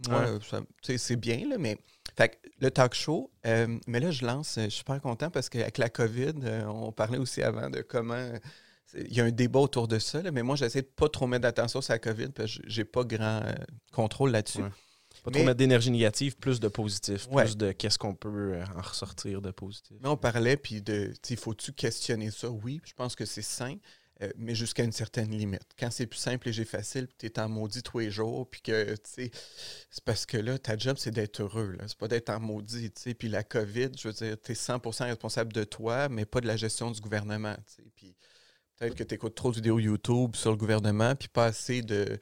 ouais. 0.07 0.97
c'est 0.97 1.15
bien, 1.15 1.47
là, 1.49 1.57
mais 1.57 1.79
fait 2.15 2.39
le 2.59 2.71
talk 2.71 2.93
show, 2.93 3.31
euh, 3.45 3.77
mais 3.87 3.99
là, 3.99 4.11
je 4.11 4.25
lance, 4.25 4.53
je 4.55 4.61
suis 4.61 4.71
super 4.79 5.01
content 5.01 5.29
parce 5.29 5.49
qu'avec 5.49 5.77
la 5.77 5.89
COVID, 5.89 6.33
euh, 6.43 6.65
on 6.65 6.91
parlait 6.91 7.17
aussi 7.17 7.41
avant 7.41 7.69
de 7.69 7.81
comment. 7.81 8.31
Il 8.93 9.13
y 9.13 9.19
a 9.19 9.25
un 9.25 9.31
débat 9.31 9.59
autour 9.59 9.87
de 9.87 9.99
ça, 9.99 10.21
mais 10.31 10.43
moi, 10.43 10.55
j'essaie 10.55 10.81
de 10.81 10.87
pas 10.87 11.09
trop 11.09 11.27
mettre 11.27 11.41
d'attention 11.41 11.81
sur 11.81 11.91
la 11.91 11.99
COVID 11.99 12.29
parce 12.29 12.57
que 12.57 12.63
j'ai 12.65 12.85
pas 12.85 13.03
grand 13.03 13.41
euh, 13.43 13.53
contrôle 13.91 14.31
là-dessus. 14.31 14.63
Pas 15.23 15.31
trop 15.31 15.43
mettre 15.43 15.57
d'énergie 15.57 15.91
négative, 15.91 16.37
plus 16.37 16.59
de 16.59 16.67
positif, 16.67 17.27
plus 17.27 17.57
de 17.57 17.71
qu'est-ce 17.71 17.97
qu'on 17.97 18.13
peut 18.13 18.59
en 18.75 18.81
ressortir 18.81 19.41
de 19.41 19.51
positif. 19.51 19.97
Mais 20.01 20.09
on 20.09 20.17
parlait, 20.17 20.55
puis 20.55 20.81
de, 20.81 21.13
faut-tu 21.37 21.73
questionner 21.73 22.31
ça? 22.31 22.49
Oui, 22.49 22.79
je 22.85 22.93
pense 22.93 23.15
que 23.15 23.25
c'est 23.25 23.41
sain. 23.41 23.75
Euh, 24.21 24.31
mais 24.37 24.55
jusqu'à 24.55 24.83
une 24.83 24.93
certaine 24.93 25.29
limite. 25.29 25.67
Quand 25.77 25.91
c'est 25.91 26.07
plus 26.07 26.19
simple 26.19 26.47
et 26.47 26.53
j'ai 26.53 26.63
facile, 26.63 27.05
puis 27.07 27.17
tu 27.19 27.25
es 27.25 27.39
en 27.39 27.49
maudit 27.49 27.83
tous 27.83 27.99
les 27.99 28.09
jours, 28.09 28.49
puis 28.49 28.61
que, 28.61 28.95
tu 28.95 29.01
sais, 29.03 29.31
c'est 29.89 30.03
parce 30.05 30.25
que 30.25 30.37
là, 30.37 30.57
ta 30.57 30.77
job, 30.77 30.95
c'est 30.97 31.11
d'être 31.11 31.41
heureux, 31.41 31.75
là. 31.77 31.83
C'est 31.87 31.97
pas 31.97 32.07
d'être 32.07 32.29
en 32.29 32.39
maudit, 32.39 32.91
tu 32.91 33.01
sais. 33.01 33.13
Puis 33.13 33.27
la 33.27 33.43
COVID, 33.43 33.89
je 33.97 34.07
veux 34.07 34.13
dire, 34.13 34.37
tu 34.41 34.53
es 34.53 34.55
100% 34.55 35.03
responsable 35.03 35.51
de 35.51 35.65
toi, 35.65 36.07
mais 36.07 36.25
pas 36.25 36.39
de 36.39 36.47
la 36.47 36.55
gestion 36.55 36.91
du 36.91 37.01
gouvernement, 37.01 37.55
tu 37.67 37.83
sais. 37.83 37.91
Puis 37.93 38.15
peut-être 38.77 38.95
que 38.95 39.03
tu 39.03 39.15
écoutes 39.15 39.35
trop 39.35 39.49
de 39.51 39.55
vidéos 39.55 39.79
YouTube 39.79 40.37
sur 40.37 40.51
le 40.51 40.57
gouvernement, 40.57 41.13
puis 41.15 41.27
pas 41.27 41.47
assez 41.47 41.81
de, 41.81 42.17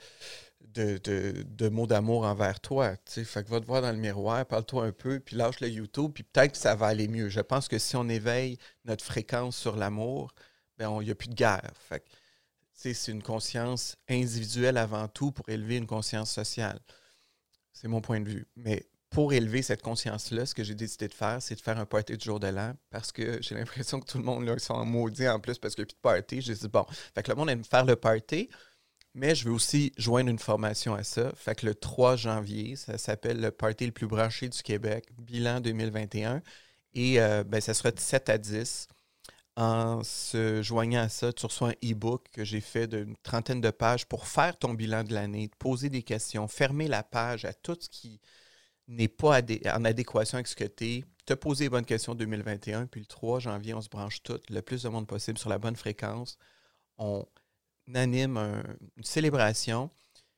de, 0.61 1.69
mots 1.69 1.85
d'amour 1.85 2.25
envers 2.25 2.59
toi, 2.59 2.97
tu 2.97 3.11
sais. 3.11 3.23
Fait 3.23 3.43
que 3.43 3.49
va 3.49 3.59
te 3.59 3.67
voir 3.67 3.83
dans 3.83 3.91
le 3.91 3.99
miroir, 3.99 4.47
parle-toi 4.47 4.85
un 4.85 4.91
peu, 4.91 5.19
puis 5.19 5.35
lâche 5.35 5.59
le 5.59 5.69
YouTube, 5.69 6.11
puis 6.15 6.23
peut-être 6.23 6.53
que 6.53 6.57
ça 6.57 6.73
va 6.73 6.87
aller 6.87 7.07
mieux. 7.07 7.29
Je 7.29 7.41
pense 7.41 7.67
que 7.67 7.77
si 7.77 7.95
on 7.95 8.09
éveille 8.09 8.57
notre 8.83 9.05
fréquence 9.05 9.55
sur 9.55 9.75
l'amour, 9.75 10.33
il 11.01 11.05
n'y 11.05 11.11
a 11.11 11.15
plus 11.15 11.29
de 11.29 11.35
guerre. 11.35 11.71
c'est 12.73 13.07
une 13.07 13.23
conscience 13.23 13.95
individuelle 14.09 14.77
avant 14.77 15.07
tout 15.07 15.31
pour 15.31 15.47
élever 15.49 15.77
une 15.77 15.87
conscience 15.87 16.31
sociale. 16.31 16.79
C'est 17.71 17.87
mon 17.87 18.01
point 18.01 18.19
de 18.21 18.29
vue. 18.29 18.47
Mais 18.55 18.87
pour 19.09 19.31
élever 19.31 19.61
cette 19.61 19.81
conscience-là, 19.81 20.45
ce 20.45 20.55
que 20.55 20.63
j'ai 20.63 20.75
décidé 20.75 21.07
de 21.07 21.13
faire, 21.13 21.41
c'est 21.41 21.55
de 21.55 21.61
faire 21.61 21.77
un 21.77 21.85
party 21.85 22.17
du 22.17 22.25
jour 22.25 22.39
de 22.39 22.47
l'an 22.47 22.73
parce 22.89 23.11
que 23.11 23.37
j'ai 23.41 23.55
l'impression 23.55 23.99
que 23.99 24.05
tout 24.05 24.17
le 24.17 24.23
monde 24.23 24.45
là, 24.45 24.53
ils 24.53 24.59
sont 24.59 24.83
maudits 24.85 25.27
en 25.27 25.39
plus 25.39 25.57
parce 25.59 25.75
qu'il 25.75 25.83
n'y 25.83 25.85
a 25.85 25.93
plus 25.93 25.95
de 25.95 26.01
party. 26.01 26.41
J'ai 26.41 26.55
dit, 26.55 26.67
bon, 26.67 26.85
fait 27.13 27.23
que 27.23 27.31
le 27.31 27.35
monde 27.35 27.49
aime 27.49 27.63
faire 27.63 27.85
le 27.85 27.95
party, 27.95 28.49
mais 29.13 29.35
je 29.35 29.45
veux 29.45 29.53
aussi 29.53 29.93
joindre 29.97 30.29
une 30.29 30.39
formation 30.39 30.95
à 30.95 31.03
ça. 31.03 31.31
Fait 31.35 31.55
que 31.55 31.65
le 31.67 31.75
3 31.75 32.15
janvier, 32.15 32.75
ça 32.75 32.97
s'appelle 32.97 33.39
le 33.39 33.51
party 33.51 33.85
le 33.85 33.91
plus 33.91 34.07
branché 34.07 34.49
du 34.49 34.61
Québec, 34.63 35.07
bilan 35.17 35.61
2021. 35.61 36.41
Et 36.95 37.21
euh, 37.21 37.43
ben, 37.43 37.61
ça 37.61 37.73
sera 37.73 37.91
de 37.91 37.99
7 37.99 38.29
à 38.29 38.37
10 38.37 38.87
en 39.55 40.03
se 40.03 40.61
joignant 40.63 41.01
à 41.01 41.09
ça, 41.09 41.31
tu 41.31 41.45
reçois 41.45 41.69
un 41.69 41.91
e-book 41.91 42.27
que 42.31 42.43
j'ai 42.43 42.61
fait 42.61 42.87
d'une 42.87 43.15
trentaine 43.17 43.61
de 43.61 43.69
pages 43.69 44.05
pour 44.07 44.27
faire 44.27 44.57
ton 44.57 44.73
bilan 44.73 45.03
de 45.03 45.13
l'année, 45.13 45.49
poser 45.59 45.89
des 45.89 46.03
questions, 46.03 46.47
fermer 46.47 46.87
la 46.87 47.03
page 47.03 47.45
à 47.45 47.53
tout 47.53 47.77
ce 47.79 47.87
qui 47.87 48.19
n'est 48.87 49.07
pas 49.07 49.41
en 49.41 49.85
adéquation 49.85 50.37
avec 50.37 50.47
ce 50.47 50.55
que 50.55 50.63
tu 50.63 50.85
es, 50.85 51.03
te 51.25 51.33
poser 51.33 51.65
les 51.65 51.69
bonnes 51.69 51.85
questions 51.85 52.15
2021, 52.15 52.87
puis 52.87 53.01
le 53.01 53.05
3 53.05 53.39
janvier, 53.39 53.73
on 53.73 53.81
se 53.81 53.89
branche 53.89 54.23
tout, 54.23 54.39
le 54.49 54.61
plus 54.61 54.83
de 54.83 54.89
monde 54.89 55.07
possible 55.07 55.37
sur 55.37 55.49
la 55.49 55.59
bonne 55.59 55.75
fréquence. 55.75 56.37
On 56.97 57.25
anime 57.93 58.37
une 58.97 59.03
célébration, 59.03 59.89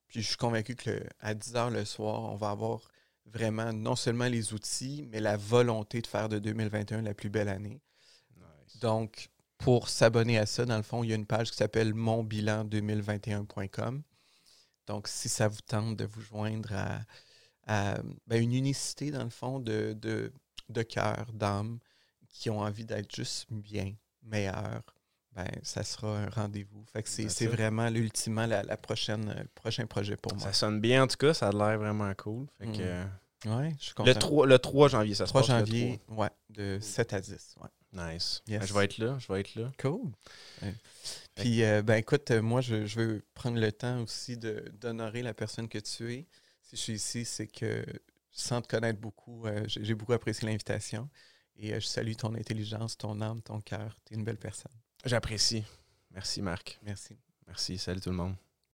puis 0.07 0.21
je 0.21 0.27
suis 0.27 0.37
convaincu 0.37 0.75
qu'à 0.75 1.33
10 1.33 1.53
h 1.53 1.71
le 1.71 1.85
soir, 1.85 2.23
on 2.23 2.35
va 2.35 2.49
avoir 2.51 2.89
vraiment 3.25 3.73
non 3.73 3.95
seulement 3.95 4.27
les 4.27 4.53
outils, 4.53 5.07
mais 5.09 5.19
la 5.19 5.37
volonté 5.37 6.01
de 6.01 6.07
faire 6.07 6.29
de 6.29 6.37
2021 6.37 7.01
la 7.01 7.13
plus 7.13 7.29
belle 7.29 7.49
année. 7.49 7.81
Donc, 8.81 9.29
pour 9.57 9.89
s'abonner 9.89 10.37
à 10.37 10.45
ça, 10.45 10.65
dans 10.65 10.77
le 10.77 10.83
fond, 10.83 11.03
il 11.03 11.09
y 11.09 11.13
a 11.13 11.15
une 11.15 11.25
page 11.25 11.51
qui 11.51 11.57
s'appelle 11.57 11.93
monbilan2021.com. 11.93 14.01
Donc, 14.87 15.07
si 15.07 15.29
ça 15.29 15.47
vous 15.47 15.61
tente 15.65 15.95
de 15.95 16.05
vous 16.05 16.21
joindre 16.21 16.73
à, 17.67 17.97
ben, 18.27 18.41
une 18.41 18.53
unicité, 18.53 19.11
dans 19.11 19.23
le 19.23 19.29
fond, 19.29 19.59
de, 19.59 19.97
de, 19.99 20.31
de 20.69 20.81
cœur, 20.83 21.25
d'âme, 21.33 21.79
qui 22.29 22.49
ont 22.49 22.59
envie 22.59 22.85
d'être 22.85 23.15
juste 23.15 23.47
bien, 23.49 23.93
meilleurs, 24.21 24.83
ben, 25.35 25.47
ça 25.63 25.83
sera 25.83 26.17
un 26.17 26.29
rendez-vous. 26.29 26.83
Fait 26.93 27.03
que 27.03 27.09
c'est 27.09 27.47
vraiment 27.47 27.89
l'ultimement 27.89 28.45
la, 28.45 28.77
prochaine, 28.77 29.33
le 29.37 29.47
prochain 29.55 29.85
projet 29.85 30.15
pour 30.15 30.33
moi. 30.33 30.43
Ça 30.43 30.53
sonne 30.53 30.79
bien 30.79 31.03
en 31.03 31.07
tout 31.07 31.17
cas, 31.17 31.33
ça 31.33 31.49
a 31.49 31.51
l'air 31.51 31.77
vraiment 31.77 32.13
cool. 32.15 32.47
Fait 32.57 32.67
que, 32.67 33.47
mm. 33.47 33.57
ouais, 33.57 33.75
je 33.79 33.85
suis 33.85 33.93
content. 33.93 34.09
Le 34.09 34.15
3, 34.15 34.47
le 34.47 34.59
3 34.59 34.89
janvier, 34.89 35.15
ça 35.15 35.25
se 35.25 35.31
3 35.31 35.41
janvier, 35.41 35.99
ouais, 36.09 36.29
de 36.49 36.77
7 36.79 37.13
à 37.13 37.19
10. 37.19 37.55
Ouais. 37.61 37.69
Nice. 37.95 38.41
Ben, 38.47 38.61
je 38.61 38.73
vais 38.73 38.85
être 38.85 38.97
là, 38.97 39.17
je 39.19 39.31
vais 39.31 39.39
être 39.39 39.55
là. 39.55 39.71
Cool. 39.79 40.11
Puis, 41.35 41.63
euh, 41.63 41.81
ben 41.81 41.95
écoute, 41.95 42.29
euh, 42.31 42.41
moi, 42.41 42.59
je, 42.61 42.75
veux 42.97 43.23
prendre 43.33 43.57
le 43.57 43.71
temps 43.71 44.01
aussi 44.01 44.37
d'honorer 44.37 45.21
la 45.21 45.33
personne 45.33 45.69
que 45.69 45.77
tu 45.77 46.13
es. 46.13 46.27
Si 46.61 46.75
je 46.75 46.81
suis 46.81 46.93
ici, 46.93 47.25
c'est 47.25 47.47
que 47.47 47.85
sans 48.31 48.61
te 48.61 48.67
connaître 48.67 48.99
beaucoup, 48.99 49.47
euh, 49.47 49.63
j'ai 49.67 49.93
beaucoup 49.93 50.13
apprécié 50.13 50.45
l'invitation. 50.47 51.09
Et 51.57 51.73
je 51.73 51.85
salue 51.85 52.15
ton 52.15 52.35
intelligence, 52.35 52.97
ton 52.97 53.21
âme, 53.21 53.41
ton 53.41 53.61
cœur. 53.61 53.97
Tu 54.05 54.13
es 54.13 54.17
une 54.17 54.25
belle 54.25 54.37
personne. 54.37 54.73
J'apprécie. 55.05 55.63
Merci, 56.11 56.41
Marc. 56.41 56.77
Merci. 56.83 57.17
Merci. 57.47 57.77
Salut 57.77 58.01
tout 58.01 58.09
le 58.09 58.17
monde. 58.17 58.35